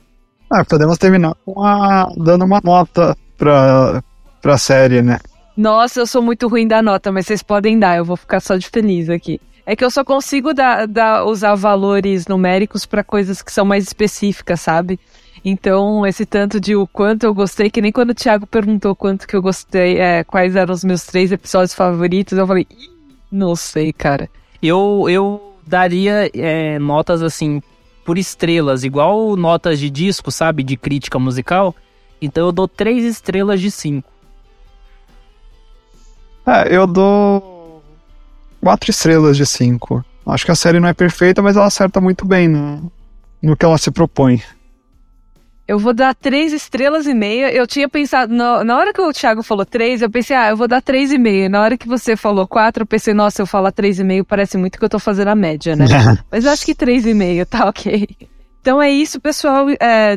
Ah, 0.51 0.65
podemos 0.65 0.99
terminar 0.99 1.35
uma, 1.47 2.13
dando 2.17 2.45
uma 2.45 2.61
nota 2.63 3.17
pra, 3.39 4.03
pra 4.43 4.59
série, 4.59 5.01
né? 5.01 5.19
Nossa, 5.57 6.01
eu 6.01 6.07
sou 6.07 6.23
muito 6.23 6.49
ruim 6.49 6.67
da 6.67 6.83
nota, 6.83 7.13
mas 7.13 7.27
vocês 7.27 7.43
podem 7.43 7.79
dar, 7.79 7.97
eu 7.97 8.05
vou 8.05 8.17
ficar 8.17 8.41
só 8.41 8.57
de 8.57 8.69
feliz 8.69 9.09
aqui. 9.09 9.41
É 9.65 9.77
que 9.77 9.85
eu 9.85 9.91
só 9.91 10.05
consigo 10.05 10.53
dar, 10.53 10.89
dar 10.89 11.25
usar 11.25 11.55
valores 11.55 12.27
numéricos 12.27 12.85
para 12.85 13.05
coisas 13.05 13.43
que 13.43 13.53
são 13.53 13.65
mais 13.65 13.85
específicas, 13.85 14.61
sabe? 14.61 14.99
Então, 15.45 16.07
esse 16.07 16.25
tanto 16.25 16.61
de 16.61 16.77
o 16.77 16.87
quanto 16.87 17.25
eu 17.25 17.35
gostei, 17.35 17.69
que 17.69 17.81
nem 17.81 17.91
quando 17.91 18.11
o 18.11 18.15
Thiago 18.15 18.47
perguntou 18.47 18.95
quanto 18.95 19.27
que 19.27 19.35
eu 19.35 19.43
gostei, 19.43 19.99
é, 19.99 20.23
quais 20.23 20.55
eram 20.55 20.73
os 20.73 20.85
meus 20.85 21.03
três 21.03 21.33
episódios 21.33 21.75
favoritos, 21.75 22.39
eu 22.39 22.47
falei, 22.47 22.67
não 23.31 23.57
sei, 23.57 23.93
cara. 23.93 24.31
Eu, 24.63 25.07
eu 25.09 25.57
daria 25.67 26.31
é, 26.33 26.79
notas 26.79 27.23
assim, 27.23 27.61
por 28.05 28.19
estrelas, 28.19 28.85
igual 28.85 29.37
notas 29.37 29.81
de 29.81 29.91
disco, 29.91 30.31
sabe? 30.31 30.63
De 30.63 30.77
crítica 30.77 31.19
musical. 31.19 31.75
Então 32.21 32.47
eu 32.47 32.53
dou 32.53 32.69
três 32.69 33.05
estrelas 33.05 33.61
de 33.61 33.71
cinco. 33.71 34.11
É, 36.47 36.77
eu 36.77 36.87
dou 36.87 37.83
quatro 38.61 38.91
estrelas 38.91 39.37
de 39.37 39.47
cinco. 39.47 40.05
Acho 40.25 40.45
que 40.45 40.53
a 40.53 40.57
série 40.57 40.79
não 40.79 40.89
é 40.89 40.95
perfeita, 40.95 41.43
mas 41.43 41.57
ela 41.57 41.67
acerta 41.67 42.01
muito 42.01 42.25
bem 42.25 42.47
no, 42.47 42.93
no 43.43 43.57
que 43.57 43.65
ela 43.65 43.79
se 43.79 43.91
propõe. 43.91 44.41
Eu 45.73 45.79
vou 45.79 45.95
dar 45.95 46.15
três 46.15 46.53
estrelas 46.53 47.07
e 47.07 47.15
meia. 47.15 47.51
Eu 47.51 47.67
tinha 47.67 47.89
pensado, 47.89 48.31
no, 48.31 48.63
na 48.63 48.77
hora 48.77 48.93
que 48.93 49.01
o 49.01 49.11
Thiago 49.11 49.43
falou 49.43 49.65
três, 49.65 50.03
eu 50.03 50.11
pensei, 50.11 50.37
ah, 50.37 50.51
eu 50.51 50.57
vou 50.57 50.69
dar 50.69 50.83
três 50.83 51.11
e 51.11 51.17
meia. 51.17 51.49
Na 51.49 51.63
hora 51.63 51.79
que 51.79 51.89
você 51.89 52.15
falou 52.15 52.47
quatro, 52.47 52.83
eu 52.83 52.87
pensei, 52.87 53.15
nossa, 53.15 53.41
eu 53.41 53.47
falar 53.47 53.73
três 53.73 53.99
e 53.99 54.05
meio 54.05 54.23
parece 54.23 54.59
muito 54.59 54.79
que 54.79 54.85
eu 54.85 54.89
tô 54.91 54.99
fazendo 54.99 55.29
a 55.29 55.35
média, 55.35 55.75
né? 55.75 55.87
Mas 56.31 56.45
eu 56.45 56.51
acho 56.51 56.67
que 56.67 56.75
três 56.75 57.07
e 57.07 57.15
meio 57.15 57.47
tá 57.47 57.67
ok. 57.67 58.07
Então 58.61 58.83
é 58.83 58.91
isso, 58.91 59.19
pessoal. 59.19 59.67
É, 59.81 60.15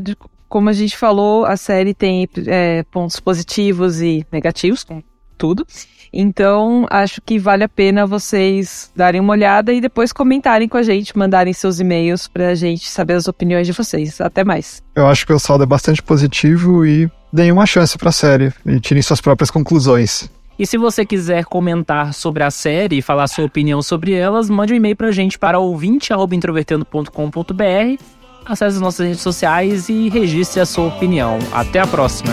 como 0.50 0.68
a 0.68 0.74
gente 0.74 0.98
falou, 0.98 1.46
a 1.46 1.56
série 1.56 1.94
tem 1.94 2.28
é, 2.48 2.84
pontos 2.92 3.22
positivos 3.22 4.02
e 4.02 4.28
negativos, 4.30 4.84
com 4.84 5.02
tudo. 5.38 5.66
Então, 6.18 6.88
acho 6.90 7.22
que 7.22 7.38
vale 7.38 7.66
a 7.66 7.70
pena 7.70 8.08
vocês 8.08 8.90
darem 8.96 9.20
uma 9.20 9.34
olhada 9.34 9.74
e 9.74 9.82
depois 9.82 10.14
comentarem 10.14 10.70
com 10.70 10.78
a 10.78 10.84
gente, 10.84 11.18
mandarem 11.18 11.52
seus 11.52 11.82
e-mails 11.82 12.30
pra 12.30 12.56
gente 12.56 12.90
saber 12.90 13.16
as 13.16 13.28
opiniões 13.28 13.68
de 13.68 13.74
vocês. 13.74 14.22
Até 14.22 14.46
mais. 14.46 14.82
Eu 14.96 15.08
acho 15.08 15.28
que 15.28 15.34
o 15.34 15.40
saldo 15.40 15.66
é 15.66 15.68
bastante 15.68 16.02
positivo 16.02 16.86
e 16.86 17.12
deem 17.34 17.52
uma 17.52 17.66
chance 17.66 17.98
pra 17.98 18.14
série 18.14 18.54
e 18.66 18.80
tirem 18.80 19.04
suas 19.04 19.20
próprias 19.20 19.52
conclusões. 19.52 20.30
E 20.58 20.66
se 20.66 20.78
você 20.78 21.06
quiser 21.06 21.44
comentar 21.44 22.14
sobre 22.14 22.44
a 22.44 22.50
série 22.50 23.00
e 23.00 23.02
falar 23.02 23.28
sua 23.28 23.44
opinião 23.44 23.82
sobre 23.82 24.14
elas, 24.14 24.50
mande 24.50 24.72
um 24.72 24.78
e-mail 24.78 24.96
pra 24.96 25.12
gente 25.12 25.38
para 25.38 25.60
ouvinte.introvertendo.com.br, 25.60 28.02
acesse 28.46 28.78
as 28.78 28.82
nossas 28.82 29.06
redes 29.06 29.22
sociais 29.22 29.90
e 29.90 30.08
registre 30.08 30.62
a 30.62 30.66
sua 30.66 30.86
opinião. 30.86 31.40
Até 31.52 31.82
a 31.82 31.88
próxima! 31.88 32.32